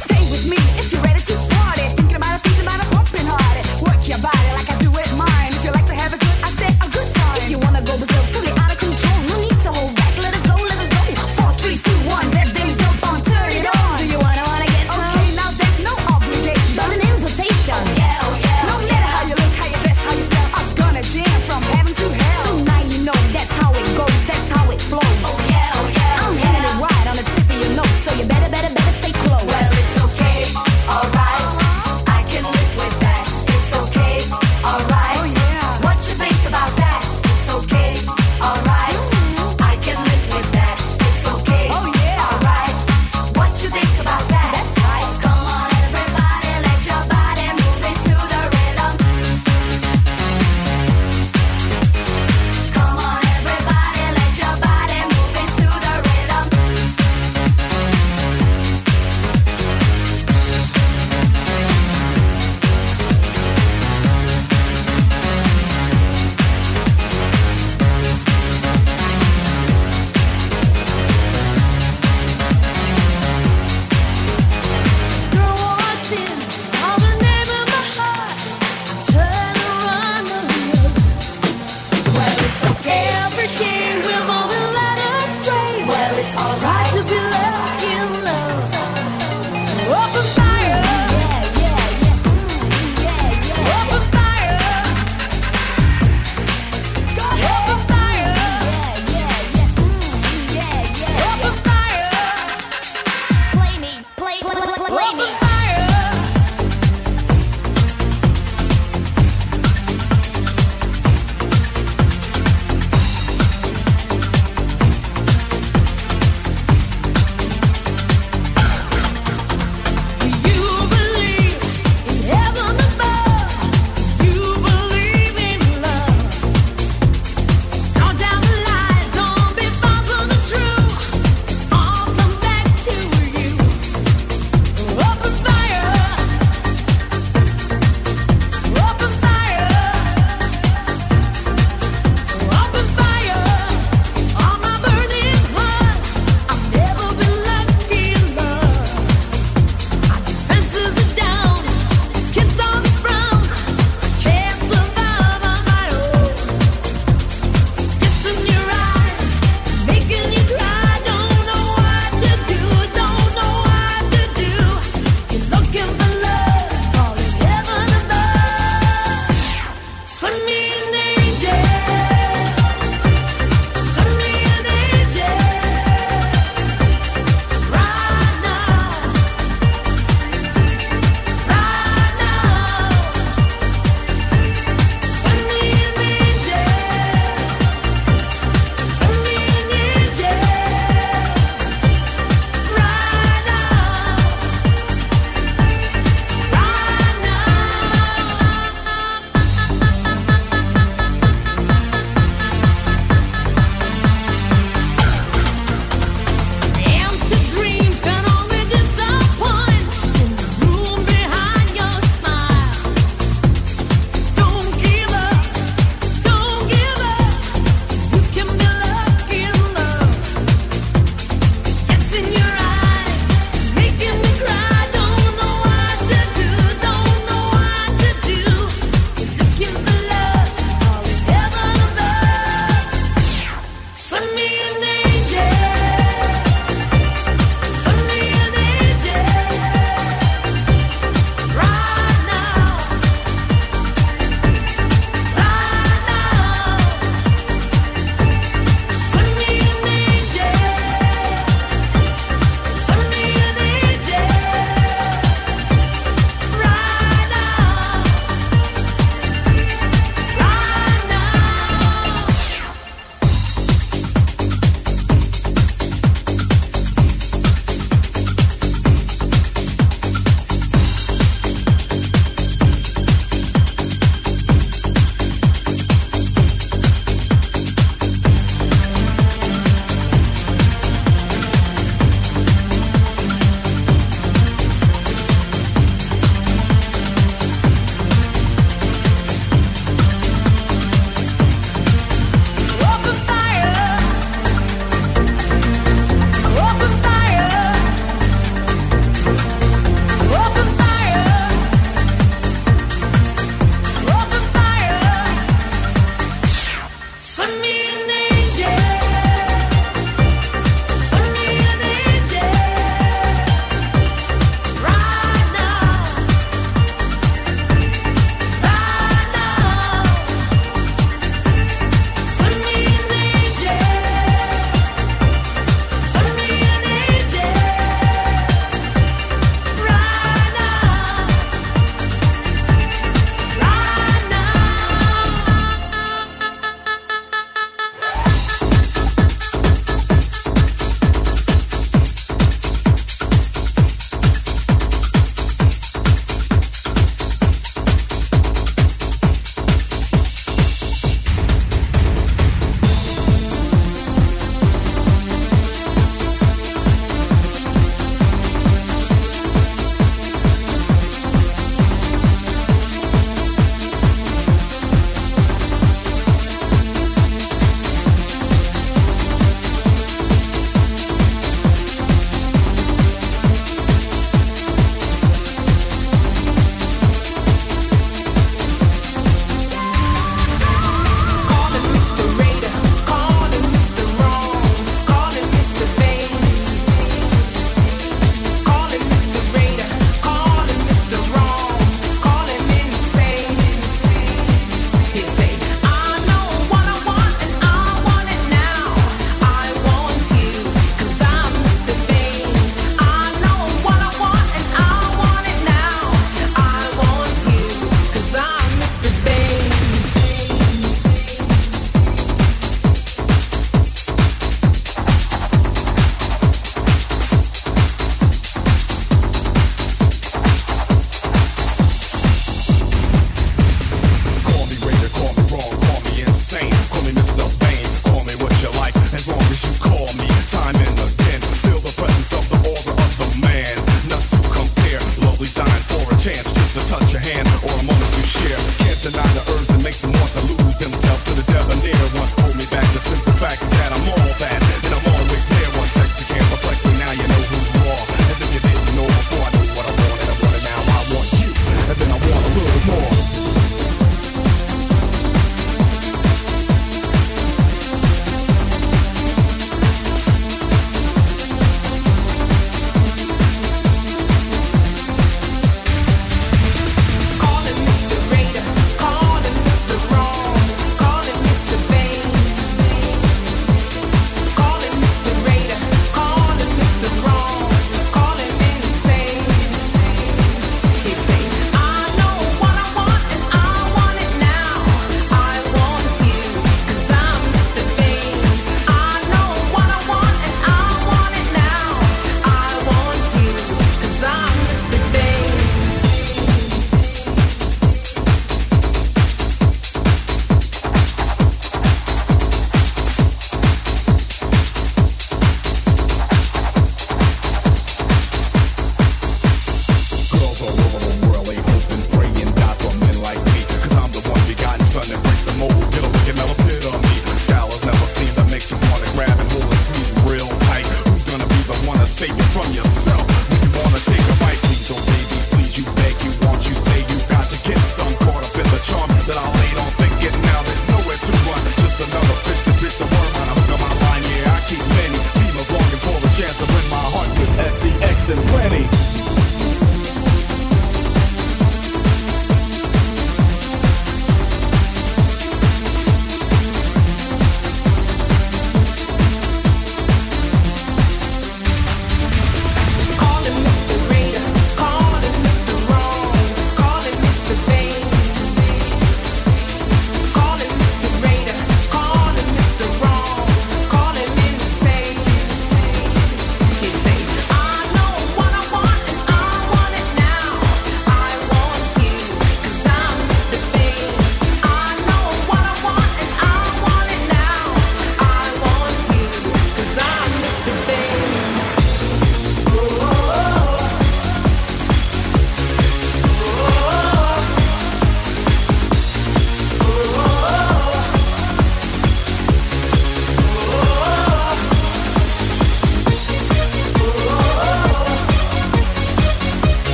Stay 0.00 0.20
with 0.30 0.50
me 0.50 0.56
if 0.78 0.92
you're 0.92 1.02
ready 1.02 1.13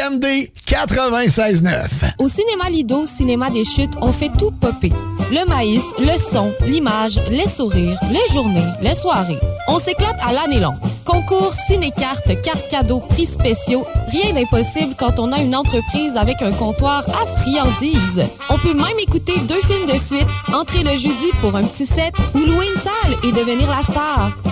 CJMD 0.00 0.48
96.9. 0.66 2.14
Au 2.18 2.28
cinéma 2.28 2.70
Lido, 2.70 3.04
cinéma 3.04 3.50
des 3.50 3.64
chutes, 3.64 3.94
on 4.00 4.12
fait 4.12 4.30
tout 4.38 4.50
popper. 4.50 4.92
Le 5.30 5.46
maïs, 5.46 5.84
le 5.98 6.18
son, 6.18 6.52
l'image, 6.66 7.20
les 7.30 7.46
sourires, 7.46 7.98
les 8.10 8.32
journées, 8.32 8.64
les 8.80 8.94
soirées. 8.94 9.38
On 9.68 9.78
s'éclate 9.78 10.16
à 10.22 10.32
l'année 10.32 10.60
longue. 10.60 10.78
Concours, 11.04 11.52
ciné-cartes, 11.66 12.40
cartes 12.42 12.68
cadeaux, 12.68 13.00
prix 13.00 13.26
spéciaux, 13.26 13.86
rien 14.08 14.32
d'impossible 14.32 14.94
quand 14.96 15.18
on 15.18 15.32
a 15.32 15.40
une 15.40 15.54
entreprise 15.54 16.16
avec 16.16 16.40
un 16.40 16.52
comptoir 16.52 17.04
à 17.08 17.26
friandises. 17.40 18.22
On 18.48 18.58
peut 18.58 18.74
même 18.74 18.98
écouter 19.00 19.38
deux 19.46 19.60
films 19.62 19.86
de 19.86 19.98
suite, 19.98 20.28
entrer 20.54 20.82
le 20.82 20.92
jeudi 20.92 21.30
pour 21.40 21.54
un 21.56 21.64
petit 21.64 21.86
set 21.86 22.14
ou 22.34 22.38
louer 22.38 22.66
une 22.66 22.80
salle 22.80 23.18
et 23.22 23.32
devenir 23.32 23.68
la 23.68 23.82
star. 23.82 24.32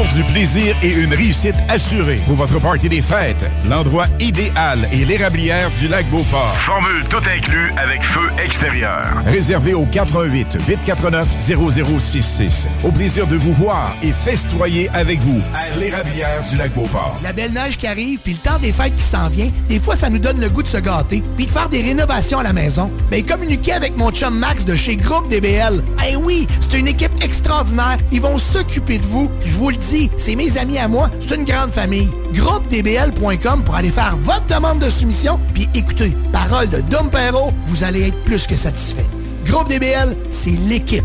Pour 0.00 0.08
du 0.14 0.24
plaisir 0.32 0.74
et 0.82 0.92
une 0.92 1.12
réussite 1.12 1.56
assurée 1.68 2.22
pour 2.26 2.34
votre 2.34 2.58
party 2.58 2.88
des 2.88 3.02
fêtes, 3.02 3.44
l'endroit 3.68 4.06
idéal 4.18 4.88
est 4.90 5.04
l'érablière 5.04 5.70
du 5.78 5.88
lac 5.88 6.08
Beauport. 6.08 6.56
Formule 6.56 7.04
tout 7.10 7.18
inclus 7.18 7.70
avec 7.76 8.02
feu 8.02 8.30
extérieur. 8.42 9.04
Réservé 9.26 9.74
au 9.74 9.84
88 9.84 10.56
849 10.66 11.28
0066. 11.38 12.66
Au 12.82 12.90
plaisir 12.90 13.26
de 13.26 13.36
vous 13.36 13.52
voir 13.52 13.94
et 14.02 14.12
festoyer 14.12 14.88
avec 14.94 15.18
vous 15.18 15.42
à 15.54 15.76
l'érablière 15.78 16.44
du 16.48 16.56
lac 16.56 16.72
Beauport. 16.72 17.18
La 17.22 17.34
belle 17.34 17.52
neige 17.52 17.76
qui 17.76 17.86
arrive, 17.86 18.20
puis 18.20 18.32
le 18.32 18.38
temps 18.38 18.58
des 18.58 18.72
fêtes 18.72 18.96
qui 18.96 19.02
s'en 19.02 19.28
vient, 19.28 19.50
des 19.68 19.80
fois, 19.80 19.96
ça 19.96 20.08
nous 20.08 20.18
donne 20.18 20.40
le 20.40 20.48
goût 20.48 20.62
de 20.62 20.68
se 20.68 20.78
gâter, 20.78 21.22
puis 21.36 21.44
de 21.44 21.50
faire 21.50 21.68
des 21.68 21.82
rénovations 21.82 22.38
à 22.38 22.42
la 22.42 22.54
maison. 22.54 22.90
Ben, 23.10 23.22
communiquez 23.22 23.74
avec 23.74 23.98
mon 23.98 24.10
chum 24.10 24.38
Max 24.38 24.64
de 24.64 24.76
chez 24.76 24.96
Groupe 24.96 25.28
DBL. 25.28 25.82
Eh 26.08 26.16
oui, 26.16 26.48
c'est 26.62 26.78
une 26.78 26.88
équipe 26.88 27.12
extraordinaire. 27.22 27.98
Ils 28.10 28.22
vont 28.22 28.38
s'occuper 28.38 28.96
de 28.96 29.04
vous. 29.04 29.30
Je 29.44 29.52
vous 29.52 29.68
le 29.68 29.76
dis, 29.76 29.89
c'est 30.16 30.36
mes 30.36 30.56
amis 30.58 30.78
à 30.78 30.88
moi. 30.88 31.10
C'est 31.20 31.36
une 31.36 31.44
grande 31.44 31.70
famille. 31.70 32.10
GroupeDBL.com 32.32 33.64
pour 33.64 33.74
aller 33.74 33.90
faire 33.90 34.16
votre 34.16 34.46
demande 34.46 34.78
de 34.78 34.88
soumission. 34.88 35.38
Puis 35.52 35.68
écoutez, 35.74 36.14
parole 36.32 36.68
de 36.68 36.80
Dom 36.82 37.10
Perrault, 37.10 37.52
vous 37.66 37.84
allez 37.84 38.08
être 38.08 38.24
plus 38.24 38.46
que 38.46 38.54
satisfait. 38.56 39.06
Groupe 39.44 39.68
DBL, 39.68 40.16
c'est 40.30 40.50
l'équipe 40.50 41.04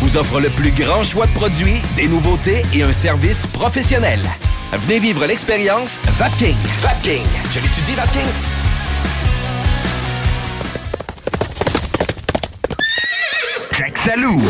vous 0.00 0.16
offre 0.16 0.40
le 0.40 0.50
plus 0.50 0.70
grand 0.70 1.02
choix 1.02 1.26
de 1.26 1.32
produits, 1.32 1.80
des 1.96 2.08
nouveautés 2.08 2.62
et 2.74 2.82
un 2.82 2.92
service 2.92 3.46
professionnel. 3.46 4.20
Venez 4.72 4.98
vivre 4.98 5.24
l'expérience 5.26 6.00
Vapking. 6.18 6.56
Vapking. 6.82 7.22
Je 7.52 7.60
l'étudie, 7.60 7.94
Vapking. 7.94 8.26
Jack 13.72 13.98
Salou. 13.98 14.40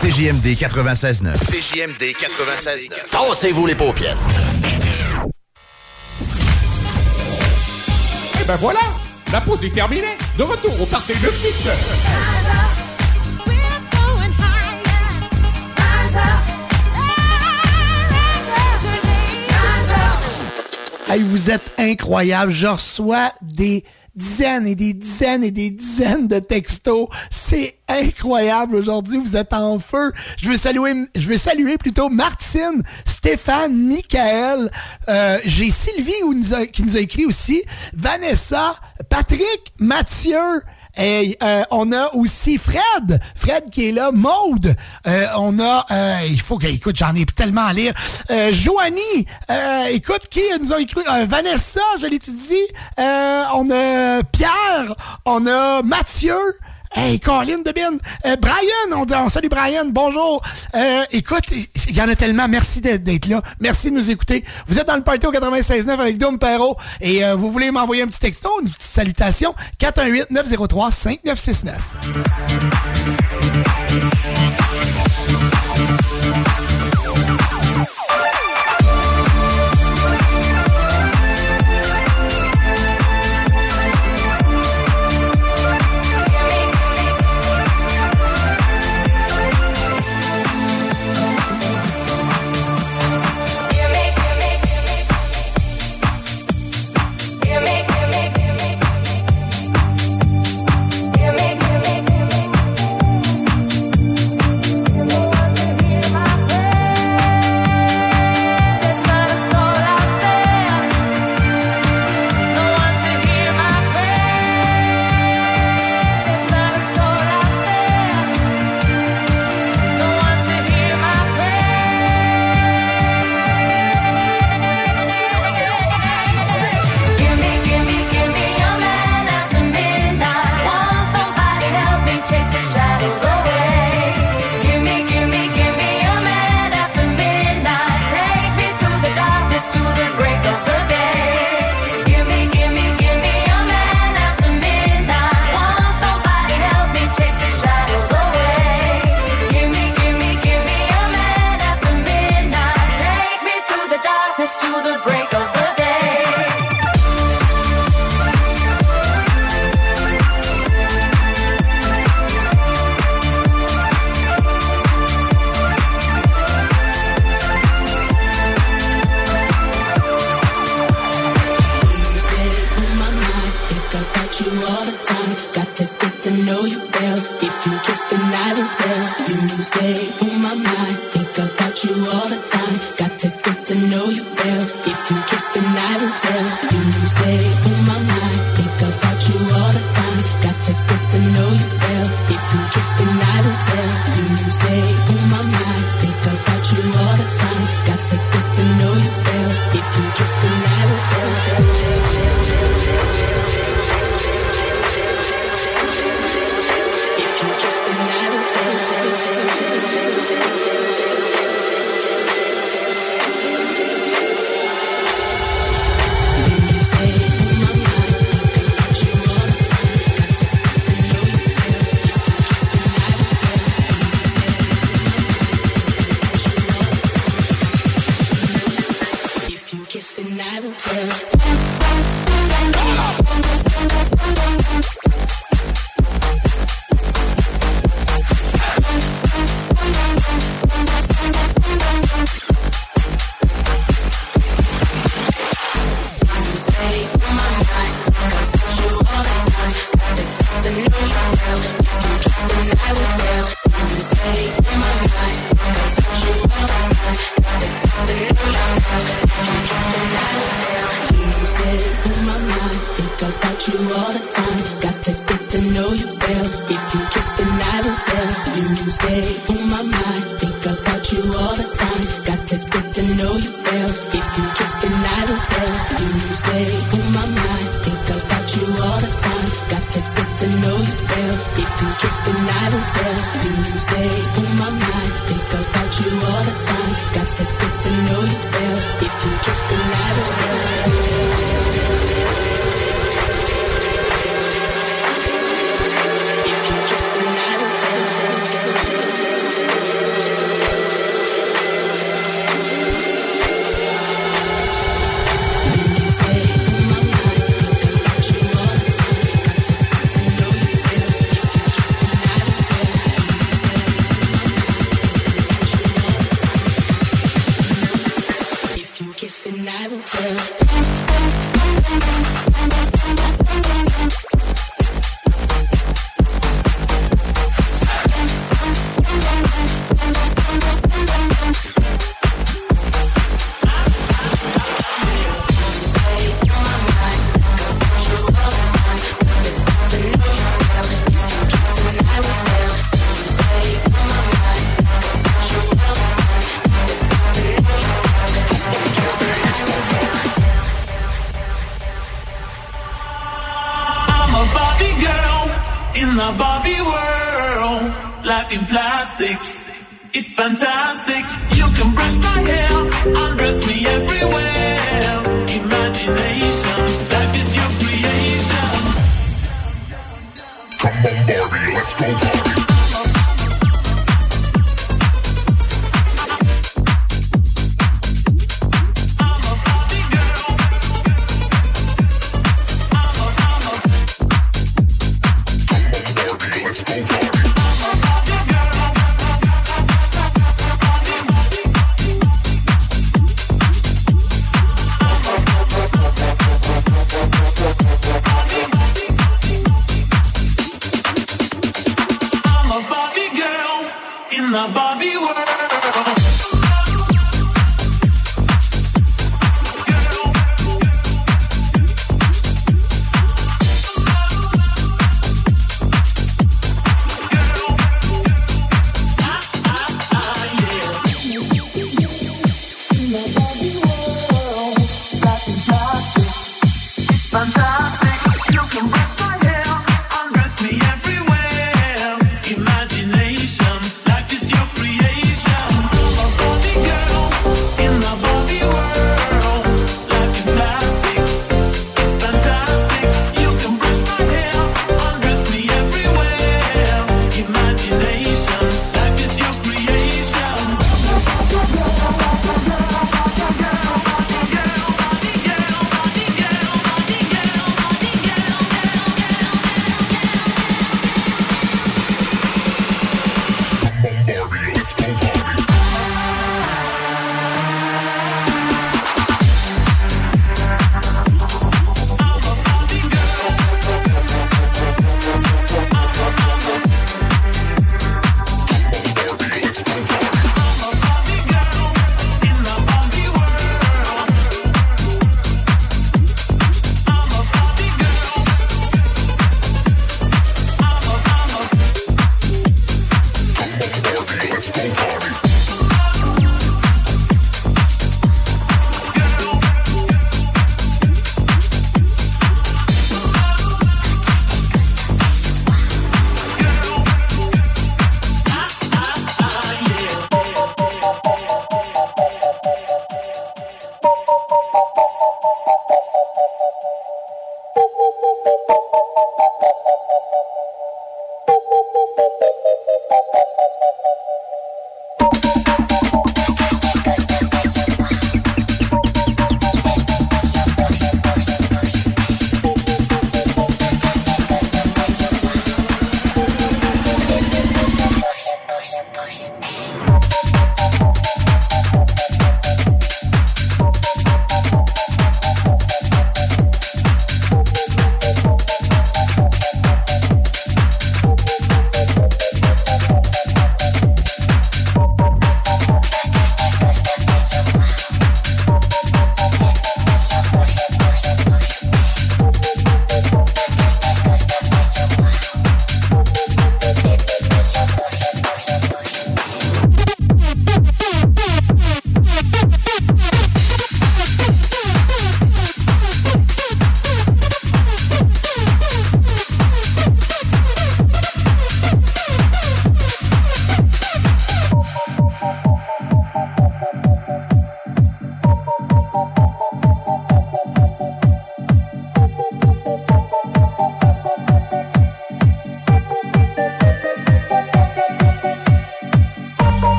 CJMD 0.00 0.46
96.9. 0.56 1.38
CJMD 1.38 2.02
96.9. 2.02 2.88
Tassez-vous 3.10 3.66
les 3.66 3.74
paupières. 3.74 4.16
Et 8.40 8.44
ben 8.44 8.56
voilà, 8.56 8.80
la 9.30 9.40
pause 9.40 9.64
est 9.64 9.72
terminée. 9.72 10.16
De 10.36 10.42
retour 10.42 10.80
au 10.80 10.86
party 10.86 11.12
de 11.12 11.28
6 11.28 12.41
Vous 21.20 21.50
êtes 21.50 21.72
incroyables. 21.78 22.52
Je 22.52 22.66
reçois 22.66 23.32
des 23.42 23.84
dizaines 24.14 24.66
et 24.66 24.74
des 24.74 24.92
dizaines 24.92 25.44
et 25.44 25.50
des 25.50 25.70
dizaines 25.70 26.28
de 26.28 26.38
textos. 26.38 27.08
C'est 27.30 27.78
incroyable 27.88 28.76
aujourd'hui. 28.76 29.18
Vous 29.18 29.36
êtes 29.36 29.52
en 29.52 29.78
feu. 29.78 30.12
Je 30.38 30.48
veux 30.48 30.56
saluer, 30.56 31.06
je 31.14 31.28
veux 31.28 31.36
saluer 31.36 31.78
plutôt 31.78 32.08
Martine, 32.08 32.82
Stéphane, 33.04 33.76
Michael. 33.76 34.70
Euh, 35.08 35.38
J'ai 35.44 35.70
Sylvie 35.70 36.12
qui 36.72 36.82
nous 36.82 36.96
a 36.96 37.00
écrit 37.00 37.26
aussi. 37.26 37.62
Vanessa, 37.94 38.74
Patrick, 39.08 39.72
Mathieu. 39.78 40.62
Et 40.98 41.38
euh, 41.42 41.62
on 41.70 41.90
a 41.92 42.12
aussi 42.14 42.58
Fred, 42.58 43.20
Fred 43.34 43.70
qui 43.70 43.88
est 43.88 43.92
là, 43.92 44.10
Maude. 44.12 44.74
Euh, 45.06 45.26
on 45.38 45.58
a, 45.58 45.84
euh, 45.90 46.18
il 46.28 46.40
faut 46.40 46.58
que, 46.58 46.66
écoute, 46.66 46.96
j'en 46.96 47.14
ai 47.14 47.24
tellement 47.24 47.64
à 47.64 47.72
lire. 47.72 47.94
Euh, 48.30 48.52
Joanie, 48.52 49.26
euh, 49.50 49.86
écoute, 49.86 50.28
qui 50.30 50.42
nous 50.60 50.72
a 50.72 50.80
écrit? 50.80 51.02
Euh, 51.10 51.26
Vanessa, 51.26 51.80
je 52.00 52.06
l'étudie. 52.06 52.54
On 52.98 53.70
a 53.70 54.22
Pierre, 54.24 54.94
on 55.24 55.46
a 55.46 55.82
Mathieu. 55.82 56.34
Hey, 56.94 57.18
Colin 57.20 57.58
de 57.64 57.72
Bin. 57.72 57.96
Euh, 58.26 58.36
Brian, 58.36 58.92
on, 58.94 59.06
on 59.10 59.28
salue 59.30 59.48
Brian, 59.48 59.86
bonjour. 59.86 60.42
Euh, 60.74 61.04
écoute, 61.10 61.44
il 61.50 61.96
y 61.96 62.02
en 62.02 62.08
a 62.08 62.14
tellement. 62.14 62.48
Merci 62.48 62.80
d'être 62.82 63.02
d'être 63.02 63.26
là. 63.28 63.40
Merci 63.60 63.90
de 63.90 63.96
nous 63.96 64.10
écouter. 64.10 64.44
Vous 64.66 64.78
êtes 64.78 64.86
dans 64.86 64.96
le 64.96 65.02
party 65.02 65.26
au 65.26 65.32
96.9 65.32 65.88
avec 65.90 66.18
Dom 66.18 66.38
Perrault 66.38 66.76
et 67.00 67.24
euh, 67.24 67.34
vous 67.34 67.50
voulez 67.50 67.70
m'envoyer 67.70 68.02
un 68.02 68.06
petit 68.08 68.20
texto, 68.20 68.50
une 68.60 68.68
petite 68.68 68.82
salutation? 68.82 69.54
418-903-5969. 69.80 71.70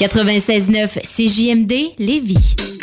96.9 0.00 1.02
CJMD 1.04 1.94
Lévis. 1.98 2.79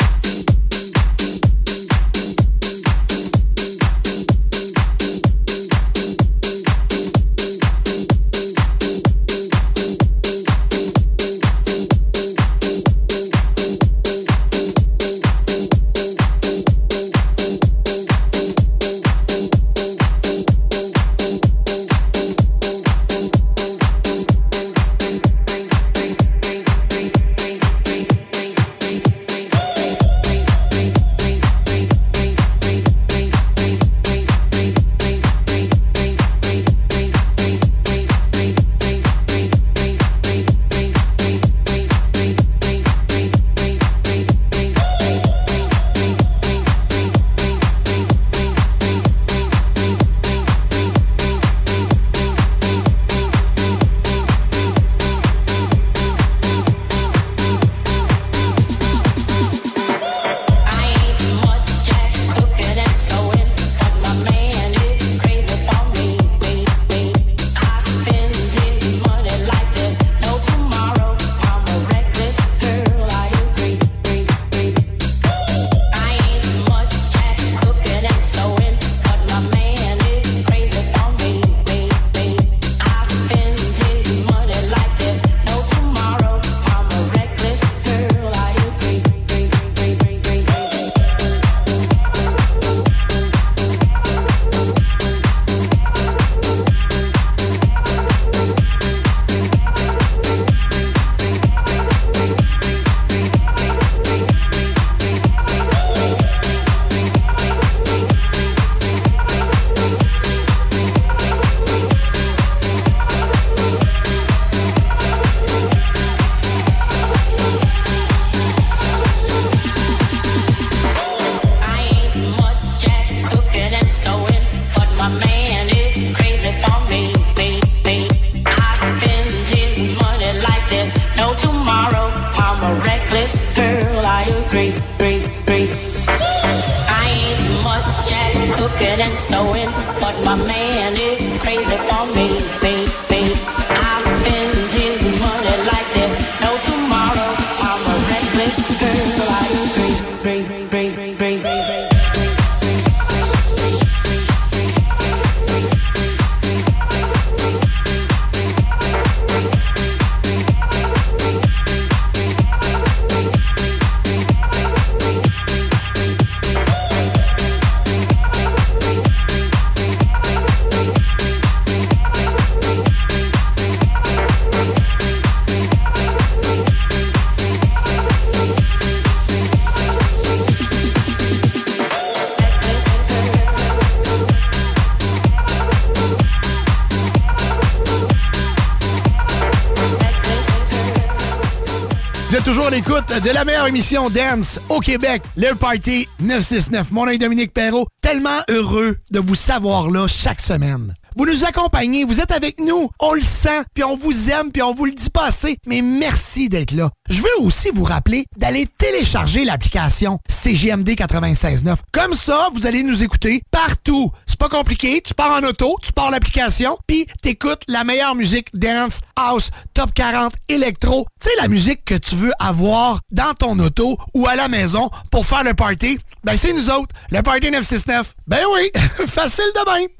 De 193.20 193.30
la 193.30 193.44
meilleure 193.44 193.66
émission 193.66 194.10
Dance 194.10 194.60
au 194.68 194.80
Québec, 194.80 195.22
le 195.36 195.54
Party 195.54 196.06
969. 196.20 196.92
Mon 196.92 197.06
nom 197.06 197.12
est 197.12 197.18
Dominique 197.18 197.52
Perrault. 197.52 197.86
Tellement 198.00 198.40
heureux 198.48 198.98
de 199.10 199.18
vous 199.18 199.34
savoir 199.34 199.90
là 199.90 200.06
chaque 200.06 200.40
semaine. 200.40 200.94
Vous 201.16 201.26
nous 201.26 201.44
accompagnez, 201.44 202.04
vous 202.04 202.20
êtes 202.20 202.30
avec 202.30 202.60
nous, 202.60 202.90
on 203.00 203.12
le 203.12 203.22
sent, 203.22 203.62
puis 203.74 203.82
on 203.82 203.96
vous 203.96 204.30
aime, 204.30 204.52
puis 204.52 204.62
on 204.62 204.72
vous 204.72 204.84
le 204.84 204.92
dit 204.92 205.10
pas 205.10 205.26
assez, 205.26 205.56
mais 205.66 205.82
merci 205.82 206.48
d'être 206.48 206.70
là. 206.70 206.90
Je 207.10 207.20
veux 207.20 207.40
aussi 207.40 207.70
vous 207.74 207.82
rappeler 207.82 208.26
d'aller 208.36 208.66
télécharger 208.78 209.44
l'application 209.44 210.20
CGMD 210.28 210.90
96.9. 210.90 211.76
Comme 211.90 212.14
ça, 212.14 212.48
vous 212.54 212.66
allez 212.66 212.84
nous 212.84 213.02
écouter 213.02 213.42
partout. 213.50 214.12
C'est 214.40 214.48
pas 214.48 214.56
compliqué, 214.56 215.02
tu 215.04 215.14
pars 215.14 215.32
en 215.32 215.42
auto, 215.42 215.76
tu 215.82 215.92
pars 215.92 216.12
l'application, 216.12 216.78
puis 216.86 217.06
t'écoutes 217.22 217.62
la 217.66 217.82
meilleure 217.82 218.14
musique 218.14 218.46
dance, 218.54 219.00
house, 219.16 219.50
top 219.74 219.92
40, 219.92 220.32
électro. 220.48 221.08
Sais, 221.20 221.30
la 221.40 221.48
musique 221.48 221.84
que 221.84 221.96
tu 221.96 222.14
veux 222.14 222.30
avoir 222.38 223.00
dans 223.10 223.34
ton 223.34 223.58
auto 223.58 223.98
ou 224.14 224.28
à 224.28 224.36
la 224.36 224.46
maison 224.46 224.90
pour 225.10 225.26
faire 225.26 225.42
le 225.42 225.54
party, 225.54 225.98
ben 226.22 226.36
c'est 226.36 226.52
nous 226.52 226.70
autres, 226.70 226.94
le 227.10 227.20
Party 227.22 227.50
969. 227.50 228.14
Ben 228.28 228.44
oui, 228.54 228.70
facile 229.08 229.50
de 229.56 229.72
même. 229.72 229.88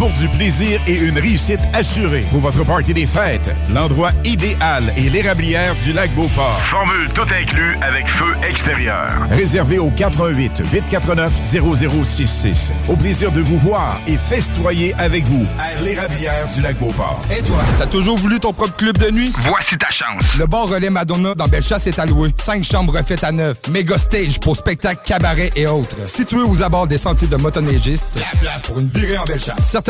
Pour 0.00 0.10
du 0.12 0.28
plaisir 0.28 0.80
et 0.86 0.94
une 0.94 1.18
réussite 1.18 1.60
assurée. 1.74 2.24
Pour 2.30 2.40
votre 2.40 2.64
party 2.64 2.94
des 2.94 3.04
fêtes, 3.04 3.54
l'endroit 3.70 4.12
idéal 4.24 4.94
est 4.96 5.10
l'érablière 5.10 5.76
du 5.84 5.92
lac 5.92 6.10
Beauport. 6.14 6.58
Formule 6.70 7.10
tout 7.12 7.26
inclus 7.30 7.76
avec 7.82 8.08
feu 8.08 8.34
extérieur. 8.48 9.10
Réservé 9.30 9.78
au 9.78 9.90
418 9.90 10.62
849 10.72 11.32
0066. 11.44 12.72
Au 12.88 12.96
plaisir 12.96 13.30
de 13.30 13.42
vous 13.42 13.58
voir 13.58 14.00
et 14.06 14.16
festoyer 14.16 14.94
avec 14.96 15.22
vous 15.24 15.44
à 15.58 15.82
l'érablière 15.82 16.48
du 16.54 16.62
lac 16.62 16.78
Beauport. 16.78 17.20
Et 17.30 17.42
toi, 17.42 17.58
t'as 17.78 17.86
toujours 17.86 18.16
voulu 18.16 18.40
ton 18.40 18.54
propre 18.54 18.76
club 18.76 18.96
de 18.96 19.10
nuit? 19.10 19.30
Voici 19.36 19.76
ta 19.76 19.88
chance. 19.88 20.34
Le 20.38 20.46
bar 20.46 20.66
Relais 20.66 20.88
Madonna 20.88 21.34
dans 21.34 21.46
Bellechasse 21.46 21.86
est 21.88 21.98
alloué. 21.98 22.30
Cinq 22.40 22.64
chambres 22.64 22.96
refaites 22.96 23.22
à 23.22 23.32
neuf. 23.32 23.58
Méga 23.70 23.98
stage 23.98 24.40
pour 24.40 24.56
spectacles, 24.56 25.02
cabarets 25.04 25.50
et 25.56 25.66
autres. 25.66 26.08
Situé 26.08 26.40
aux 26.40 26.62
abords 26.62 26.86
des 26.86 26.96
sentiers 26.96 27.28
de 27.28 27.36
motoneigistes. 27.36 28.08
La 28.16 28.38
place 28.40 28.62
pour 28.62 28.78
une 28.78 28.88
virée 28.88 29.18
en 29.18 29.24
Bellechasse. 29.24 29.58
Certaines 29.68 29.89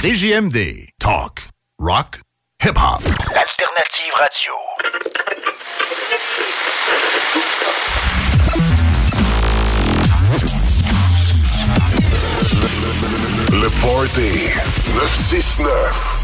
CJMD. 0.00 0.88
Talk. 0.98 1.42
Rock. 1.78 2.22
Hip-hop. 2.62 3.04
Alternative 3.04 4.14
radio. 4.16 4.52
Le 13.52 13.68
Party 13.82 14.48
969. 14.94 16.20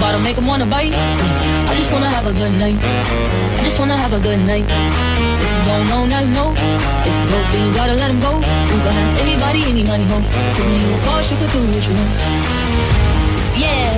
Bottom 0.00 0.22
make 0.22 0.38
'em 0.38 0.46
wanna 0.46 0.64
bite. 0.64 0.94
I 0.94 1.74
just 1.74 1.90
wanna 1.92 2.08
have 2.08 2.26
a 2.26 2.32
good 2.32 2.54
night. 2.56 2.78
I 3.58 3.64
just 3.64 3.78
wanna 3.80 3.96
have 3.96 4.12
a 4.12 4.20
good 4.20 4.38
night. 4.46 4.64
Don't 5.66 5.88
know, 5.90 6.06
now 6.06 6.20
you 6.20 6.28
know. 6.28 6.54
If 7.08 7.14
you 7.18 7.26
broke, 7.30 7.50
then 7.50 7.66
you 7.66 7.72
gotta 7.72 7.94
let 7.94 8.10
him 8.10 8.20
go. 8.20 8.32
You 8.70 8.78
can 8.84 8.94
have 8.98 9.18
anybody, 9.24 9.60
any 9.64 9.82
money, 9.82 10.04
ho. 10.04 10.22
Cause 10.54 10.66
when 10.70 10.94
a 10.94 10.98
boss, 11.04 11.30
you 11.30 11.36
could 11.40 11.52
do 11.52 11.60
what 11.72 11.84
you 11.86 11.94
want. 11.98 13.07
Yeah, 13.58 13.90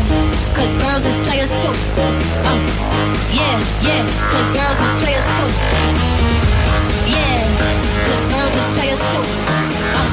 cause 0.56 0.72
girls 0.82 1.04
is 1.04 1.16
players 1.28 1.50
too. 1.60 1.74
Uh, 2.00 2.58
yeah, 3.30 3.60
yeah, 3.84 4.02
cause 4.32 4.48
girls 4.56 4.80
is 4.80 4.92
players 5.02 5.26
too. 5.36 5.50
Yeah, 7.12 7.44
cause 8.08 8.24
girls 8.32 8.54
is 8.56 8.66
players 8.76 9.02
too. 9.12 9.24
Uh, 10.00 10.08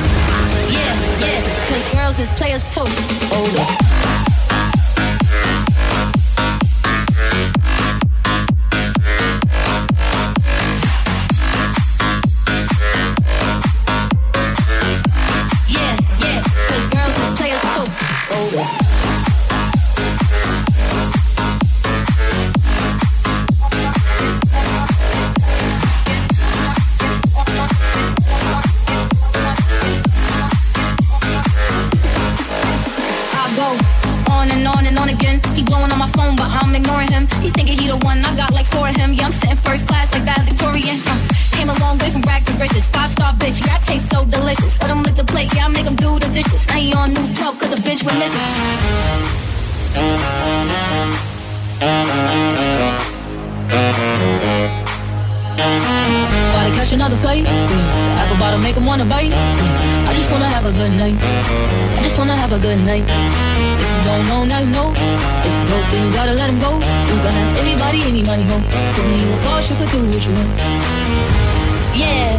yeah, 0.68 0.94
yeah, 1.24 1.40
cause 1.70 1.86
girls 1.94 2.20
is 2.20 2.32
players 2.34 2.66
too. 2.74 2.88
Hold 3.32 3.56
ignoring 36.98 37.12
him. 37.12 37.42
He 37.42 37.50
thinking 37.52 37.78
he 37.78 37.88
the 37.88 37.98
one, 38.06 38.24
I 38.26 38.36
got 38.36 38.54
like 38.54 38.66
four 38.66 38.88
of 38.88 38.96
him. 38.96 39.14
Yeah, 39.14 39.26
I'm 39.26 39.32
sitting 39.32 39.56
first 39.56 39.88
class 39.88 40.12
like 40.14 40.26
that 40.26 40.42
Victorian. 40.46 40.98
Uh, 41.06 41.18
came 41.52 41.70
a 41.70 41.78
long 41.80 41.98
way 41.98 42.10
from 42.10 42.22
rag 42.22 42.46
to 42.46 42.54
riches. 42.54 42.86
Five 42.88 43.12
star 43.12 43.34
bitch, 43.34 43.66
yeah, 43.66 43.76
I 43.76 43.80
taste 43.80 44.10
so 44.10 44.26
delicious. 44.26 44.80
Let 44.82 44.90
him 44.90 45.04
lick 45.04 45.16
the 45.16 45.24
plate, 45.24 45.54
yeah, 45.56 45.66
I 45.66 45.70
make 45.70 45.86
him 45.86 45.96
do 45.96 46.20
the 46.20 46.30
dishes. 46.30 46.66
Now 46.68 46.78
he 46.78 46.94
on 46.94 47.14
news 47.14 47.38
12 47.38 47.60
cause 47.60 47.72
a 47.74 47.78
bitch 47.78 48.04
misses. 48.06 48.34
About 56.50 56.66
to 56.68 56.74
catch 56.76 56.94
another 56.94 57.18
fight. 57.18 57.44
Yeah. 57.44 58.22
Apple 58.22 58.38
bottom 58.38 58.62
make 58.62 58.76
him 58.76 58.86
wanna 58.86 59.06
bite. 59.06 59.30
Yeah. 59.30 60.10
I 60.10 60.14
just 60.14 60.32
wanna 60.32 60.50
have 60.50 60.66
a 60.66 60.72
good 60.72 60.92
night. 60.98 61.18
I 61.98 62.02
just 62.02 62.18
wanna 62.18 62.36
have 62.36 62.52
a 62.52 62.60
good 62.60 62.80
night. 62.86 63.77
If 63.98 64.06
you 64.06 64.30
don't 64.30 64.72
know. 64.72 64.94
If 64.94 65.56
broke, 65.70 65.90
then 65.90 66.06
you 66.06 66.12
gotta 66.14 66.34
let 66.34 66.50
him 66.50 66.60
go. 66.60 66.72
You 66.78 67.16
can 67.24 67.34
have 67.34 67.58
anybody, 67.58 68.02
any 68.04 68.24
money, 68.24 68.44
ho. 68.44 68.58
Cause 68.94 69.06
when 69.06 69.20
you 69.20 69.34
a 69.34 69.38
boss, 69.44 69.70
you 69.70 69.76
could 69.78 69.90
do 69.90 70.00
what 70.06 70.22
you 70.26 70.34
want. 70.38 70.50
Yeah, 71.98 72.38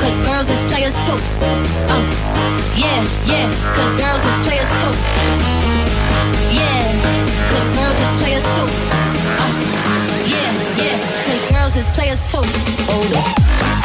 cause 0.00 0.16
girls 0.24 0.48
is 0.48 0.60
players 0.70 0.96
too. 1.04 1.20
Uh, 1.92 2.04
yeah, 2.76 3.04
yeah, 3.28 3.46
cause 3.76 3.92
girls 4.00 4.22
is 4.24 4.36
players 4.48 4.70
too. 4.80 4.94
Yeah, 6.56 6.88
cause 7.52 7.68
girls 7.76 7.98
is 8.04 8.12
players 8.20 8.46
too. 8.56 8.68
Uh, 9.42 9.52
yeah, 10.24 10.50
yeah, 10.80 10.96
cause 11.26 11.44
girls 11.52 11.74
is 11.76 11.88
players 11.96 12.20
too. 12.32 12.44
Hold 12.88 13.12
up. 13.12 13.83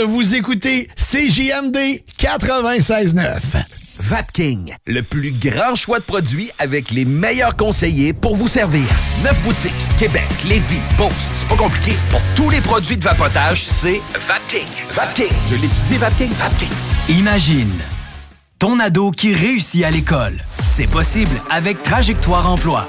Vous 0.00 0.34
écoutez 0.34 0.88
CJMD 0.96 2.02
96.9. 2.18 3.40
Vapking, 3.98 4.74
le 4.86 5.02
plus 5.02 5.32
grand 5.32 5.76
choix 5.76 5.98
de 5.98 6.04
produits 6.04 6.50
avec 6.58 6.90
les 6.90 7.04
meilleurs 7.04 7.56
conseillers 7.56 8.12
pour 8.12 8.36
vous 8.36 8.48
servir. 8.48 8.84
Neuf 9.22 9.38
boutiques, 9.42 9.72
Québec, 9.98 10.28
Lévis, 10.44 10.80
Beauce, 10.96 11.30
c'est 11.34 11.46
pas 11.48 11.56
compliqué. 11.56 11.92
Pour 12.10 12.20
tous 12.34 12.50
les 12.50 12.60
produits 12.60 12.96
de 12.96 13.04
vapotage, 13.04 13.62
c'est 13.62 14.00
Vapking. 14.14 14.66
Vapking, 14.90 15.32
je 15.50 15.54
l'étudie, 15.54 15.98
Vapking, 15.98 16.30
Vapking. 16.32 16.68
Imagine 17.10 17.78
ton 18.58 18.78
ado 18.78 19.10
qui 19.10 19.34
réussit 19.34 19.84
à 19.84 19.90
l'école. 19.90 20.42
C'est 20.62 20.88
possible 20.88 21.40
avec 21.50 21.82
Trajectoire 21.82 22.50
Emploi. 22.50 22.88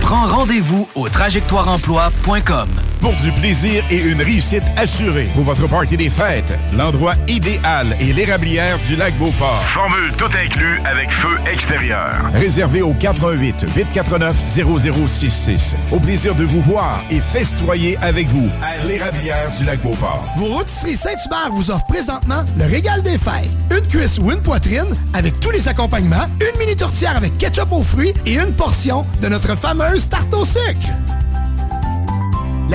Prends 0.00 0.26
rendez-vous 0.26 0.88
au 0.94 1.08
trajectoireemploi.com. 1.08 2.68
Pour 3.02 3.16
du 3.16 3.32
plaisir 3.32 3.82
et 3.90 3.98
une 3.98 4.22
réussite 4.22 4.62
assurée. 4.76 5.28
Pour 5.34 5.42
votre 5.42 5.66
party 5.66 5.96
des 5.96 6.08
fêtes, 6.08 6.56
l'endroit 6.72 7.14
idéal 7.26 7.96
est 8.00 8.12
l'érablière 8.12 8.78
du 8.86 8.94
lac 8.94 9.18
Beauport. 9.18 9.60
Formule 9.74 10.12
tout 10.16 10.26
inclus 10.26 10.80
avec 10.84 11.10
feu 11.10 11.36
extérieur. 11.52 12.14
Réservé 12.32 12.80
au 12.80 12.94
418 12.94 13.66
849 13.74 14.36
0066. 14.46 15.74
Au 15.90 15.98
plaisir 15.98 16.36
de 16.36 16.44
vous 16.44 16.60
voir 16.60 17.02
et 17.10 17.18
festoyer 17.18 17.98
avec 18.02 18.28
vous 18.28 18.48
à 18.62 18.86
l'érablière 18.86 19.50
du 19.58 19.64
lac 19.64 19.82
Beauport. 19.82 20.24
Vos 20.36 20.46
rôtisseries 20.46 20.94
Saint-Hubert 20.94 21.50
vous 21.50 21.72
offrent 21.72 21.86
présentement 21.86 22.44
le 22.56 22.66
régal 22.66 23.02
des 23.02 23.18
fêtes. 23.18 23.50
Une 23.72 23.88
cuisse 23.88 24.20
ou 24.20 24.30
une 24.30 24.42
poitrine 24.42 24.96
avec 25.12 25.40
tous 25.40 25.50
les 25.50 25.66
accompagnements, 25.66 26.28
une 26.40 26.56
mini 26.60 26.76
tourtière 26.76 27.16
avec 27.16 27.36
ketchup 27.36 27.72
aux 27.72 27.82
fruits 27.82 28.14
et 28.26 28.38
une 28.38 28.52
portion 28.52 29.04
de 29.20 29.26
notre 29.26 29.56
fameuse 29.58 30.08
tarte 30.08 30.32
au 30.34 30.44
sucre. 30.44 30.88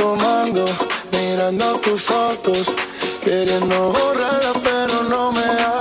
tomando, 0.00 0.64
mirando 1.12 1.78
tus 1.80 2.00
fotos, 2.00 2.66
queriendo 3.22 3.92
borrarla 3.92 4.52
pero 4.64 5.02
no 5.10 5.30
me 5.32 5.44
da. 5.44 5.79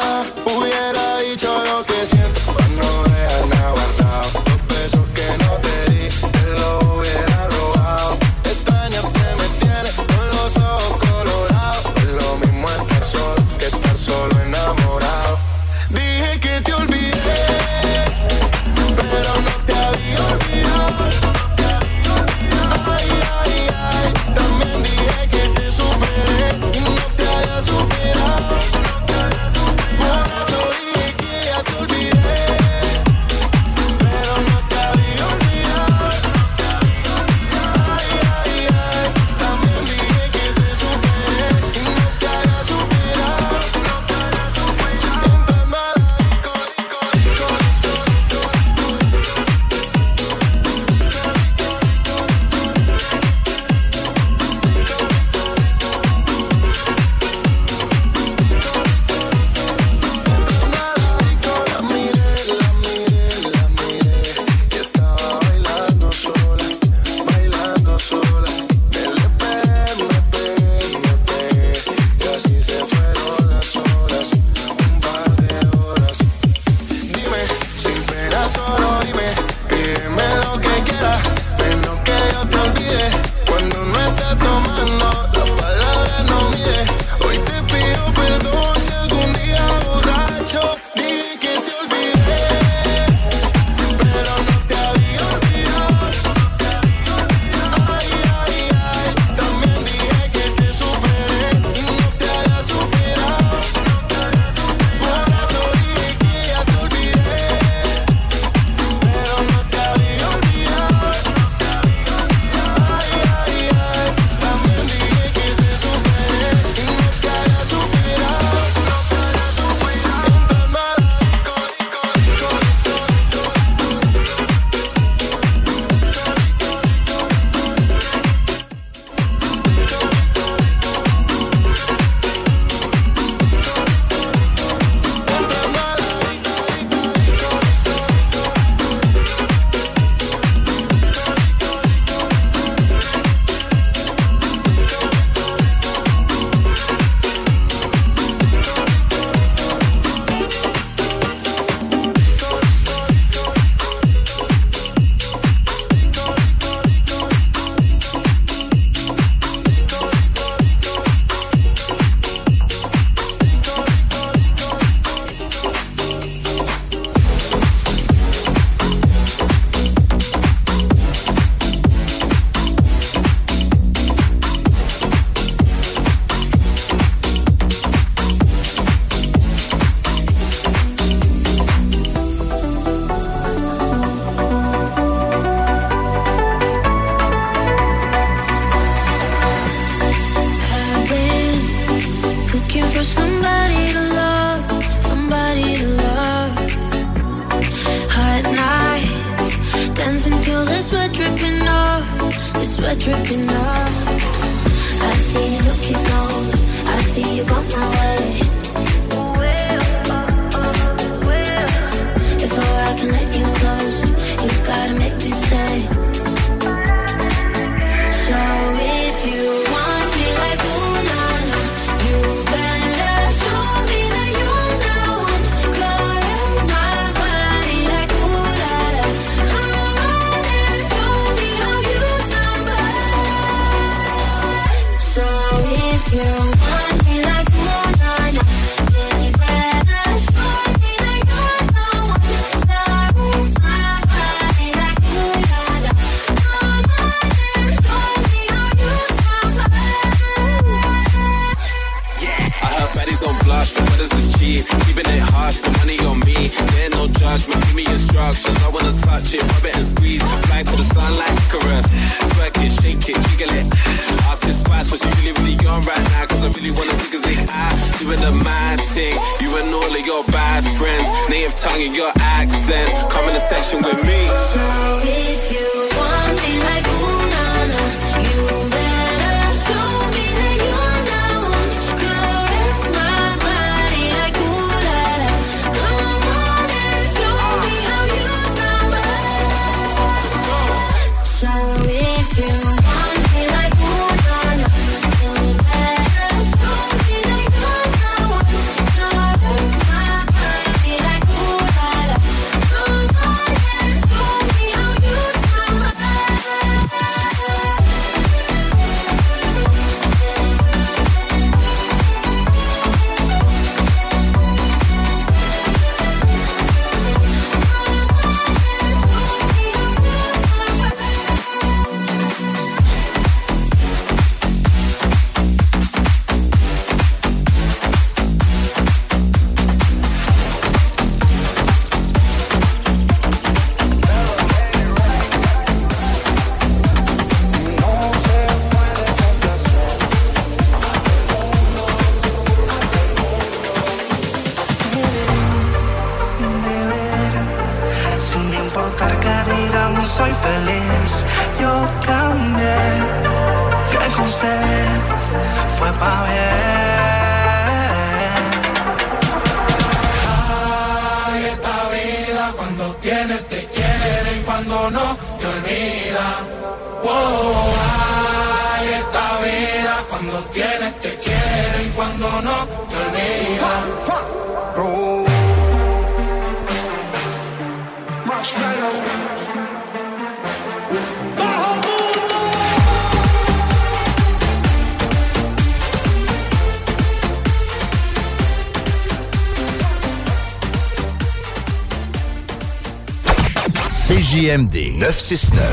CJMD 394.50 394.98
969. 394.98 395.64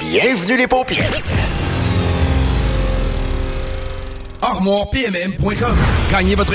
Bienvenue 0.00 0.56
les 0.56 0.66
paupières. 0.66 1.10
ArmoirePMM.com. 4.40 5.76
Gagnez 6.10 6.34
votre 6.36 6.54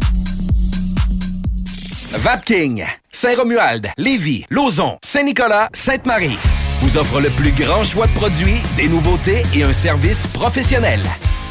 Vapking, 2.13 2.85
Saint-Romuald, 3.09 3.89
Lévis, 3.97 4.45
Lauson, 4.49 4.97
Saint-Nicolas, 5.01 5.69
Sainte-Marie 5.73 6.37
vous 6.81 6.97
offre 6.97 7.21
le 7.21 7.29
plus 7.29 7.51
grand 7.51 7.83
choix 7.83 8.07
de 8.07 8.13
produits, 8.13 8.59
des 8.75 8.87
nouveautés 8.87 9.43
et 9.53 9.63
un 9.63 9.71
service 9.71 10.25
professionnel. 10.27 11.03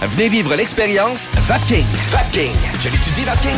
Venez 0.03 0.29
vivre 0.29 0.55
l'expérience 0.57 1.31
Vapking. 1.47 1.87
Vapking. 2.11 2.53
Je 2.81 2.89
l'étudie, 2.89 3.25
Vapking. 3.25 3.57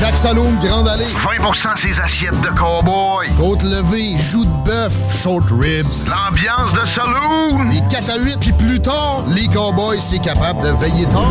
Jacques 0.00 0.16
Saloon, 0.16 0.52
Grande 0.60 0.88
Allée. 0.88 1.04
20% 1.04 1.76
ses 1.76 2.00
assiettes 2.00 2.40
de 2.40 2.48
cowboy. 2.58 3.28
Côte 3.36 3.62
levée, 3.62 4.16
joues 4.16 4.44
de 4.44 4.64
bœuf, 4.64 4.92
short 5.22 5.48
ribs. 5.52 5.86
L'ambiance 6.08 6.72
de 6.74 6.84
saloon. 6.84 7.68
Les 7.70 7.82
4 7.88 8.10
à 8.10 8.18
8, 8.18 8.38
puis 8.40 8.52
plus 8.52 8.80
tard, 8.80 9.24
les 9.28 9.46
cowboys, 9.46 10.00
c'est 10.00 10.20
capable 10.20 10.60
de 10.62 10.70
veiller 10.70 11.06
tard. 11.06 11.30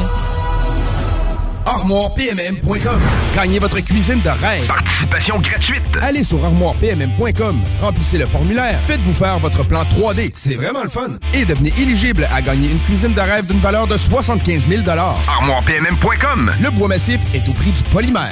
ArmoirePMM.com. 1.81 3.01
Gagnez 3.35 3.57
votre 3.57 3.79
cuisine 3.79 4.21
de 4.21 4.29
rêve. 4.29 4.67
Participation 4.67 5.39
gratuite. 5.39 5.81
Allez 5.99 6.23
sur 6.23 6.43
ArmoirePMM.com. 6.45 7.59
Remplissez 7.81 8.19
le 8.19 8.27
formulaire. 8.27 8.79
Faites-vous 8.85 9.13
faire 9.13 9.39
votre 9.39 9.63
plan 9.63 9.81
3D. 9.83 10.29
C'est 10.35 10.55
vraiment 10.55 10.83
le 10.83 10.89
fun. 10.89 11.09
Et 11.33 11.43
devenez 11.43 11.73
éligible 11.79 12.27
à 12.31 12.41
gagner 12.41 12.69
une 12.69 12.79
cuisine 12.81 13.13
de 13.13 13.21
rêve 13.21 13.47
d'une 13.47 13.59
valeur 13.59 13.87
de 13.87 13.97
75 13.97 14.67
000 14.67 14.83
ArmoirePMM.com. 14.87 16.51
Le 16.61 16.69
bois 16.69 16.87
massif 16.87 17.19
est 17.33 17.49
au 17.49 17.53
prix 17.53 17.71
du 17.71 17.83
polymère. 17.85 18.29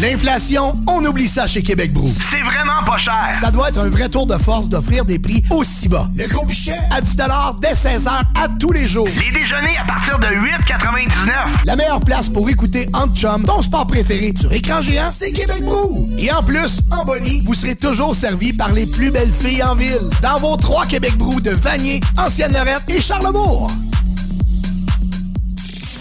L'inflation, 0.00 0.74
on 0.88 1.04
oublie 1.04 1.28
ça 1.28 1.46
chez 1.46 1.62
Québec 1.62 1.92
Brou. 1.92 2.10
C'est 2.28 2.40
vraiment 2.40 2.82
pas 2.84 2.96
cher. 2.96 3.36
Ça 3.40 3.52
doit 3.52 3.68
être 3.68 3.78
un 3.78 3.88
vrai 3.88 4.08
tour 4.08 4.26
de 4.26 4.36
force 4.36 4.68
d'offrir 4.68 5.04
des 5.04 5.20
prix 5.20 5.44
aussi 5.50 5.88
bas. 5.88 6.08
Le 6.16 6.26
gros 6.26 6.44
pichet 6.44 6.74
à 6.90 7.00
10 7.00 7.16
dès 7.60 7.74
16h 7.74 8.23
à 8.34 8.48
tous 8.58 8.72
les 8.72 8.86
jours. 8.86 9.08
Les 9.08 9.30
déjeuners 9.30 9.76
à 9.78 9.84
partir 9.84 10.18
de 10.18 10.26
8,99. 10.26 11.64
La 11.64 11.76
meilleure 11.76 12.00
place 12.00 12.28
pour 12.28 12.48
écouter 12.48 12.88
Entre 12.92 13.14
Chum, 13.14 13.44
ton 13.44 13.62
sport 13.62 13.86
préféré 13.86 14.32
sur 14.38 14.52
écran 14.52 14.80
géant, 14.80 15.10
c'est 15.16 15.32
Québec 15.32 15.62
Brou. 15.62 16.08
Et 16.18 16.32
en 16.32 16.42
plus, 16.42 16.80
en 16.90 17.04
bonnie, 17.04 17.42
vous 17.44 17.54
serez 17.54 17.74
toujours 17.74 18.14
servi 18.14 18.52
par 18.52 18.72
les 18.72 18.86
plus 18.86 19.10
belles 19.10 19.32
filles 19.32 19.62
en 19.62 19.74
ville. 19.74 20.10
Dans 20.22 20.38
vos 20.38 20.56
trois 20.56 20.86
Québec 20.86 21.16
Brou 21.16 21.40
de 21.40 21.50
Vanier, 21.50 22.00
Ancienne-Lorette 22.16 22.82
et 22.88 23.00
Charlebourg. 23.00 23.68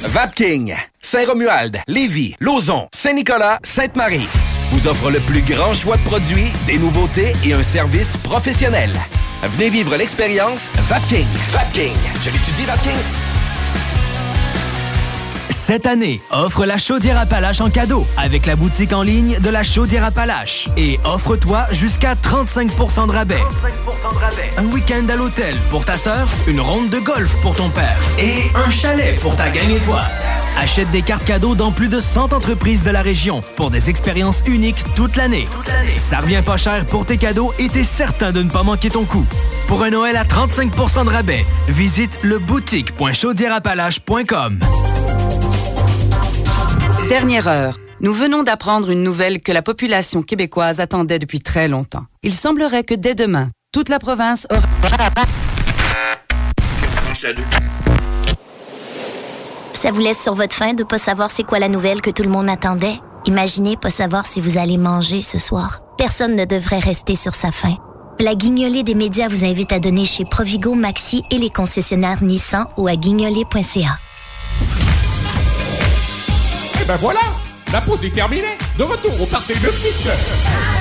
Vapking, 0.01 0.75
Saint-Romuald, 1.01 1.79
Lévis, 1.87 2.35
Lauson, 2.39 2.87
Saint-Nicolas, 2.93 3.59
Sainte-Marie 3.63 4.27
vous 4.73 4.87
offre 4.87 5.11
le 5.11 5.19
plus 5.19 5.41
grand 5.41 5.73
choix 5.73 5.97
de 5.97 6.03
produits, 6.03 6.51
des 6.65 6.79
nouveautés 6.79 7.33
et 7.45 7.53
un 7.53 7.61
service 7.61 8.17
professionnel. 8.17 8.91
Venez 9.43 9.69
vivre 9.69 9.95
l'expérience 9.95 10.71
Vapking. 10.89 11.27
Vapking. 11.51 12.12
Je 12.23 12.29
l'étudie, 12.29 12.63
Vapking. 12.63 12.91
Cette 15.49 15.85
année, 15.85 16.21
offre 16.31 16.65
la 16.65 16.77
chaudière 16.77 17.19
Appalache 17.19 17.59
en 17.59 17.69
cadeau 17.69 18.07
avec 18.15 18.45
la 18.45 18.55
boutique 18.55 18.93
en 18.93 19.01
ligne 19.01 19.39
de 19.39 19.49
la 19.49 19.61
chaudière 19.63 20.05
Appalache. 20.05 20.69
Et 20.77 21.01
offre-toi 21.03 21.65
jusqu'à 21.73 22.15
35% 22.15 23.07
de 23.07 23.11
rabais. 23.11 23.41
Un 24.57 24.65
week-end 24.67 25.05
à 25.09 25.17
l'hôtel 25.17 25.53
pour 25.69 25.83
ta 25.83 25.97
sœur, 25.97 26.29
une 26.47 26.61
ronde 26.61 26.89
de 26.89 26.99
golf 26.99 27.35
pour 27.41 27.55
ton 27.55 27.69
père 27.69 27.99
et 28.17 28.43
un 28.55 28.69
chalet 28.69 29.19
pour 29.19 29.35
ta 29.35 29.49
gang 29.49 29.69
et 29.69 29.79
toi. 29.79 30.03
Achète 30.57 30.91
des 30.91 31.01
cartes 31.01 31.25
cadeaux 31.25 31.55
dans 31.55 31.73
plus 31.73 31.89
de 31.89 31.99
100 31.99 32.31
entreprises 32.31 32.83
de 32.83 32.91
la 32.91 33.01
région 33.01 33.41
pour 33.57 33.69
des 33.69 33.89
expériences 33.89 34.43
uniques 34.47 34.83
toute 34.95 35.17
l'année. 35.17 35.49
Ça 35.97 36.19
revient 36.19 36.43
pas 36.45 36.55
cher 36.55 36.85
pour 36.85 37.05
tes 37.05 37.17
cadeaux 37.17 37.51
et 37.59 37.67
t'es 37.67 37.83
certain 37.83 38.31
de 38.31 38.43
ne 38.43 38.49
pas 38.49 38.63
manquer 38.63 38.89
ton 38.89 39.03
coup. 39.03 39.25
Pour 39.73 39.81
un 39.81 39.89
Noël 39.89 40.15
à 40.17 40.23
35% 40.23 41.03
de 41.03 41.09
rabais, 41.09 41.43
visite 41.67 42.19
le 42.21 42.37
boutique.chaudierapalache.com. 42.37 44.59
Dernière 47.09 47.47
heure. 47.47 47.79
Nous 47.99 48.13
venons 48.13 48.43
d'apprendre 48.43 48.91
une 48.91 49.01
nouvelle 49.01 49.41
que 49.41 49.51
la 49.51 49.63
population 49.63 50.21
québécoise 50.21 50.79
attendait 50.79 51.17
depuis 51.17 51.39
très 51.39 51.67
longtemps. 51.67 52.05
Il 52.21 52.33
semblerait 52.33 52.83
que 52.83 52.93
dès 52.93 53.15
demain, 53.15 53.47
toute 53.71 53.89
la 53.89 53.97
province 53.97 54.45
aura... 54.51 54.61
Ça 59.73 59.91
vous 59.91 60.01
laisse 60.01 60.21
sur 60.21 60.35
votre 60.35 60.55
faim 60.55 60.75
de 60.75 60.83
pas 60.83 60.99
savoir 60.99 61.31
c'est 61.31 61.41
quoi 61.41 61.57
la 61.57 61.67
nouvelle 61.67 62.01
que 62.01 62.11
tout 62.11 62.21
le 62.21 62.29
monde 62.29 62.47
attendait? 62.47 62.99
Imaginez 63.25 63.75
pas 63.75 63.89
savoir 63.89 64.27
si 64.27 64.39
vous 64.39 64.59
allez 64.59 64.77
manger 64.77 65.23
ce 65.23 65.39
soir. 65.39 65.79
Personne 65.97 66.35
ne 66.35 66.45
devrait 66.45 66.77
rester 66.77 67.15
sur 67.15 67.33
sa 67.33 67.49
faim. 67.49 67.75
La 68.19 68.35
guignolée 68.35 68.83
des 68.83 68.93
médias 68.93 69.27
vous 69.27 69.43
invite 69.43 69.71
à 69.71 69.79
donner 69.79 70.05
chez 70.05 70.23
Provigo, 70.23 70.75
Maxi 70.75 71.23
et 71.31 71.37
les 71.37 71.49
concessionnaires 71.49 72.23
Nissan 72.23 72.65
ou 72.77 72.87
à 72.87 72.95
guignolée.ca. 72.95 73.97
Et 76.81 76.85
ben 76.85 76.95
voilà, 76.97 77.19
la 77.71 77.81
pause 77.81 78.05
est 78.05 78.13
terminée. 78.13 78.57
De 78.77 78.83
retour 78.83 79.19
au 79.21 79.25
party 79.25 79.53
de 79.53 80.72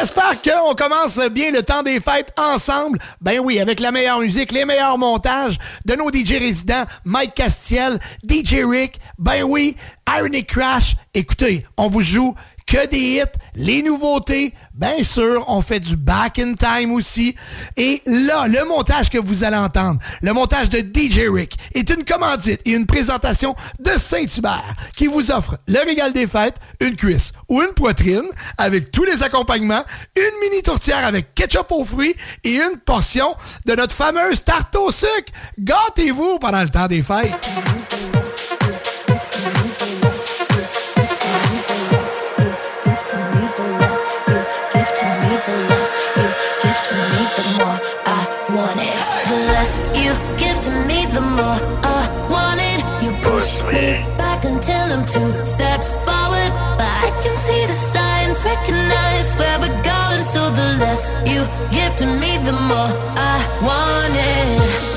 J'espère 0.00 0.40
qu'on 0.40 0.74
commence 0.76 1.18
bien 1.30 1.50
le 1.50 1.64
temps 1.64 1.82
des 1.82 1.98
fêtes 1.98 2.32
ensemble. 2.38 3.00
Ben 3.20 3.40
oui, 3.40 3.58
avec 3.58 3.80
la 3.80 3.90
meilleure 3.90 4.20
musique, 4.20 4.52
les 4.52 4.64
meilleurs 4.64 4.96
montages 4.96 5.58
de 5.86 5.96
nos 5.96 6.08
DJ 6.08 6.38
résidents, 6.38 6.84
Mike 7.04 7.34
Castiel, 7.34 7.98
DJ 8.22 8.64
Rick, 8.64 9.00
ben 9.18 9.42
oui, 9.42 9.76
Irony 10.08 10.44
Crash. 10.44 10.94
Écoutez, 11.14 11.64
on 11.76 11.88
vous 11.88 12.02
joue 12.02 12.32
que 12.68 12.86
des 12.86 12.98
hits, 12.98 13.38
les 13.54 13.82
nouveautés, 13.82 14.54
bien 14.74 15.02
sûr, 15.02 15.42
on 15.48 15.62
fait 15.62 15.80
du 15.80 15.96
back 15.96 16.38
in 16.38 16.52
time 16.52 16.92
aussi. 16.92 17.34
Et 17.76 18.02
là, 18.04 18.46
le 18.46 18.68
montage 18.68 19.08
que 19.08 19.18
vous 19.18 19.42
allez 19.42 19.56
entendre, 19.56 20.00
le 20.20 20.32
montage 20.34 20.68
de 20.68 20.78
DJ 20.78 21.30
Rick, 21.32 21.56
est 21.74 21.88
une 21.88 22.04
commandite 22.04 22.60
et 22.66 22.72
une 22.72 22.86
présentation 22.86 23.56
de 23.80 23.90
Saint-Hubert 23.90 24.74
qui 24.96 25.06
vous 25.06 25.30
offre 25.30 25.56
le 25.66 25.78
régal 25.84 26.12
des 26.12 26.26
fêtes, 26.26 26.56
une 26.80 26.94
cuisse 26.94 27.32
ou 27.48 27.62
une 27.62 27.72
poitrine 27.72 28.28
avec 28.58 28.90
tous 28.90 29.04
les 29.04 29.22
accompagnements, 29.22 29.82
une 30.14 30.48
mini 30.50 30.62
tourtière 30.62 31.06
avec 31.06 31.34
ketchup 31.34 31.72
aux 31.72 31.84
fruits 31.84 32.14
et 32.44 32.56
une 32.56 32.76
portion 32.84 33.34
de 33.64 33.74
notre 33.74 33.94
fameuse 33.94 34.44
tarte 34.44 34.76
au 34.76 34.90
sucre. 34.92 35.32
Gâtez-vous 35.58 36.38
pendant 36.38 36.62
le 36.62 36.68
temps 36.68 36.86
des 36.86 37.02
fêtes. 37.02 37.32
I'm 54.90 55.04
two 55.04 55.30
steps 55.44 55.92
forward. 56.06 56.50
But 56.80 56.92
I 57.06 57.10
can 57.22 57.36
see 57.36 57.66
the 57.66 57.74
signs, 57.74 58.42
recognize 58.44 59.34
where 59.36 59.58
we're 59.60 59.82
going. 59.82 60.24
So 60.24 60.50
the 60.50 60.66
less 60.80 61.10
you 61.26 61.44
give 61.70 61.94
to 61.96 62.06
me, 62.06 62.38
the 62.38 62.52
more 62.52 62.92
I 63.16 63.38
want 63.66 64.14
it. 64.16 64.88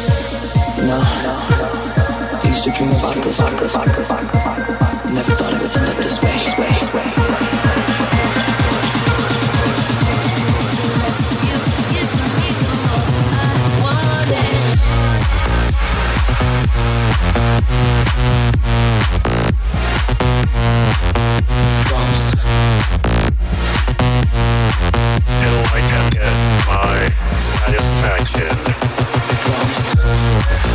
Know, 0.88 1.02
I 1.02 2.48
used 2.48 2.64
to 2.64 2.72
dream 2.72 2.92
about 2.92 3.16
this. 3.24 4.81
satisfaction. 27.42 28.56
Drops. 29.42 30.71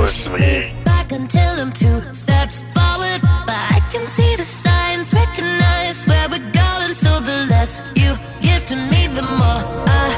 Push 0.00 0.28
me 0.30 0.72
back 0.84 1.10
until 1.12 1.52
I'm 1.62 1.72
two 1.72 2.00
steps 2.12 2.62
forward. 2.74 3.20
But 3.48 3.62
I 3.76 3.80
can 3.92 4.06
see 4.06 4.36
the 4.36 4.44
signs, 4.44 5.12
recognize 5.12 6.04
where 6.06 6.28
we're 6.32 6.50
going. 6.64 6.92
So 6.94 7.10
the 7.28 7.38
less 7.52 7.82
you 8.02 8.10
give 8.40 8.64
to 8.70 8.76
me, 8.90 9.02
the 9.18 9.26
more 9.40 9.62
I. 10.02 10.08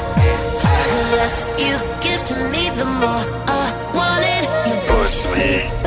The 0.91 1.01
less 1.17 1.37
you 1.65 1.75
give 2.05 2.21
to 2.31 2.35
me, 2.53 2.63
the 2.81 2.85
more 3.03 3.23
I 3.61 3.65
want 3.97 4.23
it. 4.37 4.43
Push 4.87 5.17
me 5.35 5.81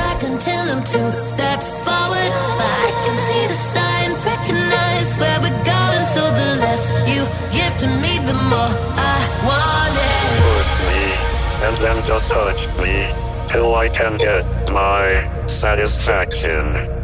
two 0.95 1.13
steps 1.33 1.79
forward. 1.87 2.33
But 2.59 2.73
I 2.89 2.91
can 3.05 3.17
see 3.27 3.45
the 3.53 3.59
signs, 3.75 4.19
recognize 4.25 5.17
where 5.21 5.39
we're 5.45 5.63
going. 5.75 6.05
So 6.15 6.23
the 6.41 6.49
less 6.65 6.85
you 7.13 7.23
give 7.57 7.75
to 7.83 7.89
me, 8.03 8.13
the 8.29 8.37
more 8.53 8.73
I 9.15 9.19
want 9.49 9.97
it. 10.13 10.31
Push 10.51 10.73
me, 10.89 11.05
and 11.67 11.77
then 11.83 12.05
just 12.05 12.31
touch 12.31 12.63
me, 12.81 12.97
till 13.55 13.77
I 13.77 13.89
can 13.89 14.17
get 14.17 14.45
my 14.73 15.47
satisfaction. 15.47 17.04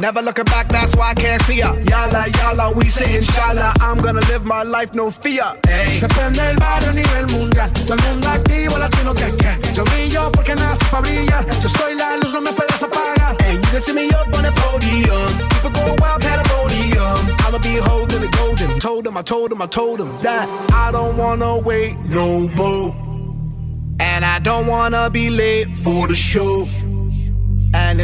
Never 0.00 0.22
looking 0.22 0.46
back, 0.46 0.68
that's 0.68 0.96
why 0.96 1.10
I 1.10 1.14
can't 1.14 1.42
see 1.42 1.58
ya. 1.58 1.74
Yala, 1.74 2.24
yala, 2.24 2.74
we 2.74 2.86
say 2.86 3.16
inshallah. 3.16 3.74
I'm 3.82 3.98
gonna 3.98 4.22
live 4.32 4.46
my 4.46 4.62
life, 4.62 4.94
no 4.94 5.10
fear. 5.10 5.44
Se 6.00 6.08
prende 6.08 6.40
el 6.40 6.56
barrio 6.56 6.88
a 6.88 6.94
nivel 6.94 7.26
mundial. 7.28 7.70
Todo 7.86 7.94
el 7.94 8.00
mundo 8.08 8.28
activo, 8.28 8.78
latino 8.78 9.12
que 9.12 9.30
que. 9.36 9.74
Yo 9.74 9.84
brillo 9.84 10.32
porque 10.32 10.54
nace 10.54 10.84
para 10.90 11.02
brillar. 11.02 11.44
Yo 11.60 11.68
soy 11.68 11.94
la 11.96 12.16
luz, 12.16 12.32
no 12.32 12.40
me 12.40 12.50
puedes 12.52 12.82
apagar. 12.82 13.36
And 13.44 13.62
you 13.62 13.70
can 13.70 13.80
see 13.82 13.92
me 13.92 14.08
up 14.08 14.26
on 14.34 14.42
the 14.42 14.52
podium. 14.52 15.32
People 15.50 15.70
go 15.70 15.94
wild, 16.00 16.22
podium. 16.48 17.18
I'ma 17.44 17.58
be 17.58 17.76
holding 17.76 18.22
the 18.22 18.28
golden. 18.38 18.80
Told 18.80 19.06
him, 19.06 19.18
I 19.18 19.22
told 19.22 19.52
him, 19.52 19.60
I 19.60 19.66
told 19.66 20.00
him 20.00 20.16
that 20.22 20.48
I 20.72 20.90
don't 20.92 21.18
wanna 21.18 21.58
wait 21.58 21.98
no 22.08 22.48
more. 22.56 22.96
And 24.00 24.24
I 24.24 24.38
don't 24.38 24.66
wanna 24.66 25.10
be 25.10 25.28
late 25.28 25.68
for 25.84 26.08
the 26.08 26.14
show. 26.14 26.66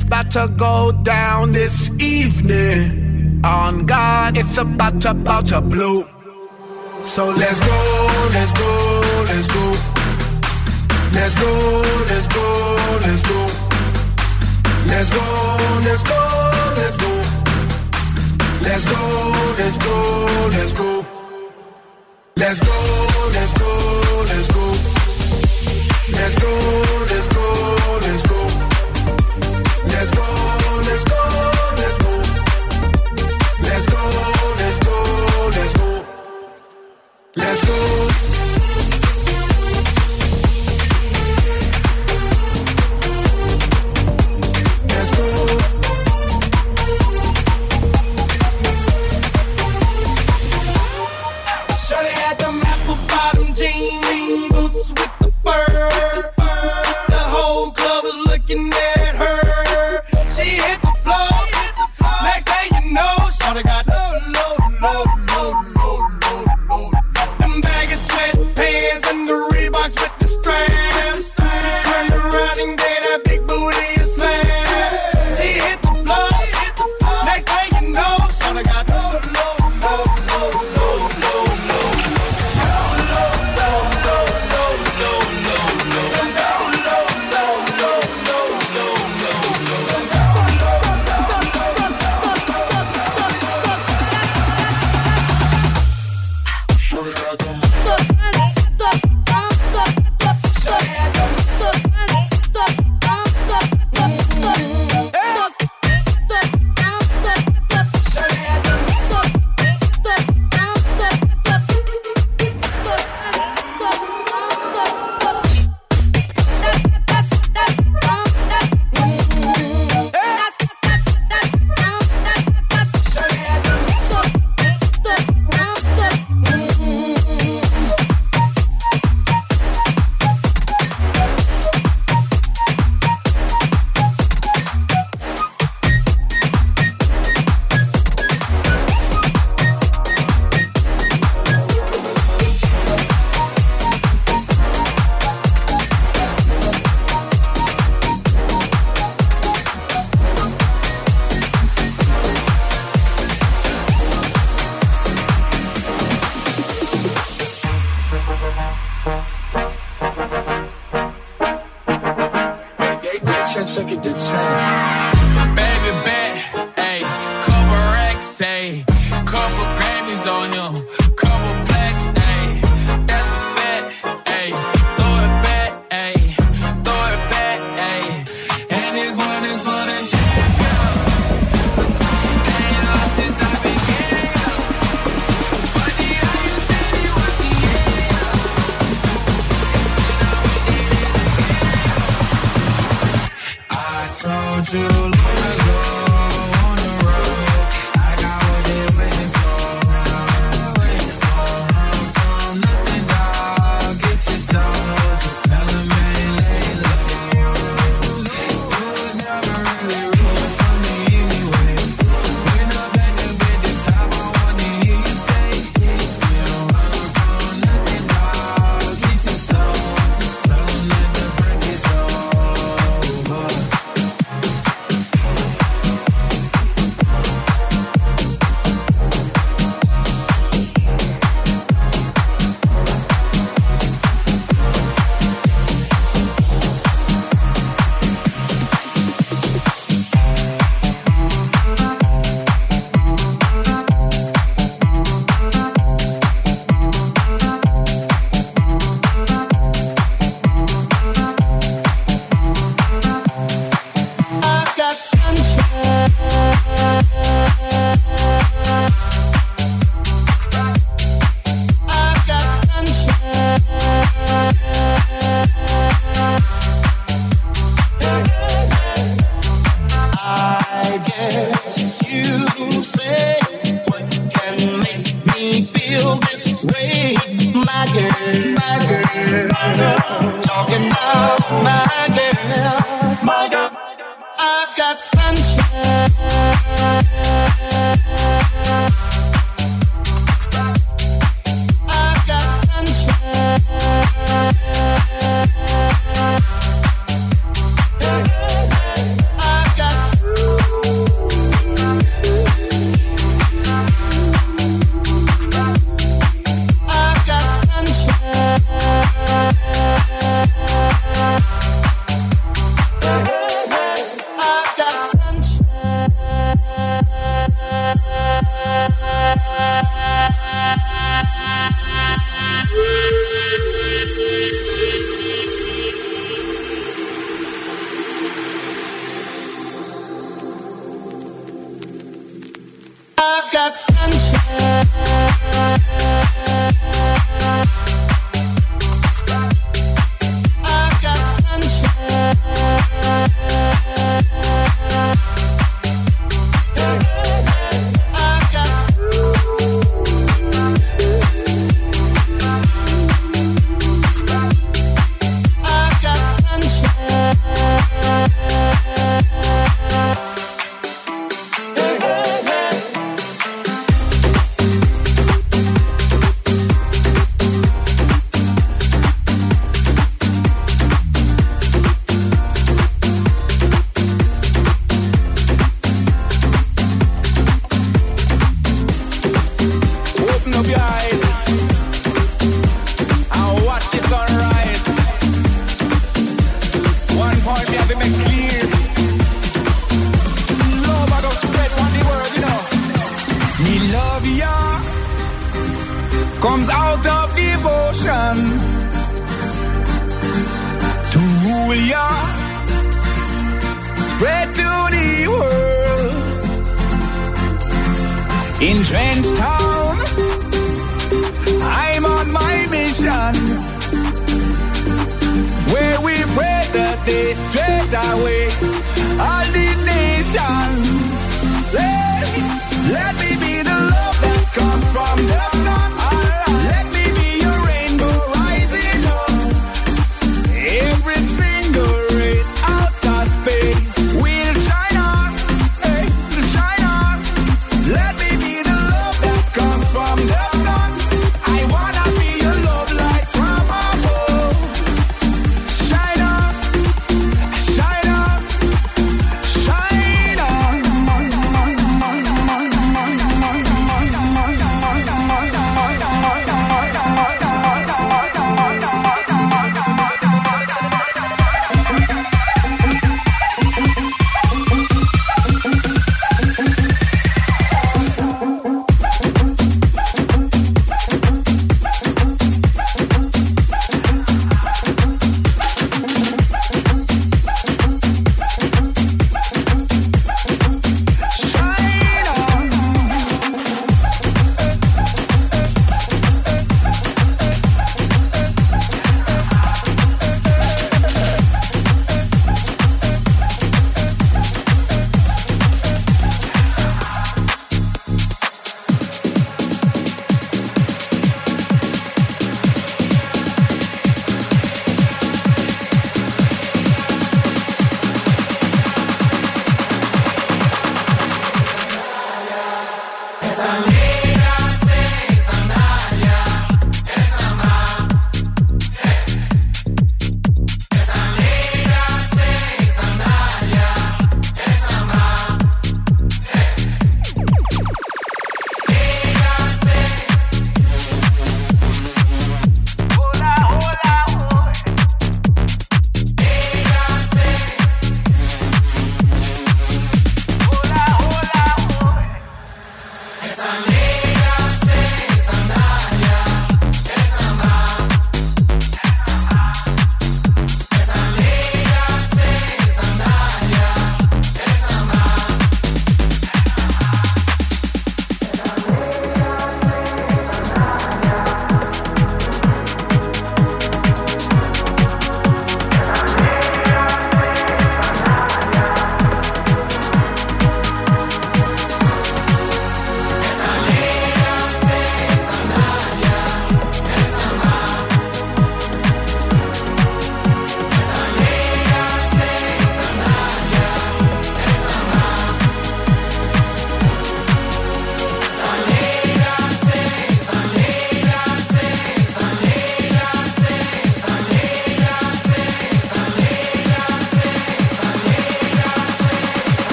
It's 0.00 0.06
about 0.06 0.30
to 0.30 0.48
go 0.56 0.92
down 1.02 1.52
this 1.52 1.90
evening. 2.00 3.42
On 3.44 3.84
God, 3.84 4.38
it's 4.38 4.56
about 4.56 5.02
to, 5.02 5.10
about 5.10 5.44
to 5.48 5.60
blow. 5.60 6.06
So 7.04 7.28
let's 7.28 7.60
go, 7.60 8.08
let's 8.32 8.52
go, 8.58 9.24
let's 9.28 9.48
go. 9.52 9.76
Let's 11.12 11.34
go, 11.34 11.82
let's 12.08 12.28
go, 12.28 12.78
let's 13.04 13.22
go. 13.28 13.40
Let's 14.86 15.10
go, 15.10 15.24
let's 15.84 16.02
go, 16.02 16.18
let's 16.78 16.96
go. 16.96 17.12
Let's 18.62 18.84
go, 18.86 19.02
let's 19.58 19.78
go, 19.84 20.48
let's 20.50 20.74
go. 20.74 21.06
Let's 22.36 22.60
go, 22.60 23.30
let's 23.34 23.52
go. 23.52 23.59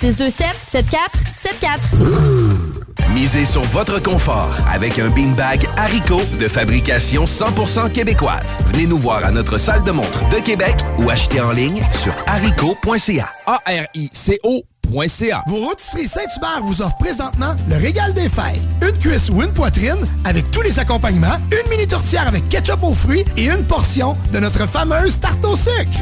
627 0.00 0.58
7474. 0.72 3.14
Misez 3.14 3.44
sur 3.44 3.60
votre 3.64 4.00
confort 4.00 4.56
avec 4.72 4.98
un 4.98 5.10
beanbag 5.10 5.68
Haricot 5.76 6.22
de 6.38 6.48
fabrication 6.48 7.26
100% 7.26 7.92
québécoise. 7.92 8.56
Venez 8.72 8.86
nous 8.86 8.96
voir 8.96 9.26
à 9.26 9.30
notre 9.30 9.58
salle 9.58 9.84
de 9.84 9.90
montre 9.90 10.26
de 10.30 10.36
Québec 10.36 10.76
ou 10.98 11.10
achetez 11.10 11.42
en 11.42 11.52
ligne 11.52 11.82
sur 11.92 12.14
haricot.ca. 12.26 13.28
A-R-I-C-O.ca. 13.46 15.42
Vos 15.46 15.66
rôtisseries 15.66 16.06
Saint-Hubert 16.06 16.62
vous 16.62 16.80
offrent 16.80 16.96
présentement 16.96 17.54
le 17.68 17.76
régal 17.76 18.14
des 18.14 18.30
fêtes. 18.30 18.62
Une 18.80 18.98
cuisse 18.98 19.28
ou 19.28 19.42
une 19.42 19.52
poitrine 19.52 20.06
avec 20.24 20.50
tous 20.50 20.62
les 20.62 20.78
accompagnements, 20.78 21.36
une 21.52 21.70
mini 21.70 21.86
tourtière 21.86 22.26
avec 22.26 22.48
ketchup 22.48 22.82
aux 22.82 22.94
fruits 22.94 23.26
et 23.36 23.50
une 23.50 23.64
portion 23.64 24.16
de 24.32 24.38
notre 24.38 24.66
fameuse 24.66 25.20
tarte 25.20 25.44
au 25.44 25.56
sucre. 25.56 26.00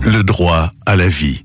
Le 0.00 0.22
droit 0.22 0.70
à 0.86 0.96
la 0.96 1.08
vie. 1.08 1.44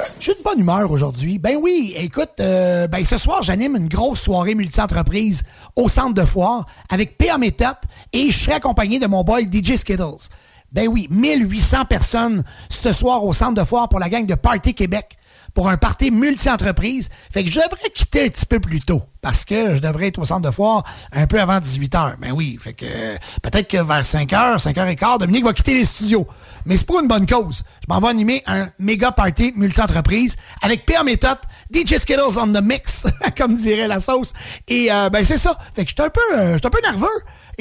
Je 0.21 0.25
suis 0.25 0.35
de 0.35 0.43
bonne 0.43 0.59
humeur 0.59 0.91
aujourd'hui. 0.91 1.39
Ben 1.39 1.57
oui, 1.59 1.95
écoute, 1.97 2.33
euh, 2.41 2.85
ben 2.85 3.03
ce 3.03 3.17
soir, 3.17 3.41
j'anime 3.41 3.75
une 3.75 3.87
grosse 3.87 4.19
soirée 4.19 4.53
multi-entreprise 4.53 5.41
au 5.75 5.89
centre 5.89 6.13
de 6.13 6.23
foire 6.23 6.67
avec 6.91 7.17
PA 7.17 7.39
Méthode 7.39 7.77
et 8.13 8.29
je 8.29 8.43
serai 8.43 8.53
accompagné 8.53 8.99
de 8.99 9.07
mon 9.07 9.23
boy 9.23 9.49
DJ 9.51 9.77
Skittles. 9.77 10.29
Ben 10.71 10.87
oui, 10.87 11.07
1800 11.09 11.85
personnes 11.85 12.43
ce 12.69 12.93
soir 12.93 13.25
au 13.25 13.33
centre 13.33 13.59
de 13.59 13.63
foire 13.65 13.89
pour 13.89 13.99
la 13.99 14.09
gang 14.09 14.27
de 14.27 14.35
Party 14.35 14.75
Québec 14.75 15.17
pour 15.53 15.69
un 15.69 15.77
party 15.77 16.11
multi-entreprise. 16.11 17.09
Fait 17.31 17.43
que 17.43 17.51
je 17.51 17.59
devrais 17.59 17.89
quitter 17.93 18.25
un 18.25 18.29
petit 18.29 18.45
peu 18.45 18.59
plus 18.59 18.81
tôt 18.81 19.03
parce 19.21 19.45
que 19.45 19.75
je 19.75 19.79
devrais 19.79 20.07
être 20.07 20.19
au 20.19 20.25
centre 20.25 20.47
de 20.47 20.51
foire 20.51 20.83
un 21.11 21.27
peu 21.27 21.39
avant 21.39 21.59
18 21.59 21.93
h. 21.93 22.15
Ben 22.19 22.31
oui, 22.31 22.57
fait 22.61 22.73
que 22.73 22.85
euh, 22.85 23.17
peut-être 23.41 23.67
que 23.67 23.77
vers 23.77 24.03
5 24.03 24.29
h, 24.29 24.59
5 24.59 24.75
h 24.75 24.95
15, 24.95 25.19
Dominique 25.19 25.45
va 25.45 25.53
quitter 25.53 25.73
les 25.73 25.85
studios. 25.85 26.27
Mais 26.65 26.77
c'est 26.77 26.85
pour 26.85 26.99
une 26.99 27.07
bonne 27.07 27.25
cause. 27.25 27.63
Je 27.81 27.93
m'en 27.93 27.99
vais 27.99 28.07
animer 28.09 28.43
un 28.47 28.67
méga 28.79 29.11
party 29.11 29.53
multi-entreprise 29.55 30.35
avec 30.61 30.85
Pierre 30.85 31.03
Méthode, 31.03 31.39
DJ 31.73 31.97
Skittles 31.97 32.37
on 32.37 32.47
the 32.47 32.61
mix, 32.63 33.05
comme 33.37 33.55
dirait 33.55 33.87
la 33.87 34.01
sauce. 34.01 34.33
Et 34.67 34.91
euh, 34.91 35.09
ben 35.09 35.25
c'est 35.25 35.37
ça. 35.37 35.57
Fait 35.73 35.85
que 35.85 35.91
je 35.91 35.95
suis 35.95 36.03
un 36.03 36.37
euh, 36.37 36.53
j'étais 36.53 36.67
un 36.67 36.69
peu 36.69 36.81
nerveux. 36.83 37.07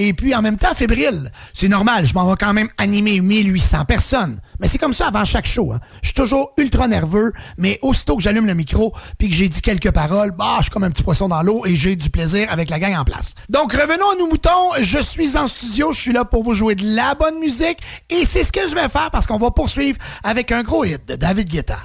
Et 0.02 0.14
puis 0.14 0.34
en 0.34 0.40
même 0.40 0.56
temps 0.56 0.72
fébrile. 0.74 1.30
C'est 1.52 1.68
normal, 1.68 2.06
je 2.06 2.14
m'en 2.14 2.24
vais 2.26 2.34
quand 2.40 2.54
même 2.54 2.70
animer 2.78 3.20
1800 3.20 3.84
personnes. 3.84 4.40
Mais 4.58 4.66
c'est 4.66 4.78
comme 4.78 4.94
ça 4.94 5.08
avant 5.08 5.26
chaque 5.26 5.44
show. 5.46 5.72
hein. 5.74 5.80
Je 6.00 6.08
suis 6.08 6.14
toujours 6.14 6.52
ultra 6.56 6.88
nerveux, 6.88 7.34
mais 7.58 7.78
aussitôt 7.82 8.16
que 8.16 8.22
j'allume 8.22 8.46
le 8.46 8.54
micro 8.54 8.94
puis 9.18 9.28
que 9.28 9.34
j'ai 9.34 9.50
dit 9.50 9.60
quelques 9.60 9.90
paroles, 9.90 10.30
bah, 10.30 10.54
je 10.60 10.62
suis 10.62 10.70
comme 10.70 10.84
un 10.84 10.90
petit 10.90 11.02
poisson 11.02 11.28
dans 11.28 11.42
l'eau 11.42 11.66
et 11.66 11.76
j'ai 11.76 11.96
du 11.96 12.08
plaisir 12.08 12.48
avec 12.50 12.70
la 12.70 12.78
gang 12.78 12.94
en 12.96 13.04
place. 13.04 13.34
Donc 13.50 13.74
revenons 13.74 14.10
à 14.10 14.16
nos 14.18 14.26
moutons. 14.26 14.70
Je 14.80 14.96
suis 14.96 15.36
en 15.36 15.46
studio, 15.48 15.92
je 15.92 16.00
suis 16.00 16.12
là 16.14 16.24
pour 16.24 16.44
vous 16.44 16.54
jouer 16.54 16.74
de 16.76 16.96
la 16.96 17.14
bonne 17.14 17.38
musique 17.38 17.76
et 18.08 18.24
c'est 18.24 18.42
ce 18.42 18.52
que 18.52 18.66
je 18.70 18.74
vais 18.74 18.88
faire 18.88 19.10
parce 19.10 19.26
qu'on 19.26 19.38
va 19.38 19.50
poursuivre 19.50 19.98
avec 20.24 20.50
un 20.50 20.62
gros 20.62 20.82
hit 20.82 21.06
de 21.06 21.16
David 21.16 21.50
Guetta. 21.50 21.76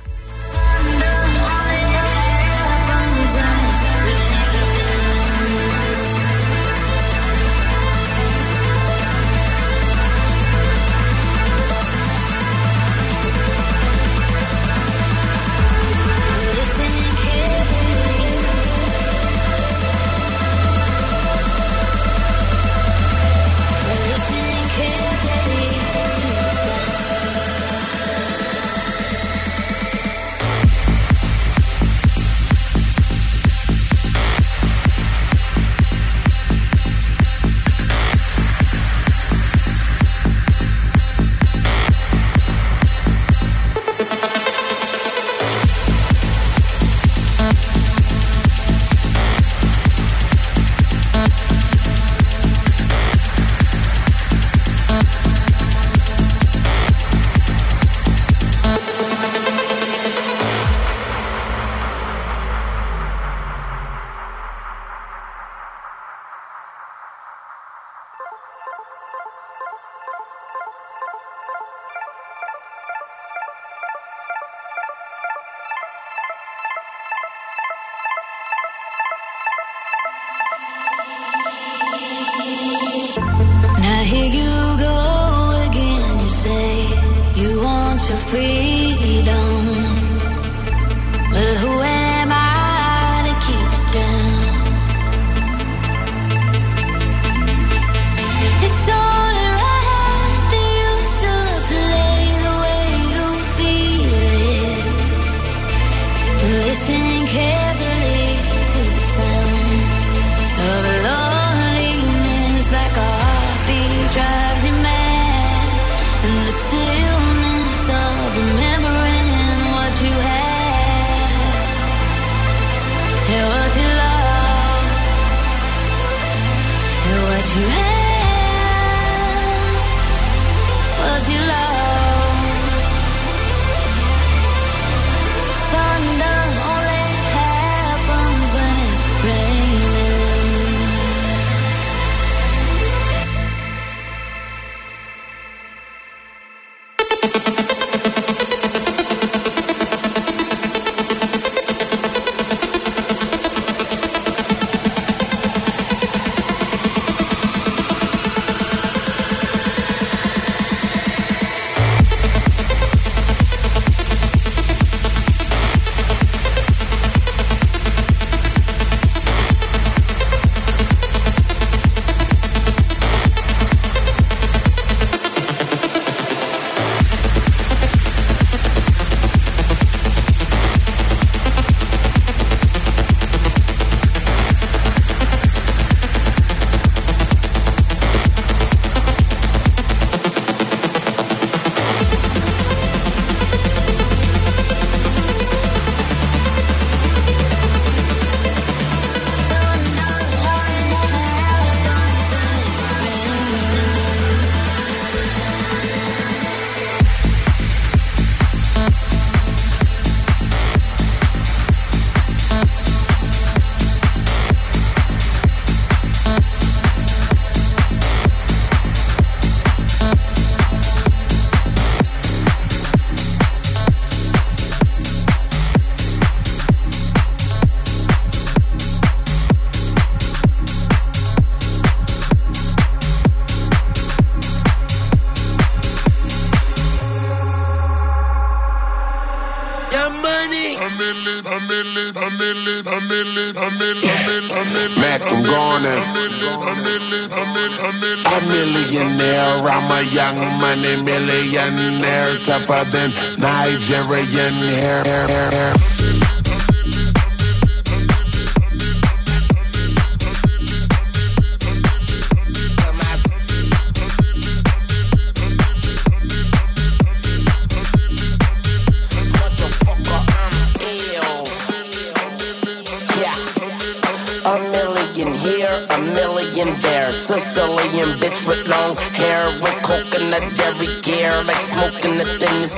a 249.96 250.04
young 250.04 250.36
money 250.60 251.02
millionaire, 251.04 252.38
tougher 252.44 252.84
than 252.92 253.12
Nigerian 253.40 254.54
hair. 254.82 255.04
hair, 255.04 255.52
hair. 255.52 255.95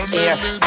Yeah. 0.05 0.66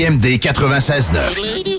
CJMD 0.00 0.38
96.9. 0.38 1.69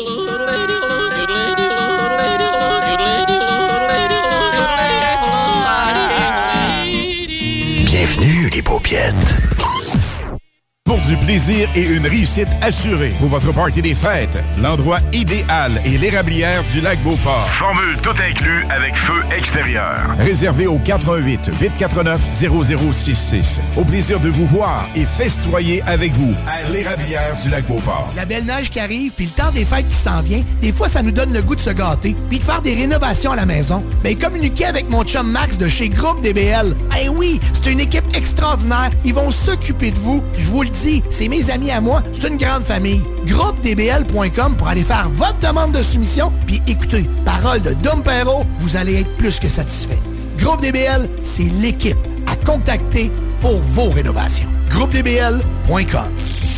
plaisir 11.32 11.70
et 11.78 11.84
une 11.86 12.06
réussite 12.06 12.50
assurée 12.62 13.14
pour 13.18 13.30
votre 13.30 13.54
party 13.54 13.82
des 13.82 13.96
fêtes, 13.96 14.38
l'endroit 14.62 15.00
idéal 15.14 15.82
est 15.86 15.98
l'érablière 15.98 16.62
du 16.74 16.82
lac 16.82 17.02
Beauport. 17.04 17.48
Formule 17.52 17.96
tout 18.02 18.10
inclus 18.10 18.66
avec 18.70 18.94
feu 18.98 19.24
extérieur. 19.38 20.14
Réservé 20.20 20.68
au 20.68 20.78
88 20.78 21.52
849 21.62 22.22
0066. 22.34 23.62
Au 23.78 23.86
plaisir 23.86 24.20
de 24.20 24.28
vous 24.28 24.46
voir 24.46 24.90
et 24.94 25.06
festoyer 25.06 25.82
avec 25.84 26.12
vous 26.12 26.34
à 26.50 26.70
l'érablière 26.70 27.38
du 27.42 27.50
lac 27.50 27.66
Beauport. 27.66 28.12
La 28.18 28.26
belle 28.26 28.44
neige 28.44 28.70
qui 28.70 28.82
arrive, 28.82 29.14
puis 29.14 29.28
le 29.28 29.32
temps 29.32 29.52
des 29.52 29.64
fêtes 29.64 29.88
qui 29.88 29.96
s'en 29.96 30.22
vient, 30.22 30.44
des 30.60 30.74
fois, 30.74 30.90
ça 30.90 31.02
nous 31.02 31.12
donne 31.12 31.32
le 31.32 31.42
goût 31.42 31.56
de 31.56 31.62
se 31.62 31.70
gâter, 31.70 32.14
puis 32.28 32.40
de 32.40 32.44
faire 32.44 32.62
des 32.62 32.74
rénovations 32.74 33.32
à 33.32 33.38
la 33.38 33.46
maison. 33.46 33.86
Ben, 34.04 34.18
communiquez 34.18 34.66
avec 34.66 34.90
mon 34.90 35.06
chum 35.06 35.32
Max 35.32 35.58
de 35.58 35.70
chez 35.70 35.88
Groupe 35.88 36.20
DBL. 36.22 36.76
Eh 37.00 37.10
oui, 37.10 37.40
c'est 37.54 37.72
une 37.72 37.80
équipe 37.80 38.04
extraordinaire. 38.16 38.90
Ils 39.06 39.14
vont 39.14 39.32
s'occuper 39.32 39.92
de 39.92 39.98
vous. 39.98 40.24
Je 40.38 40.46
vous 40.46 40.64
le 40.64 40.70
dis, 40.70 41.04
c'est 41.10 41.28
mes 41.28 41.50
amis 41.50 41.72
à 41.72 41.82
moi. 41.82 42.04
C'est 42.14 42.28
une 42.28 42.38
grande 42.38 42.64
famille. 42.64 43.04
GroupeDBL.com 43.26 44.56
pour 44.58 44.68
aller 44.68 44.84
faire 44.84 45.10
votre 45.10 45.40
demande 45.40 45.72
de 45.72 45.82
soumission, 45.82 46.32
puis 46.46 46.62
écoutez, 46.68 47.08
parole 47.26 47.62
de 47.62 47.74
Dom 47.74 48.04
Perrault, 48.04 48.46
vous 48.60 48.76
allez 48.76 49.02
être 49.02 49.18
plus 49.18 49.40
que 49.40 49.48
satisfait. 49.48 50.00
Groupe 50.38 50.62
DBL, 50.62 51.10
c'est 51.24 51.50
l'équipe 51.60 51.98
à 52.28 52.36
contacter 52.36 53.12
pour 53.40 53.58
vos 53.60 53.90
rénovations. 53.90 54.50
GroupeDBL.com. 54.70 56.10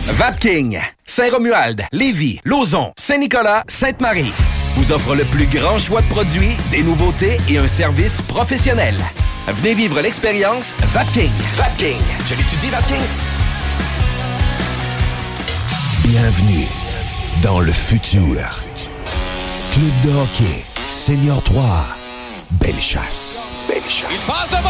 Vapking, 0.08 0.80
Saint-Romuald, 1.06 1.84
Lévis, 1.92 2.40
Lauson, 2.44 2.92
Saint-Nicolas, 2.98 3.64
Sainte-Marie 3.68 4.34
vous 4.76 4.92
offre 4.92 5.16
le 5.16 5.24
plus 5.26 5.46
grand 5.46 5.78
choix 5.78 6.02
de 6.02 6.08
produits, 6.08 6.56
des 6.72 6.84
nouveautés 6.84 7.38
et 7.50 7.58
un 7.58 7.68
service 7.68 8.22
professionnel. 8.22 8.96
Venez 9.48 9.74
vivre 9.74 10.00
l'expérience 10.00 10.74
Vapking. 10.94 11.32
Vapking. 11.58 11.98
Je 12.28 12.36
l'étudie, 12.36 12.70
Vapking. 12.70 13.04
Bienvenue 16.06 16.66
dans 17.42 17.60
le 17.60 17.74
futur. 17.74 18.38
Club 19.74 20.02
de 20.06 20.18
hockey, 20.18 20.64
Senior 20.86 21.44
3, 21.44 21.86
Belle 22.52 22.80
chasse. 22.80 23.52
Belle 23.68 23.82
chasse. 23.90 24.10
Il 24.12 24.20
passe 24.20 24.52
de 24.52 24.64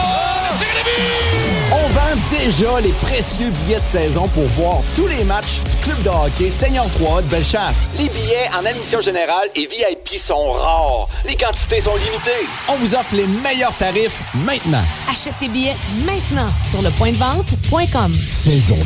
On 1.72 1.88
vend 1.90 2.16
déjà 2.30 2.82
les 2.82 2.92
précieux 2.92 3.50
billets 3.50 3.80
de 3.80 3.86
saison 3.86 4.28
pour 4.28 4.44
voir 4.50 4.80
tous 4.96 5.08
les 5.08 5.24
matchs 5.24 5.62
du 5.62 5.76
club 5.78 6.02
de 6.04 6.10
hockey 6.10 6.50
Seigneur 6.50 6.86
3 7.00 7.22
de 7.22 7.28
Bellechasse. 7.28 7.88
Les 7.98 8.10
billets 8.10 8.50
en 8.60 8.66
admission 8.66 9.00
générale 9.02 9.48
et 9.56 9.66
VIP 9.68 10.10
sont 10.20 10.52
rares. 10.52 11.08
Les 11.26 11.36
quantités 11.36 11.80
sont 11.82 11.96
limitées. 11.96 12.48
On 12.68 12.76
vous 12.76 12.94
offre 12.96 13.16
les 13.16 13.28
meilleurs 13.28 13.76
tarifs 13.78 14.22
maintenant. 14.36 14.84
Achète 15.10 15.36
tes 15.40 15.48
billets 15.48 15.76
maintenant 16.06 16.48
sur 16.70 16.82
le 16.82 16.90
point 16.92 17.12
de 17.12 17.18
vente.com. 17.18 18.14
Saison 18.28 18.78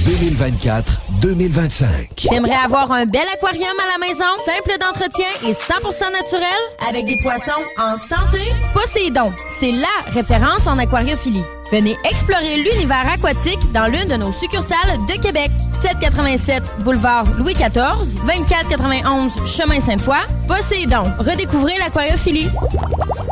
2024-2025. 1.22 2.30
T'aimerais 2.30 2.64
avoir 2.64 2.92
un 2.92 3.06
bel 3.06 3.26
aquarium 3.34 3.76
à 3.84 3.88
la 4.00 4.08
maison, 4.08 4.24
simple 4.46 4.78
d'entretien 4.80 5.28
et 5.44 5.54
100% 5.54 6.12
naturel, 6.12 6.60
avec 6.88 7.06
des 7.06 7.18
poissons 7.24 7.64
en 7.80 7.98
santé? 7.98 8.54
Poséidon, 8.74 9.34
c'est 9.60 9.72
la 9.72 9.88
référence 10.12 10.68
en 10.68 10.78
aquariophilie. 10.78 11.44
Venez 11.72 11.98
explorer 12.10 12.58
l'univers 12.58 13.06
aquatique 13.12 13.60
dans 13.74 13.88
l'une 13.88 14.06
de 14.06 14.16
nos 14.16 14.32
succursales 14.34 14.98
de 15.08 15.22
Québec. 15.22 15.52
787 15.82 16.64
boulevard 16.84 17.26
Louis 17.38 17.54
XIV, 17.54 18.16
2491 18.26 19.32
chemin 19.46 19.80
Sainte-Foy. 19.80 20.18
Poséidon, 20.48 21.04
redécouvrez 21.20 21.78
l'aquariophilie. 21.78 22.48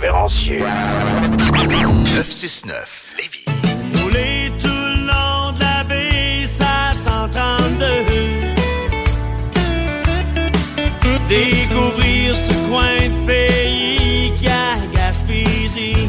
Beyond 0.00 0.28
irrévérencieux. 0.28 0.60
969 2.16 3.14
Lévis. 3.18 3.44
Rouler 4.02 4.52
tout 4.58 4.68
le 4.68 5.06
long 5.06 5.52
de 5.52 5.60
la 5.60 5.84
baie, 5.84 6.46
ça 6.46 6.92
132. 6.94 7.84
Découvrir 11.28 12.34
ce 12.34 12.52
coin 12.68 13.08
de 13.08 13.26
pays 13.26 14.32
qui 14.36 14.48
a 14.48 14.76
Gaspésie. 14.94 16.08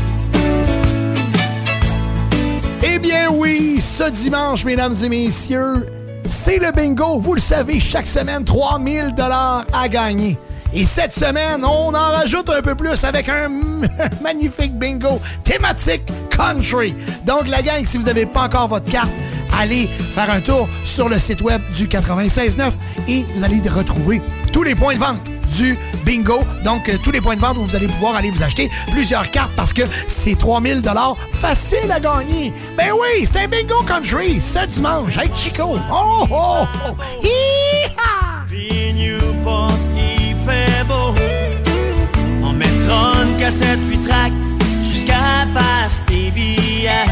Eh 2.84 3.00
bien 3.00 3.30
oui, 3.32 3.80
ce 3.82 4.10
dimanche, 4.10 4.66
mesdames 4.66 4.95
et 5.03 5.10
messieurs, 5.10 5.86
c'est 6.26 6.58
le 6.58 6.72
bingo. 6.72 7.20
Vous 7.20 7.34
le 7.36 7.42
savez, 7.42 7.80
chaque 7.80 8.08
semaine, 8.08 8.44
3000 8.44 9.14
dollars 9.16 9.66
à 9.74 9.88
gagner. 9.88 10.38
Et 10.74 10.85
cette 10.85 11.14
semaine, 11.14 11.66
on 11.66 11.90
en 11.90 12.11
rajoute 12.11 12.50
un 12.50 12.61
peu 12.61 12.75
plus 12.75 13.03
avec 13.03 13.27
un 13.27 13.50
magnifique 14.22 14.77
bingo 14.77 15.19
thématique 15.43 16.03
country. 16.30 16.95
Donc, 17.25 17.48
la 17.48 17.61
gang, 17.61 17.85
si 17.85 17.98
vous 17.98 18.06
n'avez 18.06 18.25
pas 18.25 18.43
encore 18.43 18.69
votre 18.69 18.90
carte, 18.90 19.11
allez 19.59 19.90
faire 20.14 20.32
un 20.32 20.40
tour 20.40 20.69
sur 20.85 21.09
le 21.09 21.19
site 21.19 21.41
web 21.41 21.61
du 21.75 21.88
96.9 21.88 22.72
et 23.09 23.25
vous 23.35 23.43
allez 23.43 23.61
retrouver 23.69 24.22
tous 24.53 24.64
les 24.64 24.75
points 24.75 24.95
de 24.95 25.00
vente 25.00 25.22
du 25.58 25.77
bingo. 26.06 26.41
Donc, 26.64 26.88
euh, 26.88 26.98
tous 27.03 27.11
les 27.11 27.19
points 27.19 27.35
de 27.35 27.41
vente 27.41 27.58
où 27.58 27.64
vous 27.64 27.75
allez 27.75 27.88
pouvoir 27.88 28.16
aller 28.16 28.32
vous 28.32 28.41
acheter 28.41 28.69
plusieurs 28.91 29.30
cartes 29.30 29.51
parce 29.58 29.74
que 29.74 29.83
c'est 30.08 30.38
3000 30.38 30.82
dollars 30.82 31.17
facile 31.33 31.91
à 31.91 32.00
gagner. 32.00 32.53
Ben 32.77 32.91
oui, 32.93 33.27
c'est 33.32 33.41
un 33.41 33.48
bingo 33.50 33.83
country 33.83 34.40
ce 34.40 34.66
dimanche 34.67 35.17
avec 35.17 35.35
Chico. 35.35 35.77
Oh, 35.91 36.27
oh, 36.32 36.66
oh. 36.85 36.95
Cassette 43.42 43.80
puis 43.88 43.98
track 44.08 44.32
jusqu'à 44.84 45.48
passe 45.52 46.00
tes 46.06 46.30
billets. 46.30 47.10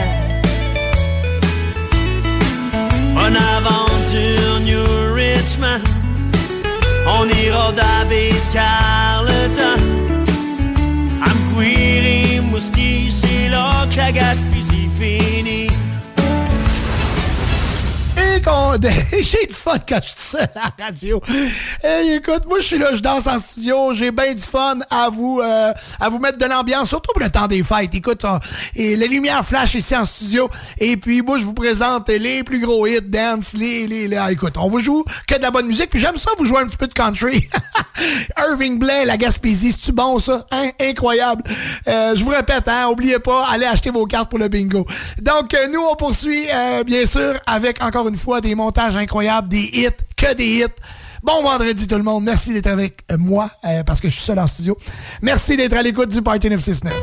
On 3.16 3.32
aventure 3.56 4.60
New 4.64 5.16
Richmond. 5.16 5.82
On 7.08 7.28
ira 7.28 7.72
David 7.72 8.42
Carleton. 8.54 9.82
Amquiri, 11.30 12.40
Mouski, 12.52 13.12
c'est 13.12 13.50
là 13.50 13.88
que 13.90 13.98
la 13.98 14.12
Gaspésie 14.12 14.88
finit. 15.00 15.72
J'ai 19.12 19.46
du 19.46 19.54
fun 19.54 19.78
quand 19.88 20.00
je 20.04 20.10
suis 20.10 20.20
seul 20.38 20.50
à 20.56 20.72
la 20.78 20.86
radio. 20.86 21.22
Hey, 21.84 22.14
écoute, 22.16 22.46
moi, 22.48 22.60
je 22.60 22.66
suis 22.66 22.78
là, 22.80 22.96
je 22.96 23.00
danse 23.00 23.28
en 23.28 23.40
studio. 23.40 23.94
J'ai 23.94 24.12
bien 24.12 24.34
du 24.34 24.42
fun 24.42 24.80
à 24.90 25.10
vous, 25.10 25.40
euh, 25.40 25.72
à 26.00 26.10
vous 26.10 26.18
mettre 26.18 26.38
de 26.40 26.46
l'ambiance, 26.46 26.90
surtout 26.90 27.12
pour 27.14 27.22
le 27.22 27.30
temps 27.30 27.48
des 27.48 27.64
fêtes. 27.64 27.94
Écoute, 27.94 28.26
et 28.76 28.96
les 28.96 29.08
lumières 29.08 29.46
flashent 29.46 29.76
ici 29.76 29.96
en 29.96 30.04
studio. 30.06 30.50
Et 30.80 30.98
puis, 30.98 31.22
moi, 31.22 31.38
je 31.38 31.46
vous 31.46 31.54
présente 31.54 32.10
les 32.10 32.44
plus 32.44 32.60
gros 32.60 32.88
hits 32.88 33.02
dance. 33.02 33.54
Les, 33.54 33.86
les, 33.88 34.08
les- 34.08 34.18
ah, 34.18 34.32
écoute, 34.32 34.56
on 34.58 34.68
vous 34.70 34.80
joue 34.80 35.04
que 35.28 35.36
de 35.38 35.42
la 35.42 35.52
bonne 35.52 35.68
musique. 35.68 35.92
Puis 35.92 36.00
j'aime 36.00 36.18
ça, 36.18 36.32
vous 36.38 36.46
jouer 36.46 36.62
un 36.62 36.66
petit 36.68 36.78
peu 36.78 36.88
de 36.88 36.94
country. 36.94 37.48
Irving 38.50 38.80
Blais, 38.80 39.06
la 39.06 39.18
Gaspésie, 39.18 39.74
c'est-tu 39.74 39.92
bon, 39.92 40.18
ça? 40.18 40.46
Hein? 40.52 40.70
Incroyable. 40.82 41.44
Euh, 41.88 42.16
je 42.16 42.24
vous 42.24 42.32
répète, 42.32 42.68
hein, 42.68 42.88
oubliez 42.90 43.20
pas, 43.20 43.46
allez 43.52 43.66
acheter 43.66 43.90
vos 43.90 44.06
cartes 44.06 44.30
pour 44.30 44.40
le 44.40 44.48
bingo. 44.48 44.86
Donc, 45.22 45.54
euh, 45.54 45.68
nous, 45.72 45.82
on 45.82 45.96
poursuit, 45.96 46.46
bien 46.86 47.06
sûr, 47.06 47.34
avec, 47.46 47.84
encore 47.84 48.08
une 48.08 48.18
fois, 48.18 48.39
des 48.42 48.56
montages 48.56 48.96
incroyables, 48.96 49.50
des 49.50 49.70
hits, 49.74 49.90
que 50.16 50.34
des 50.34 50.46
hits. 50.46 50.66
Bon 51.22 51.42
vendredi 51.44 51.88
tout 51.88 51.98
le 51.98 52.04
monde. 52.04 52.24
Merci 52.24 52.54
d'être 52.54 52.68
avec 52.68 53.04
euh, 53.12 53.18
moi, 53.18 53.50
euh, 53.66 53.84
parce 53.84 54.00
que 54.00 54.08
je 54.08 54.14
suis 54.14 54.24
seul 54.24 54.40
en 54.40 54.48
studio. 54.48 54.78
Merci 55.22 55.58
d'être 55.58 55.74
à 55.74 55.82
l'écoute 55.84 56.10
du 56.10 56.22
Party 56.22 56.50
969. 56.50 56.94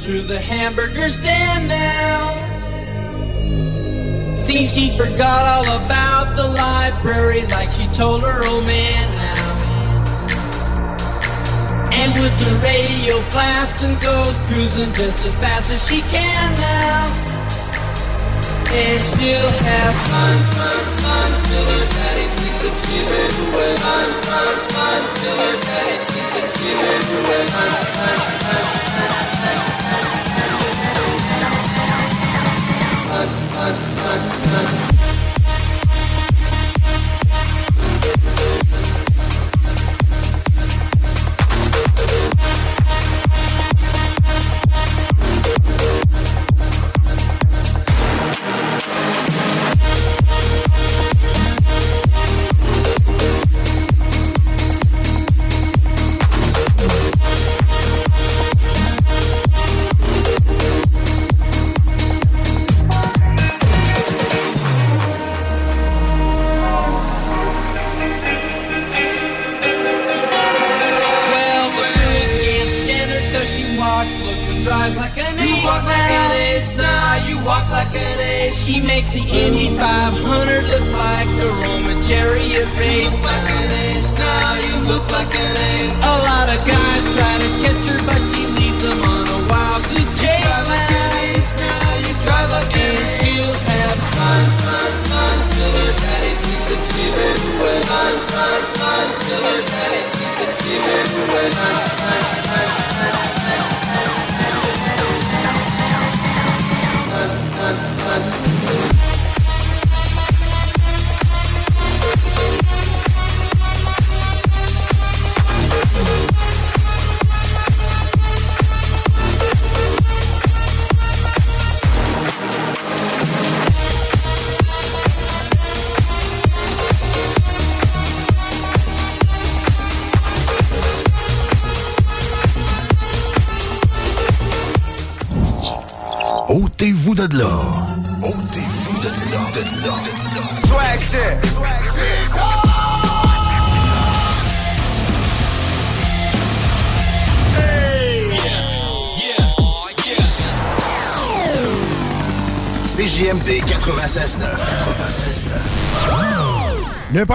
Through 0.00 0.22
the 0.22 0.40
hamburger 0.40 1.10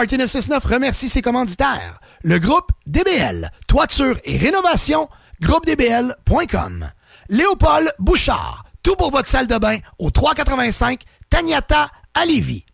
Party 0.05 0.19
969 0.19 0.65
remercie 0.65 1.09
ses 1.09 1.23
commanditaires. 1.23 1.99
Le 2.21 2.37
groupe 2.37 2.69
DBL, 2.85 3.49
toiture 3.67 4.19
et 4.23 4.37
rénovation, 4.37 5.09
groupedbl.com. 5.41 6.91
Léopold 7.29 7.91
Bouchard, 7.97 8.65
tout 8.83 8.95
pour 8.95 9.09
votre 9.09 9.27
salle 9.27 9.47
de 9.47 9.57
bain 9.57 9.79
au 9.97 10.11
385 10.11 11.01
Tagnata 11.31 11.87
à 12.13 12.23
Lévis. 12.27 12.67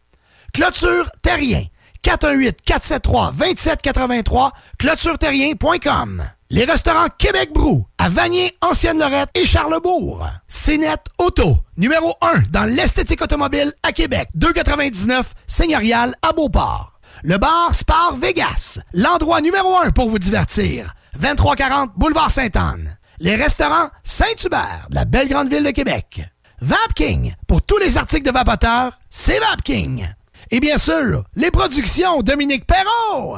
Clôture 0.53 1.09
Terrien, 1.21 1.63
418-473-2783, 2.03 4.51
clôtureterrien.com. 4.77 6.25
Les 6.49 6.65
restaurants 6.65 7.07
Québec 7.17 7.53
Brou, 7.53 7.85
à 7.97 8.09
Vanier, 8.09 8.57
Ancienne-Lorette 8.59 9.29
et 9.35 9.45
Charlebourg. 9.45 10.27
CNET 10.49 10.97
Auto, 11.17 11.59
numéro 11.77 12.13
1 12.21 12.41
dans 12.49 12.65
l'esthétique 12.65 13.21
automobile 13.21 13.71
à 13.83 13.93
Québec, 13.93 14.27
299 14.33 15.33
Seigneurial 15.47 16.13
à 16.21 16.33
Beauport. 16.33 16.90
Le 17.23 17.37
bar 17.37 17.75
Spar 17.75 18.15
Vegas, 18.15 18.79
l'endroit 18.93 19.41
numéro 19.41 19.77
1 19.77 19.91
pour 19.91 20.09
vous 20.09 20.17
divertir. 20.17 20.95
2340 21.19 21.91
Boulevard 21.95 22.31
Sainte-Anne. 22.31 22.97
Les 23.19 23.35
restaurants 23.35 23.89
Saint-Hubert, 24.01 24.87
de 24.89 24.95
la 24.95 25.05
belle 25.05 25.29
grande 25.29 25.47
ville 25.47 25.63
de 25.63 25.69
Québec. 25.69 26.23
Vapking, 26.61 27.35
pour 27.47 27.61
tous 27.61 27.77
les 27.77 27.97
articles 27.97 28.25
de 28.25 28.31
vapoteurs, 28.31 28.97
c'est 29.11 29.37
Vapking. 29.39 30.07
Et 30.49 30.59
bien 30.59 30.79
sûr, 30.79 31.23
les 31.35 31.51
productions 31.51 32.23
Dominique 32.23 32.65
Perrault. 32.65 33.37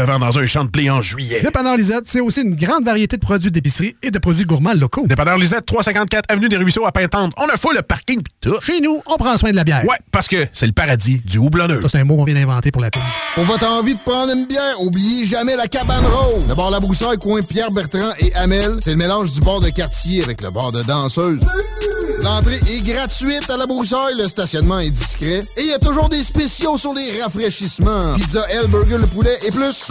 vent 0.05 0.19
dans 0.19 0.37
un 0.37 0.45
champ 0.45 0.63
de 0.63 0.69
blé 0.69 0.89
en 0.89 1.01
juillet. 1.01 1.41
Dépanneur 1.41 1.77
Lisette, 1.77 2.03
c'est 2.05 2.19
aussi 2.19 2.41
une 2.41 2.55
grande 2.55 2.85
variété 2.85 3.17
de 3.17 3.21
produits 3.21 3.51
d'épicerie 3.51 3.95
et 4.03 4.11
de 4.11 4.19
produits 4.19 4.45
gourmands 4.45 4.73
locaux. 4.73 5.03
Dépanneur 5.05 5.37
Lisette, 5.37 5.65
354 5.65 6.25
Avenue 6.29 6.49
des 6.49 6.57
Ruisseaux 6.57 6.85
à 6.85 6.91
Pintante. 6.91 7.33
On 7.37 7.45
a 7.47 7.57
fou 7.57 7.71
le 7.71 7.81
parking 7.81 8.21
pis 8.21 8.31
tout. 8.41 8.59
Chez 8.61 8.81
nous, 8.81 9.01
on 9.05 9.17
prend 9.17 9.37
soin 9.37 9.51
de 9.51 9.55
la 9.55 9.63
bière. 9.63 9.83
Ouais, 9.85 9.97
parce 10.11 10.27
que 10.27 10.47
c'est 10.53 10.67
le 10.67 10.73
paradis 10.73 11.21
du 11.25 11.37
houblonneux. 11.37 11.81
Ça, 11.81 11.89
c'est 11.89 11.99
un 11.99 12.03
mot 12.03 12.15
qu'on 12.17 12.25
vient 12.25 12.35
d'inventer 12.35 12.71
pour 12.71 12.81
la 12.81 12.89
pub. 12.91 13.01
Pour 13.35 13.43
votre 13.45 13.67
envie 13.67 13.95
de 13.95 13.99
prendre 13.99 14.33
une 14.33 14.45
bière, 14.45 14.81
oubliez 14.81 15.25
jamais 15.25 15.55
la 15.55 15.67
cabane 15.67 16.05
rose. 16.05 16.47
Le 16.47 16.55
bar 16.55 16.71
La 16.71 16.79
Broussaille, 16.79 17.17
coin 17.17 17.41
Pierre 17.41 17.71
Bertrand 17.71 18.11
et 18.19 18.33
Amel, 18.35 18.75
c'est 18.79 18.91
le 18.91 18.97
mélange 18.97 19.31
du 19.33 19.41
bar 19.41 19.59
de 19.59 19.69
quartier 19.69 20.23
avec 20.23 20.41
le 20.41 20.51
bar 20.51 20.71
de 20.71 20.83
danseuse. 20.83 21.41
L'entrée 22.23 22.59
est 22.69 22.85
gratuite 22.85 23.49
à 23.49 23.57
La 23.57 23.65
Broussaille, 23.65 24.15
le 24.17 24.27
stationnement 24.27 24.79
est 24.79 24.91
discret 24.91 25.39
et 25.57 25.61
il 25.61 25.67
y 25.67 25.73
a 25.73 25.79
toujours 25.79 26.07
des 26.09 26.21
spéciaux 26.21 26.77
sur 26.77 26.93
les 26.93 27.21
rafraîchissements. 27.21 28.13
Pizza 28.15 28.41
L, 28.49 28.67
burger, 28.67 28.97
le 28.97 29.07
poulet 29.07 29.35
et 29.47 29.51
plus. 29.51 29.90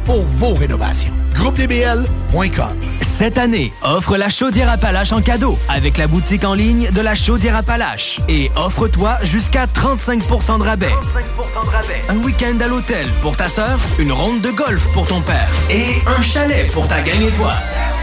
pour 0.05 0.21
vos 0.21 0.53
rénovations. 0.53 1.13
GroupeDBL.com 1.33 2.75
Cette 3.01 3.37
année, 3.37 3.71
offre 3.83 4.17
la 4.17 4.29
chaudière 4.29 4.69
Appalache 4.69 5.11
en 5.11 5.21
cadeau 5.21 5.57
avec 5.69 5.97
la 5.97 6.07
boutique 6.07 6.43
en 6.43 6.53
ligne 6.53 6.89
de 6.91 7.01
la 7.01 7.15
chaudière 7.15 7.55
Appalache. 7.55 8.19
Et 8.27 8.51
offre-toi 8.55 9.17
jusqu'à 9.23 9.65
35% 9.65 10.59
de 10.59 10.63
rabais. 10.63 10.93
Un 12.09 12.17
week-end 12.17 12.57
à 12.63 12.67
l'hôtel 12.67 13.07
pour 13.21 13.37
ta 13.37 13.49
sœur, 13.49 13.79
une 13.97 14.11
ronde 14.11 14.41
de 14.41 14.51
golf 14.51 14.85
pour 14.93 15.05
ton 15.07 15.21
père 15.21 15.49
et 15.69 15.85
un 16.07 16.21
chalet 16.21 16.71
pour 16.71 16.87
ta 16.87 17.01
gang 17.01 17.21
et 17.21 17.31
toi. 17.31 17.53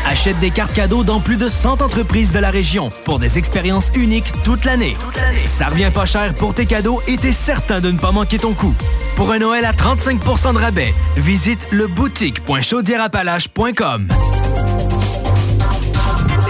Achète 0.07 0.39
des 0.41 0.51
cartes 0.51 0.73
cadeaux 0.73 1.05
dans 1.05 1.21
plus 1.21 1.37
de 1.37 1.49
100 1.49 1.83
entreprises 1.83 2.33
de 2.33 2.39
la 2.39 2.51
région 2.51 2.89
pour 3.05 3.19
des 3.19 3.37
expériences 3.37 3.91
uniques 3.95 4.33
toute 4.43 4.65
l'année. 4.65 4.97
Ça 5.45 5.67
revient 5.67 5.91
pas 5.93 6.07
cher 6.07 6.33
pour 6.35 6.55
tes 6.55 6.65
cadeaux 6.65 7.03
et 7.07 7.17
t'es 7.17 7.33
certain 7.33 7.81
de 7.81 7.91
ne 7.91 7.99
pas 7.99 8.11
manquer 8.11 8.39
ton 8.39 8.55
coup. 8.55 8.75
Pour 9.17 9.33
un 9.33 9.39
Noël 9.41 9.65
à 9.65 9.73
35% 9.73 10.55
de 10.55 10.59
rabais, 10.59 10.95
visite 11.17 11.67
le 11.73 11.88
boutique.chaudierapalache.com. 11.89 14.09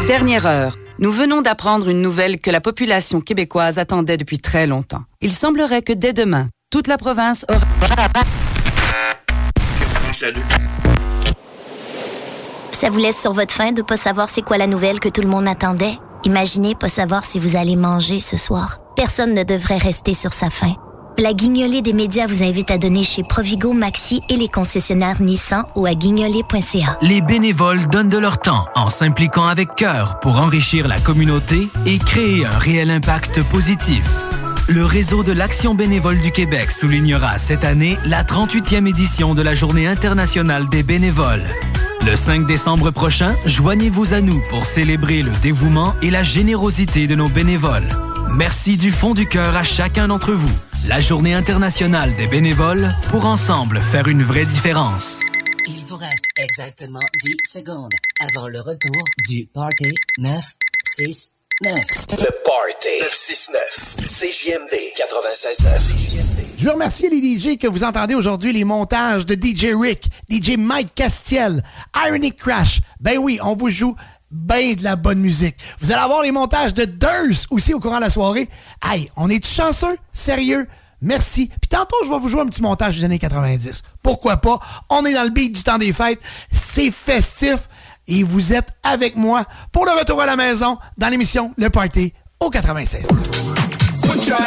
Dernière 0.06 0.46
heure. 0.46 0.76
Nous 1.00 1.12
venons 1.12 1.42
d'apprendre 1.42 1.88
une 1.88 2.02
nouvelle 2.02 2.40
que 2.40 2.50
la 2.50 2.60
population 2.60 3.20
québécoise 3.20 3.78
attendait 3.78 4.16
depuis 4.16 4.38
très 4.38 4.66
longtemps. 4.66 5.04
Il 5.20 5.30
semblerait 5.30 5.82
que 5.82 5.92
dès 5.92 6.12
demain, 6.12 6.46
toute 6.70 6.88
la 6.88 6.98
province 6.98 7.46
aura... 7.48 7.60
Ça 12.72 12.90
vous 12.90 12.98
laisse 12.98 13.20
sur 13.20 13.32
votre 13.32 13.54
faim 13.54 13.72
de 13.72 13.82
pas 13.82 13.96
savoir 13.96 14.28
c'est 14.28 14.42
quoi 14.42 14.56
la 14.56 14.66
nouvelle 14.66 14.98
que 14.98 15.08
tout 15.08 15.20
le 15.20 15.28
monde 15.28 15.46
attendait? 15.46 15.98
Imaginez 16.24 16.74
pas 16.74 16.88
savoir 16.88 17.24
si 17.24 17.38
vous 17.38 17.56
allez 17.56 17.76
manger 17.76 18.18
ce 18.18 18.36
soir. 18.36 18.78
Personne 18.96 19.34
ne 19.34 19.44
devrait 19.44 19.78
rester 19.78 20.14
sur 20.14 20.32
sa 20.32 20.50
faim. 20.50 20.74
La 21.20 21.32
guignolée 21.32 21.82
des 21.82 21.94
médias 21.94 22.28
vous 22.28 22.44
invite 22.44 22.70
à 22.70 22.78
donner 22.78 23.02
chez 23.02 23.24
Provigo, 23.24 23.72
Maxi 23.72 24.20
et 24.28 24.36
les 24.36 24.46
concessionnaires 24.46 25.20
Nissan 25.20 25.64
ou 25.74 25.84
à 25.84 25.94
guignolée.ca. 25.94 26.96
Les 27.02 27.20
bénévoles 27.20 27.88
donnent 27.88 28.08
de 28.08 28.18
leur 28.18 28.38
temps 28.38 28.68
en 28.76 28.88
s'impliquant 28.88 29.48
avec 29.48 29.74
cœur 29.74 30.20
pour 30.20 30.40
enrichir 30.40 30.86
la 30.86 31.00
communauté 31.00 31.70
et 31.86 31.98
créer 31.98 32.46
un 32.46 32.56
réel 32.56 32.88
impact 32.92 33.42
positif. 33.42 34.08
Le 34.68 34.84
réseau 34.84 35.24
de 35.24 35.32
l'Action 35.32 35.74
bénévole 35.74 36.20
du 36.20 36.30
Québec 36.30 36.70
soulignera 36.70 37.40
cette 37.40 37.64
année 37.64 37.98
la 38.04 38.22
38e 38.22 38.86
édition 38.86 39.34
de 39.34 39.42
la 39.42 39.54
Journée 39.54 39.88
internationale 39.88 40.68
des 40.68 40.84
bénévoles. 40.84 41.48
Le 42.06 42.14
5 42.14 42.46
décembre 42.46 42.92
prochain, 42.92 43.34
joignez-vous 43.44 44.14
à 44.14 44.20
nous 44.20 44.40
pour 44.50 44.64
célébrer 44.64 45.22
le 45.22 45.32
dévouement 45.42 45.96
et 46.00 46.12
la 46.12 46.22
générosité 46.22 47.08
de 47.08 47.16
nos 47.16 47.28
bénévoles. 47.28 47.88
Merci 48.36 48.76
du 48.76 48.92
fond 48.92 49.14
du 49.14 49.26
cœur 49.26 49.56
à 49.56 49.64
chacun 49.64 50.06
d'entre 50.06 50.32
vous. 50.32 50.52
La 50.88 51.02
Journée 51.02 51.34
internationale 51.34 52.16
des 52.16 52.26
bénévoles 52.26 52.88
pour 53.10 53.26
ensemble 53.26 53.82
faire 53.82 54.08
une 54.08 54.22
vraie 54.22 54.46
différence. 54.46 55.20
Il 55.66 55.84
vous 55.84 55.98
reste 55.98 56.24
exactement 56.38 57.02
10 57.24 57.36
secondes 57.46 57.92
avant 58.20 58.48
le 58.48 58.58
retour 58.58 59.04
du 59.28 59.46
Party 59.52 59.94
969. 60.16 61.74
Le 62.12 62.42
Party 62.42 62.88
969. 63.02 63.62
CJMD 64.00 64.74
96.9. 64.96 66.38
Je 66.56 66.64
veux 66.64 66.72
remercier 66.72 67.10
les 67.10 67.20
DJ 67.20 67.58
que 67.58 67.68
vous 67.68 67.84
entendez 67.84 68.14
aujourd'hui, 68.14 68.54
les 68.54 68.64
montages 68.64 69.26
de 69.26 69.34
DJ 69.34 69.74
Rick, 69.78 70.06
DJ 70.30 70.56
Mike 70.56 70.94
Castiel, 70.94 71.62
Ironic 71.94 72.36
Crash. 72.36 72.80
Ben 72.98 73.18
oui, 73.18 73.38
on 73.42 73.54
vous 73.54 73.68
joue 73.68 73.94
ben 74.30 74.74
de 74.74 74.84
la 74.84 74.96
bonne 74.96 75.20
musique. 75.20 75.56
Vous 75.80 75.92
allez 75.92 76.00
avoir 76.02 76.22
les 76.22 76.32
montages 76.32 76.74
de 76.74 76.84
Durst 76.84 77.46
aussi 77.50 77.74
au 77.74 77.80
courant 77.80 77.96
de 77.96 78.02
la 78.02 78.10
soirée. 78.10 78.48
Aïe, 78.80 79.10
on 79.16 79.28
est 79.30 79.44
chanceux? 79.44 79.96
Sérieux? 80.12 80.66
Merci. 81.00 81.48
Puis 81.48 81.68
tantôt, 81.68 81.96
je 82.04 82.10
vais 82.10 82.18
vous 82.18 82.28
jouer 82.28 82.40
un 82.40 82.46
petit 82.46 82.62
montage 82.62 82.98
des 82.98 83.04
années 83.04 83.18
90. 83.18 83.82
Pourquoi 84.02 84.38
pas? 84.38 84.58
On 84.90 85.04
est 85.04 85.14
dans 85.14 85.22
le 85.24 85.30
beat 85.30 85.54
du 85.54 85.62
temps 85.62 85.78
des 85.78 85.92
fêtes. 85.92 86.20
C'est 86.50 86.90
festif. 86.90 87.68
Et 88.06 88.22
vous 88.24 88.52
êtes 88.52 88.68
avec 88.82 89.16
moi 89.16 89.44
pour 89.70 89.84
le 89.84 89.92
retour 89.92 90.20
à 90.20 90.26
la 90.26 90.34
maison 90.36 90.78
dans 90.96 91.08
l'émission 91.08 91.52
Le 91.56 91.68
Party 91.68 92.14
au 92.40 92.50
96. 92.50 93.08
Put 94.02 94.26
your 94.26 94.38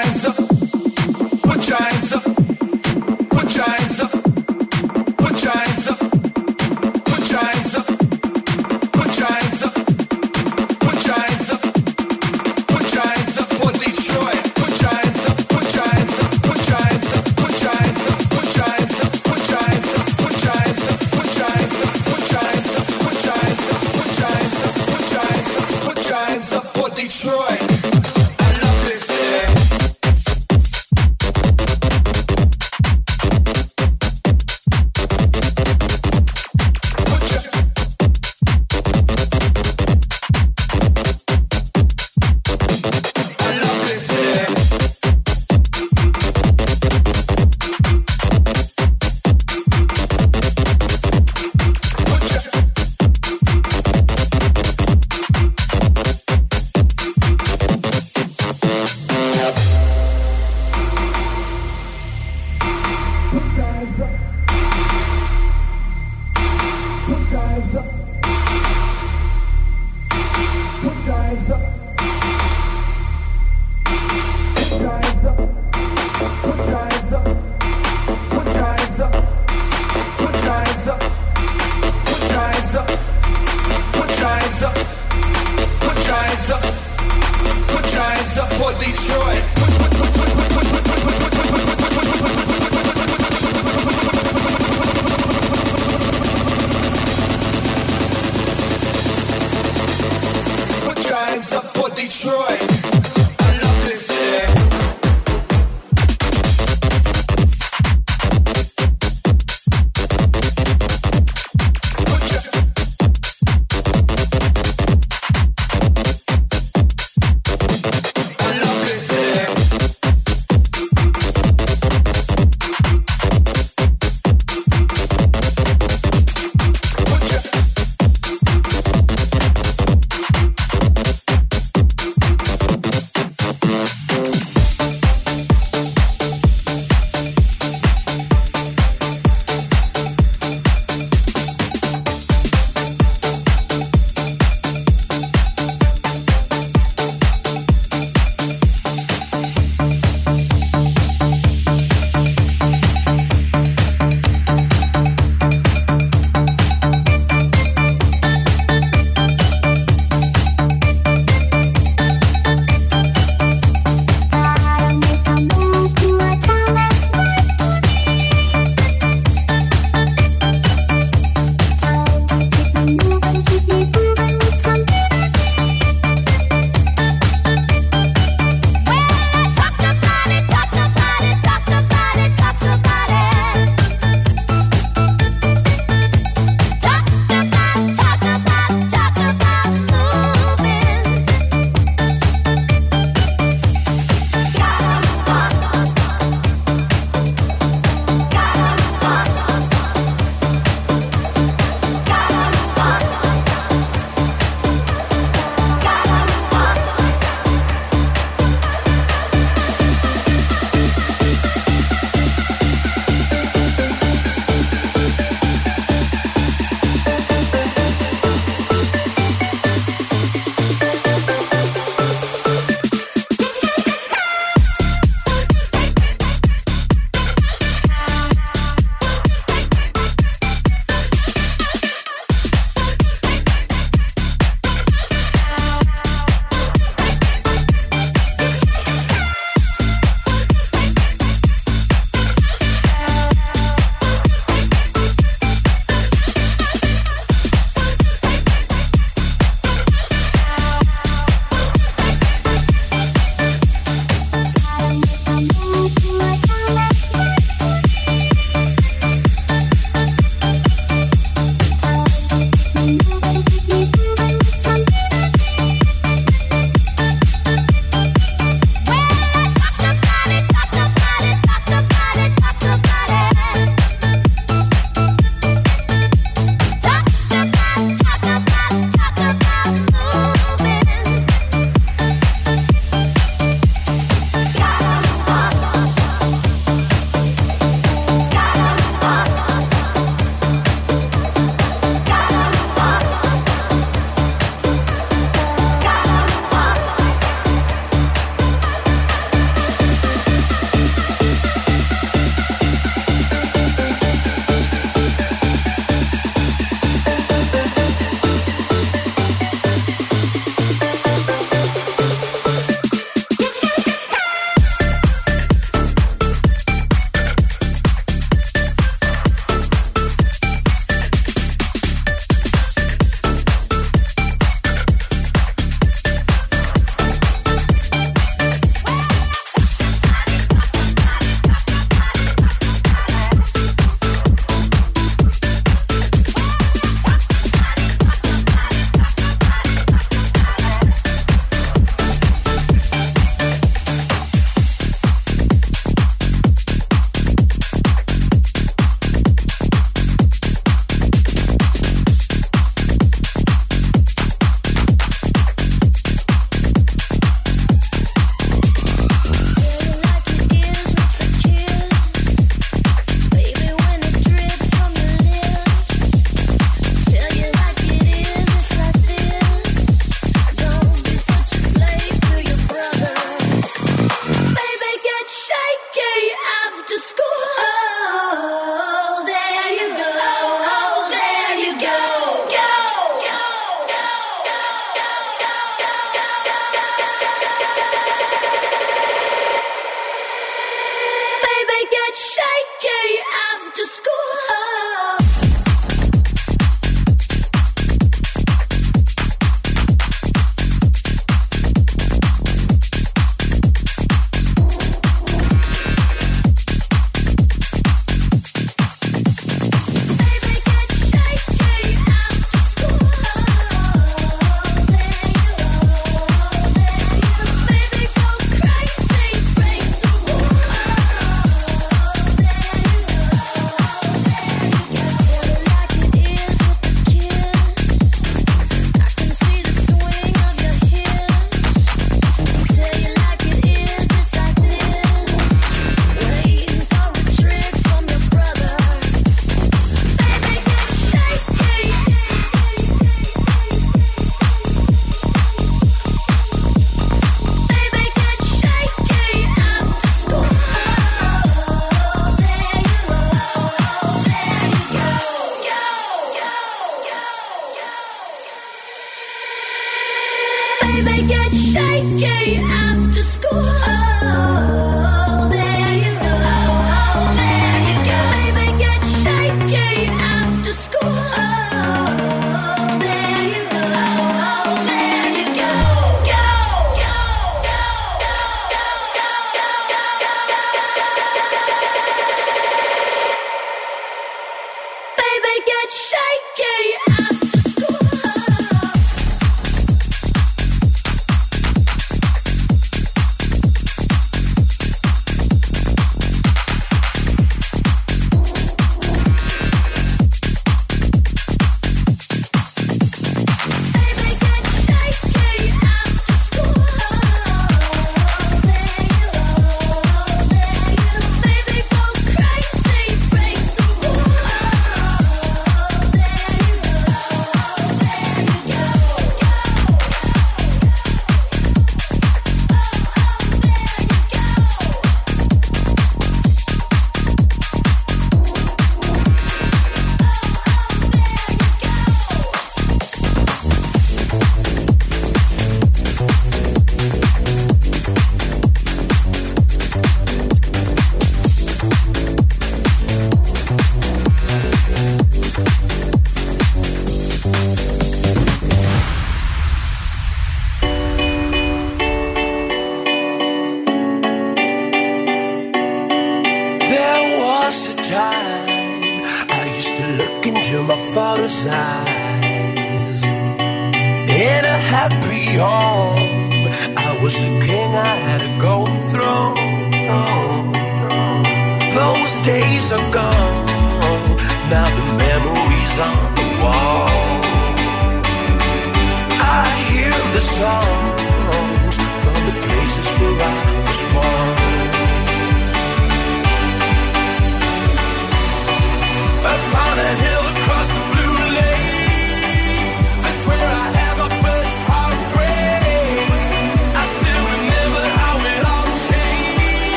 Detroit. 26.96 28.01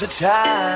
Was 0.00 0.16
a 0.16 0.24
time 0.24 0.67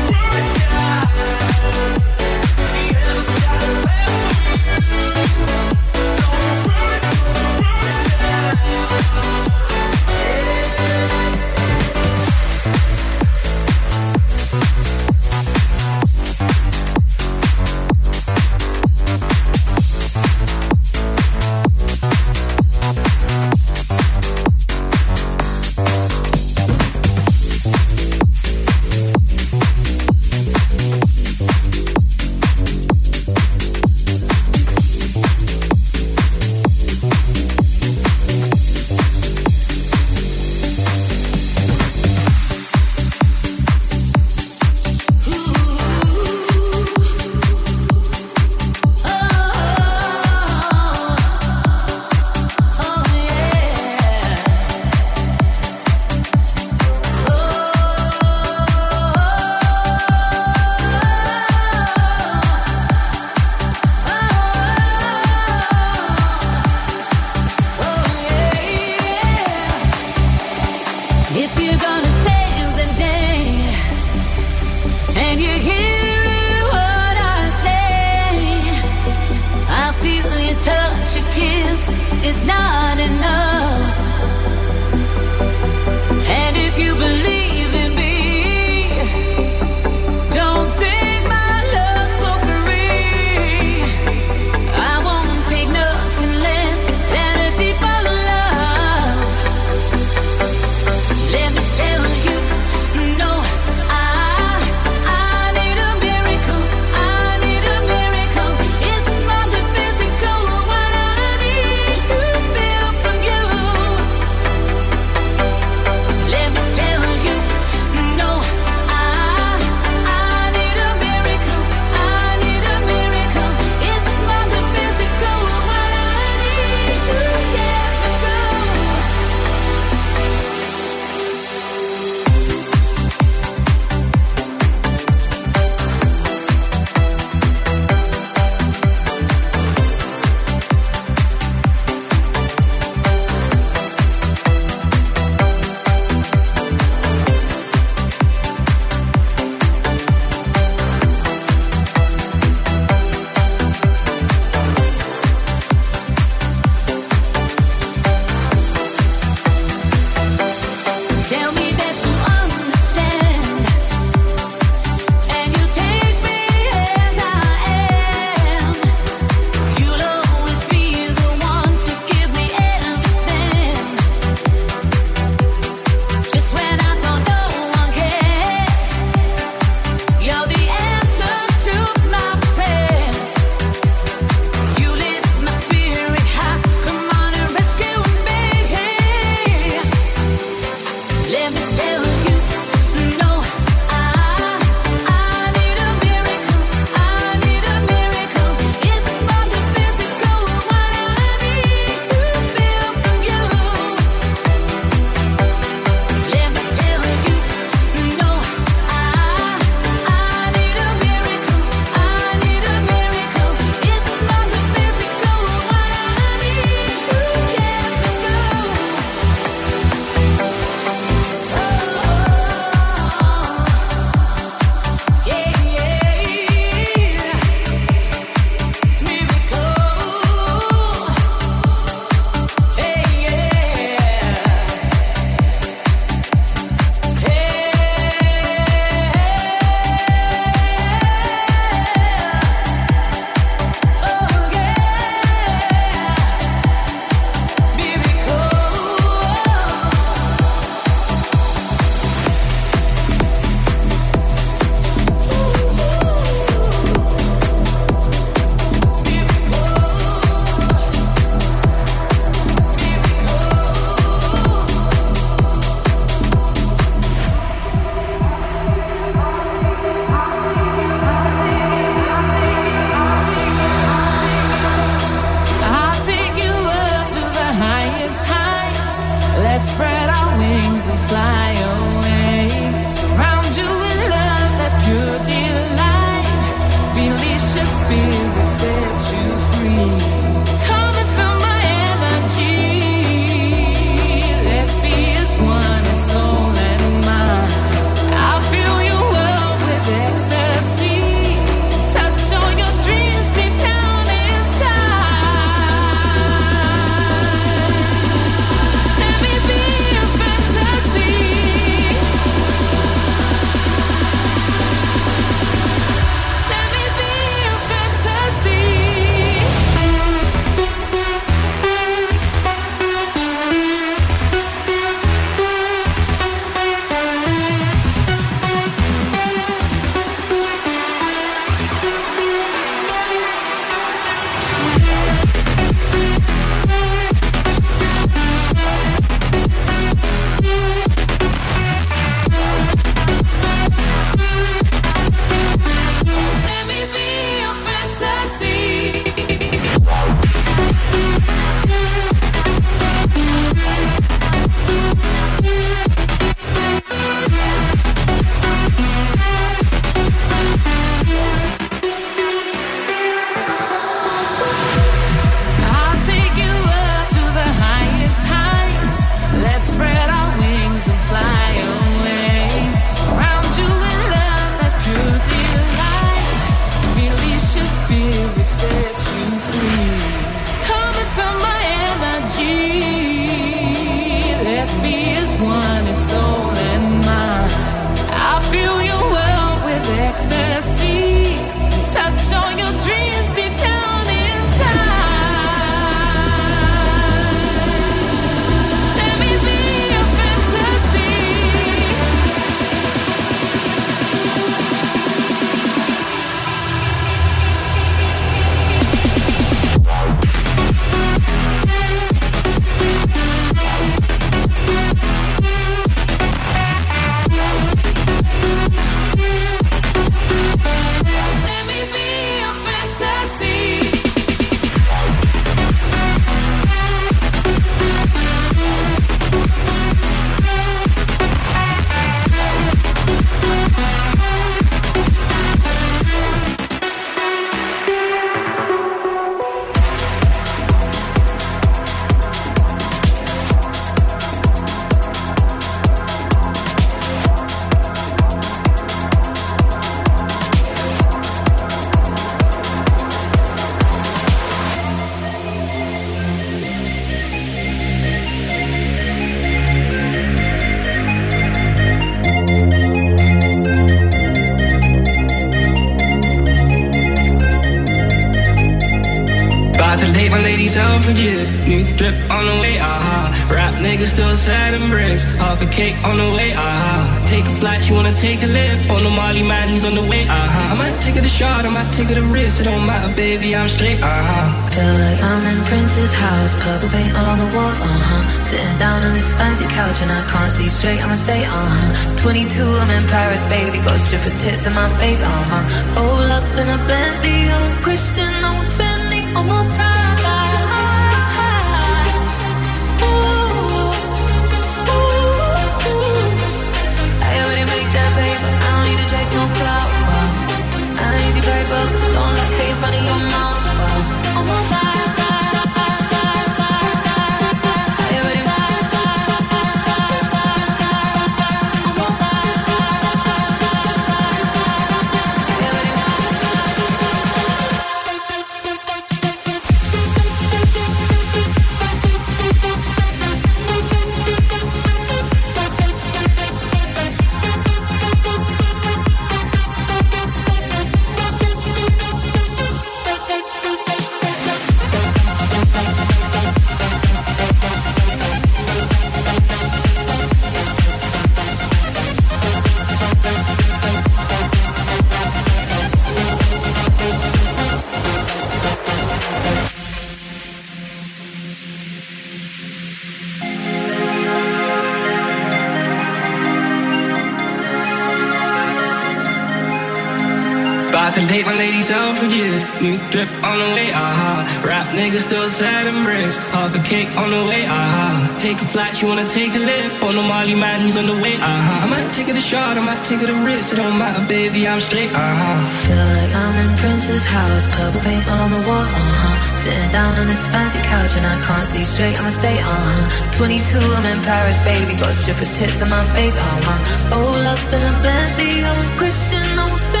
Niggas 574.91 575.23
still 575.23 575.47
selling 575.49 576.03
bricks. 576.03 576.35
Half 576.51 576.75
a 576.75 576.83
cake 576.83 577.07
on 577.15 577.31
the 577.31 577.43
way, 577.47 577.63
uh-huh. 577.63 578.39
Take 578.39 578.59
a 578.59 578.67
flight, 578.73 579.01
you 579.01 579.07
wanna 579.07 579.29
take 579.29 579.55
a 579.55 579.59
lift. 579.59 580.03
On 580.03 580.15
the 580.15 580.21
Molly 580.21 580.55
man, 580.55 580.81
he's 580.81 580.97
on 580.97 581.07
the 581.07 581.15
way, 581.23 581.35
uh-huh. 581.35 581.83
I 581.83 581.87
might 581.87 582.11
take 582.13 582.27
it 582.27 582.35
a 582.35 582.41
shot, 582.41 582.75
I 582.77 582.83
might 582.83 583.03
take 583.05 583.21
it 583.23 583.29
a 583.29 583.37
risk. 583.47 583.71
It 583.71 583.77
don't 583.77 583.97
matter, 583.97 584.19
baby, 584.27 584.67
I'm 584.67 584.81
straight, 584.81 585.11
uh-huh. 585.13 585.57
Feel 585.87 586.07
like 586.19 586.33
I'm 586.35 586.55
in 586.63 586.71
Prince's 586.77 587.23
house. 587.23 587.65
Purple 587.71 588.01
paint 588.01 588.27
all 588.27 588.41
on 588.41 588.51
the 588.51 588.63
walls, 588.67 588.91
uh-huh. 588.91 589.57
Sitting 589.63 589.91
down 589.95 590.11
on 590.19 590.27
this 590.27 590.43
fancy 590.51 590.81
couch 590.83 591.13
and 591.15 591.25
I 591.25 591.39
can't 591.47 591.67
see 591.71 591.85
straight, 591.87 592.19
I'ma 592.19 592.31
stay, 592.35 592.59
uh-huh. 592.59 593.37
22, 593.39 593.79
I'm 593.79 594.05
in 594.11 594.19
Paris, 594.27 594.59
baby. 594.67 594.99
Got 594.99 595.15
strippers' 595.15 595.55
tits 595.57 595.79
in 595.79 595.87
my 595.87 596.03
face, 596.11 596.35
uh-huh. 596.35 597.15
All 597.15 597.41
up 597.47 597.63
in 597.71 597.79
a 597.79 597.93
Bentley, 598.03 598.59
I'm 598.67 598.75
a 598.75 598.87
Christian, 598.99 599.47
I'm 599.55 599.71
a 599.71 600.00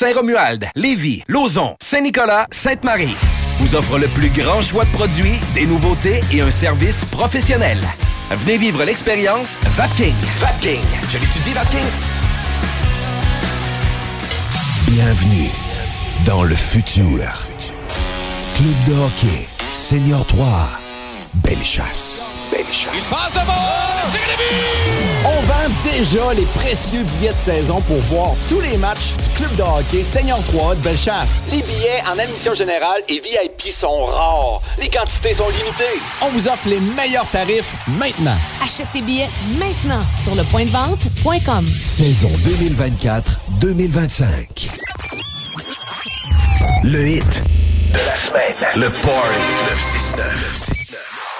Saint-Romuald, 0.00 0.64
Lévis, 0.76 1.24
Lauson, 1.28 1.76
Saint-Nicolas, 1.78 2.46
Sainte-Marie 2.50 3.14
vous 3.58 3.74
offre 3.74 3.98
le 3.98 4.08
plus 4.08 4.30
grand 4.30 4.62
choix 4.62 4.86
de 4.86 4.90
produits, 4.92 5.38
des 5.52 5.66
nouveautés 5.66 6.22
et 6.32 6.40
un 6.40 6.50
service 6.50 7.04
professionnel. 7.04 7.78
Venez 8.30 8.56
vivre 8.56 8.82
l'expérience 8.82 9.58
Vapking. 9.62 10.14
Vapking. 10.40 10.80
Je 11.10 11.18
l'étudie, 11.18 11.52
Vapking. 11.52 11.84
Bienvenue 14.88 15.50
dans 16.24 16.44
le 16.44 16.54
futur. 16.54 17.20
Club 18.56 18.84
de 18.88 18.94
hockey, 19.02 19.46
Senior 19.68 20.24
3, 20.24 20.66
Belle 22.50 22.64
chasse. 22.66 22.70
Belle 22.72 22.72
chasse. 22.72 22.94
Il 22.94 23.02
passe 23.02 23.34
devant! 23.34 23.80
On 25.24 25.40
vend 25.42 25.68
déjà 25.84 26.32
les 26.34 26.46
précieux 26.46 27.02
billets 27.02 27.32
de 27.32 27.38
saison 27.38 27.80
pour 27.82 27.98
voir 28.02 28.32
tous 28.48 28.60
les 28.60 28.76
matchs 28.78 29.14
du 29.22 29.28
club 29.36 29.54
de 29.56 29.62
hockey 29.62 30.02
Senior 30.02 30.42
3 30.44 30.74
de 30.76 30.80
Bellechasse. 30.80 31.42
Les 31.50 31.62
billets 31.62 32.02
en 32.12 32.18
admission 32.18 32.54
générale 32.54 33.02
et 33.08 33.20
VIP 33.20 33.70
sont 33.70 34.06
rares. 34.06 34.62
Les 34.80 34.88
quantités 34.88 35.34
sont 35.34 35.48
limitées. 35.50 36.00
On 36.22 36.30
vous 36.30 36.48
offre 36.48 36.68
les 36.68 36.80
meilleurs 36.80 37.28
tarifs 37.30 37.72
maintenant. 37.98 38.36
Achète 38.64 38.88
tes 38.92 39.02
billets 39.02 39.28
maintenant 39.58 40.00
sur 40.22 40.34
le 40.34 40.42
point 40.44 40.64
de 40.64 40.70
vente.com. 40.70 41.66
Saison 41.80 42.30
2024-2025. 43.60 44.70
Le 46.82 47.08
hit 47.08 47.42
De 47.92 47.98
la 47.98 48.16
semaine. 48.26 48.56
Le 48.76 48.88
Party 48.88 49.38
969. 49.70 50.69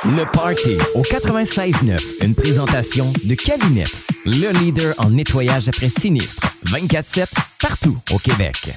Le 0.05 0.25
Party 0.33 0.79
au 0.95 1.03
96.9, 1.03 2.25
une 2.25 2.35
présentation 2.35 3.13
de 3.23 3.35
Calinette, 3.35 3.95
le 4.25 4.51
leader 4.59 4.95
en 4.97 5.11
nettoyage 5.11 5.69
après 5.69 5.91
sinistre. 5.91 6.43
24-7, 6.65 7.27
partout 7.61 7.99
au 8.11 8.19
Québec. 8.19 8.73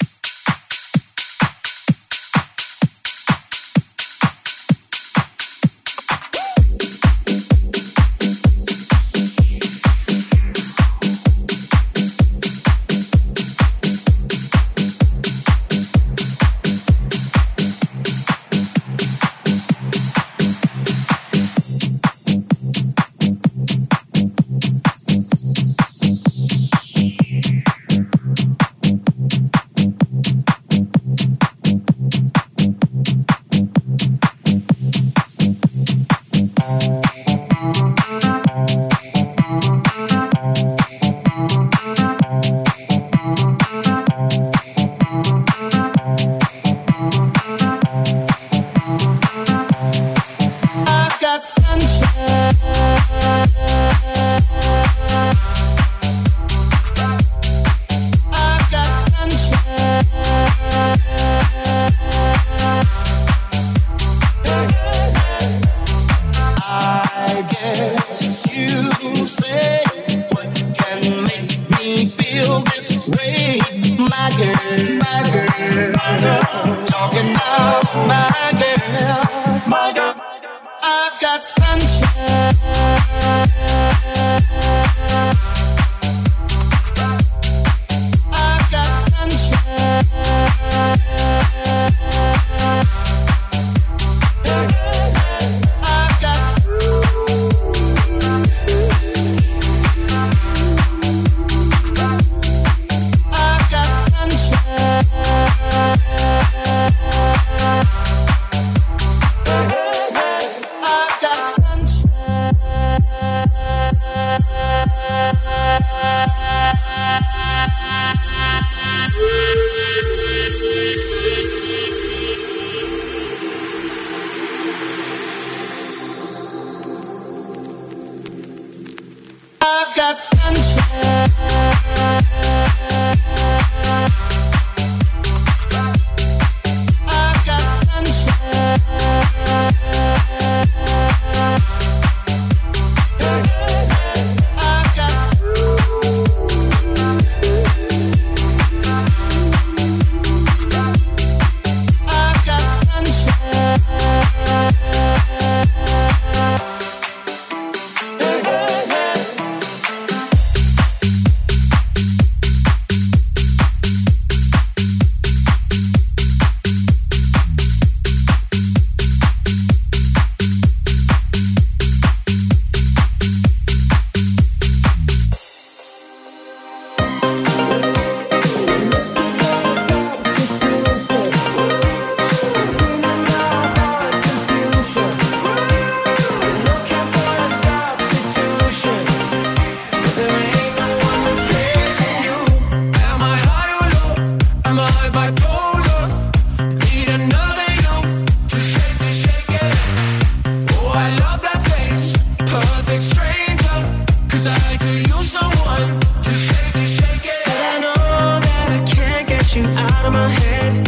out 209.94 210.06
of 210.06 210.14
my 210.14 210.30
head, 210.30 210.88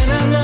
and 0.00 0.12
I 0.12 0.32
know. 0.32 0.43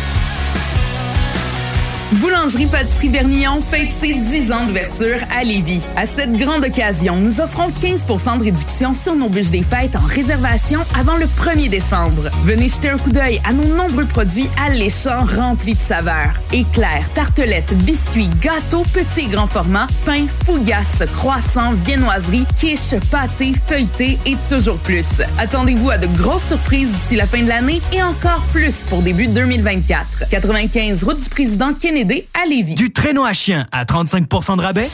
Boulangerie 2.15 2.65
Pâtisserie 2.65 3.07
Bernillon 3.07 3.61
fête 3.61 3.87
ses 3.97 4.13
10 4.13 4.51
ans 4.51 4.65
d'ouverture 4.65 5.19
à 5.33 5.45
Lévis. 5.45 5.79
À 5.95 6.05
cette 6.05 6.33
grande 6.33 6.65
occasion, 6.65 7.15
nous 7.15 7.39
offrons 7.39 7.69
15% 7.69 8.39
de 8.39 8.43
réduction 8.43 8.93
sur 8.93 9.15
nos 9.15 9.29
bûches 9.29 9.49
des 9.49 9.63
fêtes 9.63 9.95
en 9.95 10.05
réservation 10.05 10.81
avant 10.99 11.15
le 11.15 11.25
1er 11.25 11.69
décembre. 11.69 12.29
Venez 12.43 12.67
jeter 12.67 12.89
un 12.89 12.97
coup 12.97 13.11
d'œil 13.11 13.39
à 13.47 13.53
nos 13.53 13.63
nombreux 13.77 14.03
produits 14.03 14.49
alléchants 14.61 15.23
remplis 15.23 15.75
de 15.75 15.79
saveurs. 15.79 16.33
Éclairs, 16.51 17.09
tartelettes, 17.13 17.73
biscuits, 17.85 18.29
gâteaux, 18.41 18.83
petits 18.91 19.27
et 19.27 19.27
grands 19.27 19.47
formats, 19.47 19.87
pain, 20.05 20.25
fougasses, 20.45 21.03
croissants, 21.13 21.71
viennoiseries, 21.85 22.45
quiches, 22.59 22.99
pâtés, 23.09 23.53
feuilletés 23.67 24.19
et 24.25 24.35
toujours 24.49 24.79
plus. 24.79 25.21
Attendez-vous 25.37 25.91
à 25.91 25.97
de 25.97 26.07
grosses 26.07 26.47
surprises 26.47 26.91
d'ici 26.91 27.15
la 27.15 27.25
fin 27.25 27.41
de 27.41 27.47
l'année 27.47 27.81
et 27.93 28.03
encore 28.03 28.43
plus 28.51 28.83
pour 28.89 29.01
début 29.01 29.27
2024. 29.27 30.27
95 30.29 31.03
route 31.05 31.23
du 31.23 31.29
président 31.29 31.73
Kennedy 31.73 32.00
à 32.33 32.45
Lévis. 32.47 32.73
Du 32.75 32.91
traîneau 32.91 33.23
à 33.23 33.31
chien 33.33 33.65
à 33.71 33.85
35% 33.85 34.57
de 34.57 34.61
rabais? 34.61 34.89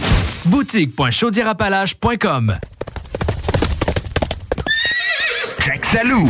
Boutique.chaudierapalache.com 0.45 2.58
Jack 5.66 5.86
Salou. 5.86 6.27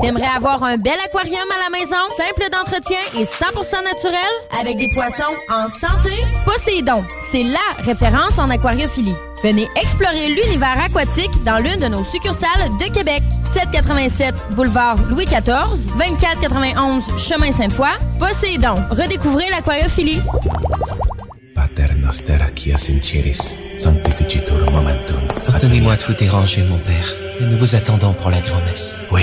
T'aimerais 0.00 0.26
avoir 0.36 0.62
un 0.64 0.76
bel 0.76 0.94
aquarium 1.04 1.46
à 1.50 1.70
la 1.70 1.78
maison, 1.78 1.96
simple 2.16 2.50
d'entretien 2.50 2.98
et 3.16 3.24
100% 3.24 3.84
naturel, 3.84 4.32
avec 4.58 4.78
des 4.78 4.88
poissons 4.94 5.34
en 5.50 5.68
santé? 5.68 6.14
Poséidon, 6.44 7.04
c'est 7.30 7.44
LA 7.44 7.58
référence 7.80 8.38
en 8.38 8.50
aquariophilie. 8.50 9.14
Venez 9.42 9.68
explorer 9.76 10.28
l'univers 10.28 10.80
aquatique 10.84 11.30
dans 11.44 11.58
l'une 11.58 11.76
de 11.76 11.88
nos 11.88 12.04
succursales 12.04 12.70
de 12.78 12.92
Québec. 12.92 13.22
787 13.52 14.34
boulevard 14.52 14.96
Louis 15.10 15.26
XIV, 15.26 15.94
2491 15.98 17.02
chemin 17.18 17.52
Sainte-Foy. 17.52 17.90
Poséidon, 18.18 18.76
redécouvrez 18.90 19.50
l'aquariophilie. 19.50 20.22
Pater 21.54 21.94
noster 21.96 22.38
qui 22.54 22.70
sinceris, 22.70 23.54
sanctificitur 23.78 24.70
momentum. 24.72 25.20
Pardonnez-moi 25.46 25.96
de 25.96 26.02
vous 26.02 26.14
déranger, 26.14 26.62
mon 26.62 26.78
père, 26.78 27.14
mais 27.40 27.46
nous 27.46 27.58
vous 27.58 27.74
attendons 27.74 28.14
pour 28.14 28.30
la 28.30 28.40
grand-messe. 28.40 28.96
Oui, 29.10 29.22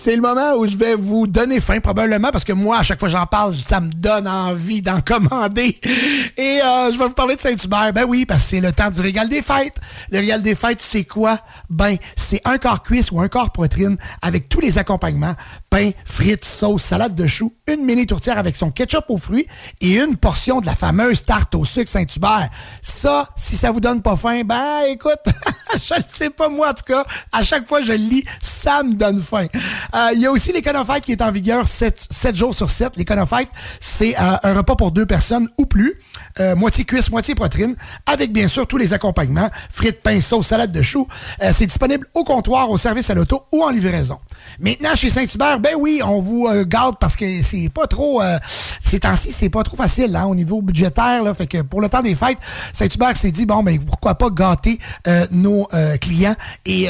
C'est 0.00 0.14
le 0.14 0.22
moment 0.22 0.52
où 0.52 0.64
je 0.64 0.76
vais 0.76 0.94
vous 0.94 1.26
donner 1.26 1.60
faim, 1.60 1.80
probablement, 1.80 2.30
parce 2.30 2.44
que 2.44 2.52
moi, 2.52 2.78
à 2.78 2.82
chaque 2.84 3.00
fois 3.00 3.08
que 3.08 3.16
j'en 3.16 3.26
parle, 3.26 3.56
ça 3.68 3.80
me 3.80 3.90
donne 3.90 4.28
envie 4.28 4.80
d'en 4.80 5.00
commander. 5.04 5.76
Et 6.36 6.60
euh, 6.62 6.92
je 6.92 6.98
vais 6.98 7.08
vous 7.08 7.14
parler 7.14 7.34
de 7.34 7.40
Saint-Hubert. 7.40 7.92
Ben 7.92 8.04
oui, 8.06 8.24
parce 8.24 8.44
que 8.44 8.50
c'est 8.50 8.60
le 8.60 8.70
temps 8.70 8.92
du 8.92 9.00
régal 9.00 9.28
des 9.28 9.42
fêtes. 9.42 9.74
Le 10.12 10.20
régal 10.20 10.40
des 10.40 10.54
fêtes, 10.54 10.80
c'est 10.80 11.02
quoi? 11.02 11.40
Ben, 11.68 11.96
c'est 12.14 12.40
un 12.44 12.58
quart 12.58 12.84
cuisse 12.84 13.10
ou 13.10 13.20
un 13.20 13.26
quart 13.26 13.50
poitrine 13.50 13.96
avec 14.22 14.48
tous 14.48 14.60
les 14.60 14.78
accompagnements. 14.78 15.34
Pain, 15.68 15.90
frites, 16.04 16.44
sauce, 16.44 16.84
salade 16.84 17.16
de 17.16 17.26
choux, 17.26 17.52
une 17.66 17.84
mini 17.84 18.06
tourtière 18.06 18.38
avec 18.38 18.54
son 18.54 18.70
ketchup 18.70 19.06
aux 19.08 19.18
fruits 19.18 19.48
et 19.80 19.98
une 19.98 20.16
portion 20.16 20.60
de 20.60 20.66
la 20.66 20.76
fameuse 20.76 21.24
tarte 21.24 21.56
au 21.56 21.64
sucre 21.64 21.90
Saint-Hubert. 21.90 22.48
Ça, 22.82 23.28
si 23.34 23.56
ça 23.56 23.72
vous 23.72 23.80
donne 23.80 24.00
pas 24.00 24.14
faim, 24.14 24.42
ben 24.44 24.82
écoute, 24.88 25.18
je 25.88 25.94
ne 25.94 26.04
sais 26.08 26.30
pas 26.30 26.48
moi, 26.48 26.70
en 26.70 26.74
tout 26.74 26.84
cas. 26.86 27.04
À 27.32 27.42
chaque 27.42 27.66
fois 27.66 27.80
que 27.80 27.86
je 27.86 27.92
lis, 27.94 28.24
ça 28.40 28.84
me 28.84 28.94
donne 28.94 29.20
faim. 29.20 29.48
Euh, 29.94 30.10
Il 30.14 30.20
y 30.20 30.26
a 30.26 30.30
aussi 30.30 30.52
l'Econofite 30.52 31.04
qui 31.04 31.12
est 31.12 31.22
en 31.22 31.30
vigueur 31.30 31.66
7, 31.66 32.34
jours 32.34 32.54
sur 32.54 32.70
7. 32.70 32.96
L'Econofite, 32.96 33.50
c'est 33.80 34.14
euh, 34.18 34.36
un 34.42 34.54
repas 34.54 34.76
pour 34.76 34.90
deux 34.90 35.06
personnes 35.06 35.48
ou 35.58 35.66
plus. 35.66 35.94
Euh, 36.40 36.54
moitié 36.54 36.84
cuisse, 36.84 37.10
moitié 37.10 37.34
poitrine, 37.34 37.74
avec 38.06 38.32
bien 38.32 38.48
sûr 38.48 38.66
tous 38.66 38.76
les 38.76 38.92
accompagnements, 38.92 39.50
frites, 39.70 40.02
pain, 40.02 40.20
sauce, 40.20 40.48
salade 40.48 40.72
de 40.72 40.82
choux. 40.82 41.08
C'est 41.54 41.66
disponible 41.66 42.06
au 42.14 42.24
comptoir, 42.24 42.70
au 42.70 42.78
service 42.78 43.10
à 43.10 43.14
l'auto 43.14 43.44
ou 43.52 43.62
en 43.62 43.70
livraison. 43.70 44.18
Maintenant, 44.60 44.94
chez 44.94 45.10
Saint-Hubert, 45.10 45.60
ben 45.60 45.74
oui, 45.78 46.00
on 46.04 46.20
vous 46.20 46.46
euh, 46.46 46.64
garde 46.64 46.96
parce 46.98 47.16
que 47.16 47.42
c'est 47.42 47.68
pas 47.68 47.86
trop... 47.86 48.22
Euh, 48.22 48.38
ces 48.84 49.00
temps-ci, 49.00 49.32
c'est 49.32 49.50
pas 49.50 49.62
trop 49.62 49.76
facile 49.76 50.16
hein, 50.16 50.24
au 50.26 50.34
niveau 50.34 50.62
budgétaire. 50.62 51.22
Fait 51.36 51.46
que 51.46 51.62
pour 51.62 51.80
le 51.80 51.88
temps 51.88 52.02
des 52.02 52.14
fêtes, 52.14 52.38
Saint-Hubert 52.72 53.16
s'est 53.16 53.30
dit, 53.30 53.46
bon, 53.46 53.62
ben 53.62 53.78
pourquoi 53.78 54.14
pas 54.14 54.30
gâter 54.30 54.78
euh, 55.06 55.26
nos 55.30 55.66
euh, 55.74 55.96
clients. 55.98 56.36
Et 56.64 56.88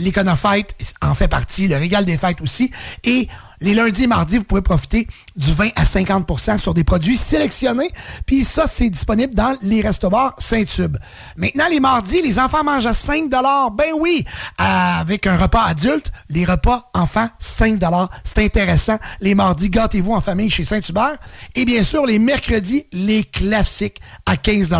l'Econofête 0.00 0.74
en 1.02 1.14
fait 1.14 1.28
partie, 1.28 1.68
le 1.68 1.76
Régal 1.76 2.04
des 2.04 2.18
fêtes 2.18 2.40
aussi. 2.40 2.70
Et 3.04 3.28
les 3.60 3.74
lundis 3.74 4.04
et 4.04 4.06
mardis, 4.06 4.38
vous 4.38 4.44
pouvez 4.44 4.62
profiter 4.62 5.08
du 5.38 5.52
20 5.52 5.68
à 5.76 5.84
50% 5.84 6.58
sur 6.58 6.74
des 6.74 6.84
produits 6.84 7.16
sélectionnés. 7.16 7.90
Puis 8.26 8.44
ça, 8.44 8.66
c'est 8.66 8.90
disponible 8.90 9.34
dans 9.34 9.56
les 9.62 9.80
restaurants 9.80 10.32
Saint-Tube. 10.38 10.96
Maintenant, 11.36 11.66
les 11.70 11.80
mardis, 11.80 12.20
les 12.20 12.38
enfants 12.38 12.64
mangent 12.64 12.86
à 12.86 12.92
5 12.92 13.30
Ben 13.30 13.92
oui! 13.98 14.24
Avec 14.58 15.26
un 15.26 15.36
repas 15.36 15.62
adulte, 15.62 16.10
les 16.28 16.44
repas 16.44 16.90
enfants, 16.92 17.28
5 17.38 17.80
C'est 18.24 18.44
intéressant. 18.44 18.98
Les 19.20 19.34
mardis, 19.34 19.70
gâtez-vous 19.70 20.12
en 20.12 20.20
famille 20.20 20.50
chez 20.50 20.64
Saint-Hubert. 20.64 21.16
Et 21.54 21.64
bien 21.64 21.84
sûr, 21.84 22.04
les 22.04 22.18
mercredis, 22.18 22.86
les 22.92 23.22
classiques 23.22 24.00
à 24.26 24.36
15 24.36 24.70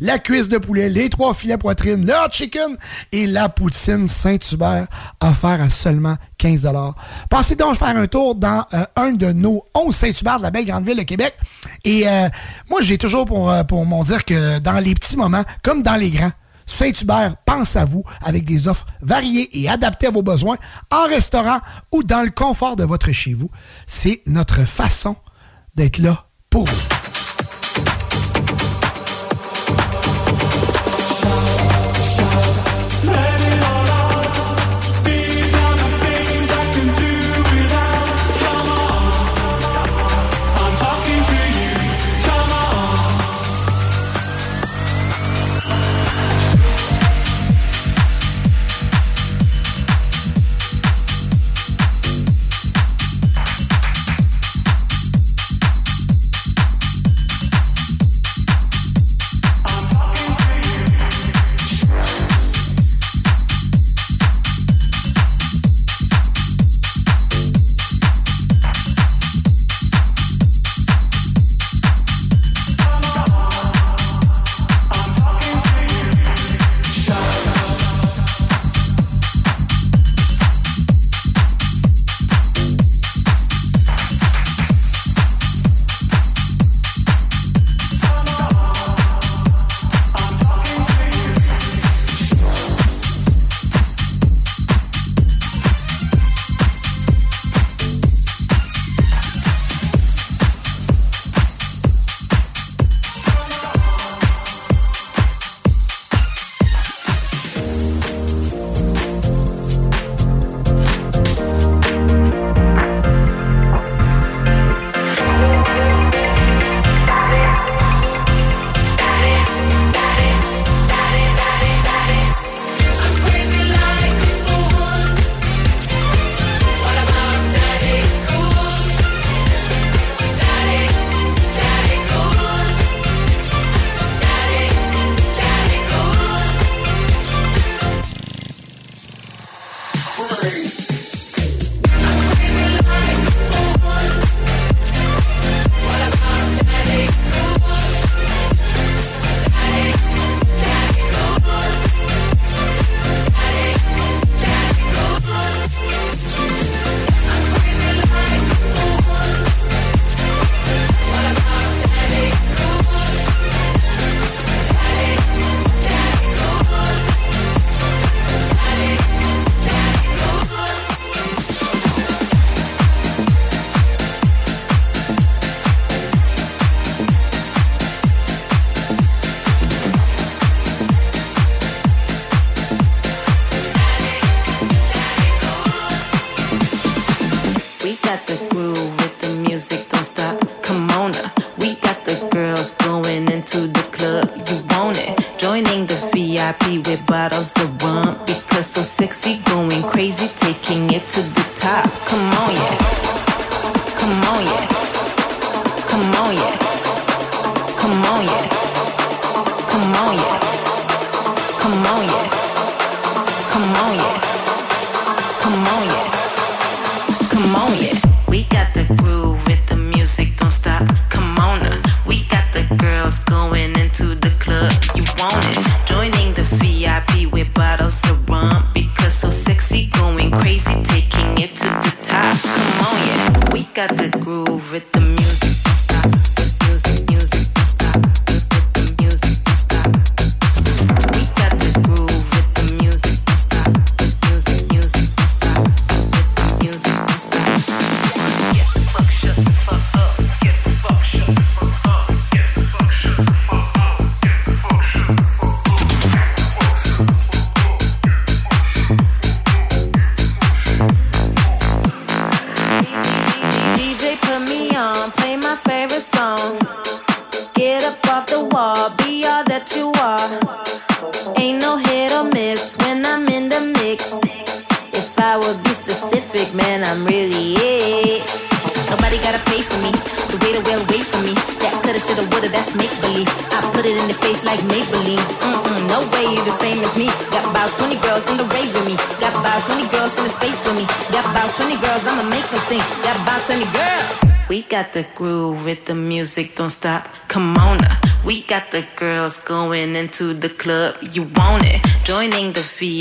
La 0.00 0.18
cuisse 0.20 0.48
de 0.48 0.58
poulet, 0.58 0.88
les 0.88 1.10
trois 1.10 1.34
filets 1.34 1.58
poitrine, 1.58 2.06
le 2.06 2.12
hot 2.12 2.30
chicken 2.30 2.76
et 3.10 3.26
la 3.26 3.48
poutine 3.48 4.06
Saint-Hubert 4.06 4.86
offert 5.20 5.60
à 5.60 5.68
seulement 5.68 6.16
15 6.38 6.68
Passez 7.28 7.56
donc 7.56 7.76
faire 7.76 7.96
un 7.96 8.06
tour 8.06 8.34
dans 8.34 8.64
euh, 8.72 8.84
un 8.96 9.12
de 9.12 9.32
nos 9.32 9.64
11 9.74 9.95
Saint-Hubert 9.96 10.38
de 10.38 10.42
la 10.42 10.50
belle 10.50 10.64
grande 10.64 10.86
ville 10.86 10.96
de 10.96 11.02
Québec. 11.02 11.34
Et 11.84 12.06
euh, 12.06 12.28
moi, 12.70 12.80
j'ai 12.82 12.98
toujours 12.98 13.24
pour, 13.24 13.50
euh, 13.50 13.64
pour 13.64 13.84
m'en 13.86 14.04
dire 14.04 14.24
que 14.24 14.58
dans 14.60 14.78
les 14.78 14.94
petits 14.94 15.16
moments, 15.16 15.44
comme 15.62 15.82
dans 15.82 15.96
les 15.96 16.10
grands, 16.10 16.32
Saint-Hubert 16.66 17.36
pense 17.44 17.76
à 17.76 17.84
vous 17.84 18.02
avec 18.24 18.44
des 18.44 18.68
offres 18.68 18.86
variées 19.00 19.48
et 19.52 19.68
adaptées 19.68 20.08
à 20.08 20.10
vos 20.10 20.22
besoins 20.22 20.56
en 20.90 21.06
restaurant 21.06 21.60
ou 21.92 22.02
dans 22.02 22.22
le 22.24 22.30
confort 22.30 22.76
de 22.76 22.84
votre 22.84 23.12
chez 23.12 23.34
vous. 23.34 23.50
C'est 23.86 24.22
notre 24.26 24.64
façon 24.64 25.16
d'être 25.76 25.98
là 25.98 26.26
pour 26.50 26.64
vous. 26.64 27.05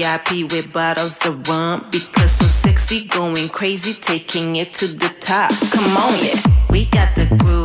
VIP 0.06 0.52
with 0.52 0.72
bottles 0.72 1.18
of 1.26 1.50
rum 1.50 1.84
because 1.92 2.40
I'm 2.40 2.48
sexy, 2.48 3.06
going 3.06 3.50
crazy, 3.50 3.94
taking 3.94 4.56
it 4.56 4.72
to 4.74 4.86
the 4.86 5.12
top. 5.20 5.50
Come 5.72 5.98
on, 5.98 6.14
yeah, 6.24 6.40
we 6.70 6.86
got 6.86 7.16
the 7.16 7.26
groove 7.40 7.65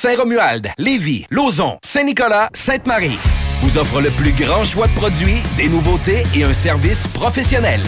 Saint-Romuald, 0.00 0.70
Lévis, 0.78 1.26
Lauson, 1.28 1.76
Saint-Nicolas, 1.84 2.50
Sainte-Marie 2.54 3.18
vous 3.62 3.78
offre 3.78 4.00
le 4.00 4.10
plus 4.10 4.30
grand 4.30 4.62
choix 4.62 4.86
de 4.86 4.92
produits, 4.92 5.42
des 5.56 5.68
nouveautés 5.68 6.22
et 6.36 6.44
un 6.44 6.54
service 6.54 7.08
professionnel. 7.08 7.82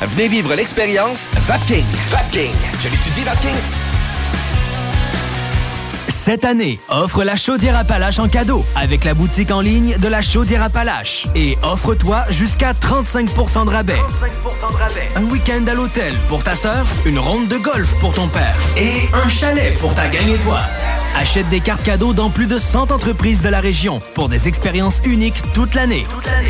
Venez 0.00 0.28
vivre 0.28 0.54
l'expérience 0.54 1.28
Vapking. 1.32 1.84
Vapking. 2.08 2.52
Je 2.80 2.88
l'étudie, 2.88 3.22
Vapking. 3.22 3.56
Cette 6.06 6.44
année, 6.44 6.78
offre 6.88 7.24
la 7.24 7.34
chaudière 7.34 7.76
Appalache 7.76 8.20
en 8.20 8.28
cadeau 8.28 8.64
avec 8.76 9.02
la 9.02 9.14
boutique 9.14 9.50
en 9.50 9.60
ligne 9.60 9.96
de 9.98 10.06
la 10.06 10.22
chaudière 10.22 10.62
Appalache. 10.62 11.26
Et 11.34 11.56
offre-toi 11.64 12.26
jusqu'à 12.30 12.74
35% 12.74 13.64
de 13.66 13.70
rabais. 13.70 14.00
Un 15.16 15.24
week-end 15.24 15.64
à 15.66 15.74
l'hôtel 15.74 16.14
pour 16.28 16.44
ta 16.44 16.54
sœur, 16.54 16.86
une 17.04 17.18
ronde 17.18 17.48
de 17.48 17.56
golf 17.56 17.92
pour 17.98 18.12
ton 18.12 18.28
père 18.28 18.56
et 18.76 19.08
un 19.12 19.28
chalet 19.28 19.76
pour 19.80 19.94
ta 19.94 20.06
gang 20.06 20.28
et 20.28 20.38
toi. 20.38 20.60
Achète 21.18 21.48
des 21.48 21.60
cartes 21.60 21.82
cadeaux 21.82 22.12
dans 22.12 22.28
plus 22.28 22.46
de 22.46 22.58
100 22.58 22.92
entreprises 22.92 23.40
de 23.40 23.48
la 23.48 23.60
région 23.60 24.00
pour 24.14 24.28
des 24.28 24.48
expériences 24.48 25.00
uniques 25.06 25.40
toute 25.54 25.74
l'année. 25.74 26.04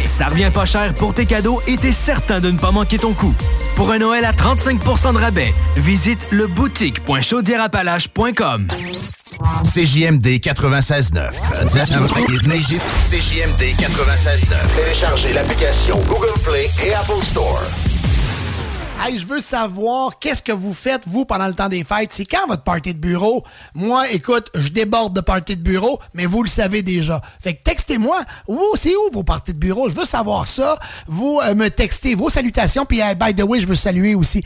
Ça 0.05 0.27
revient 0.27 0.51
pas 0.53 0.65
cher 0.65 0.93
pour 0.95 1.15
tes 1.15 1.25
cadeaux 1.25 1.63
et 1.69 1.77
t'es 1.77 1.93
certain 1.93 2.41
de 2.41 2.51
ne 2.51 2.59
pas 2.59 2.73
manquer 2.73 2.99
ton 2.99 3.13
coup. 3.13 3.33
Pour 3.77 3.93
un 3.93 3.99
Noël 3.99 4.25
à 4.25 4.33
35% 4.33 5.13
de 5.13 5.19
rabais, 5.19 5.55
visite 5.77 6.27
le 6.31 6.49
boutique.chaudierapalache.com. 6.49 8.67
CJMD 9.65 10.41
96.9. 10.41 11.31
CJMD 13.11 13.75
96.9. 13.79 14.57
Téléchargez 14.77 15.33
l'application 15.33 16.01
Google 16.09 16.33
Play 16.43 16.69
et 16.85 16.93
Apple 16.95 17.23
Store. 17.23 17.63
Hey, 18.99 19.19
je 19.19 19.27
veux 19.27 19.41
savoir 19.41 20.19
qu'est-ce 20.19 20.43
que 20.43 20.53
vous 20.53 20.73
faites, 20.75 21.03
vous, 21.07 21.25
pendant 21.27 21.47
le 21.47 21.53
temps 21.53 21.69
des 21.69 21.85
fêtes? 21.85 22.11
C'est 22.13 22.25
quand 22.25 22.47
votre 22.49 22.63
party 22.63 22.95
de 22.95 22.99
bureau? 22.99 23.45
Moi, 23.75 24.11
écoute, 24.11 24.51
je 24.55 24.69
déborde 24.69 25.15
de 25.15 25.21
party 25.21 25.55
de 25.55 25.63
bureau, 25.63 26.01
mais 26.15 26.27
vous 26.27 26.43
le 26.43 26.49
savez 26.49 26.83
déjà. 26.83 27.21
Fait 27.39 27.55
que 27.55 27.63
textez-moi. 27.63 28.21
Où, 28.49 28.61
c'est 28.75 28.97
où 28.97 29.11
vos 29.13 29.23
parties 29.23 29.53
de 29.53 29.59
bureau? 29.59 29.89
Je 29.89 29.95
veux 29.95 30.07
savoir 30.07 30.49
ça. 30.49 30.79
Vous 31.07 31.41
euh, 31.45 31.55
me 31.55 31.69
textez 31.69 32.15
vos 32.15 32.31
salutations. 32.31 32.85
Puis, 32.85 33.01
by 33.21 33.35
the 33.35 33.45
way, 33.45 33.61
je 33.61 33.67
veux 33.67 33.77
saluer 33.77 34.15
aussi 34.15 34.43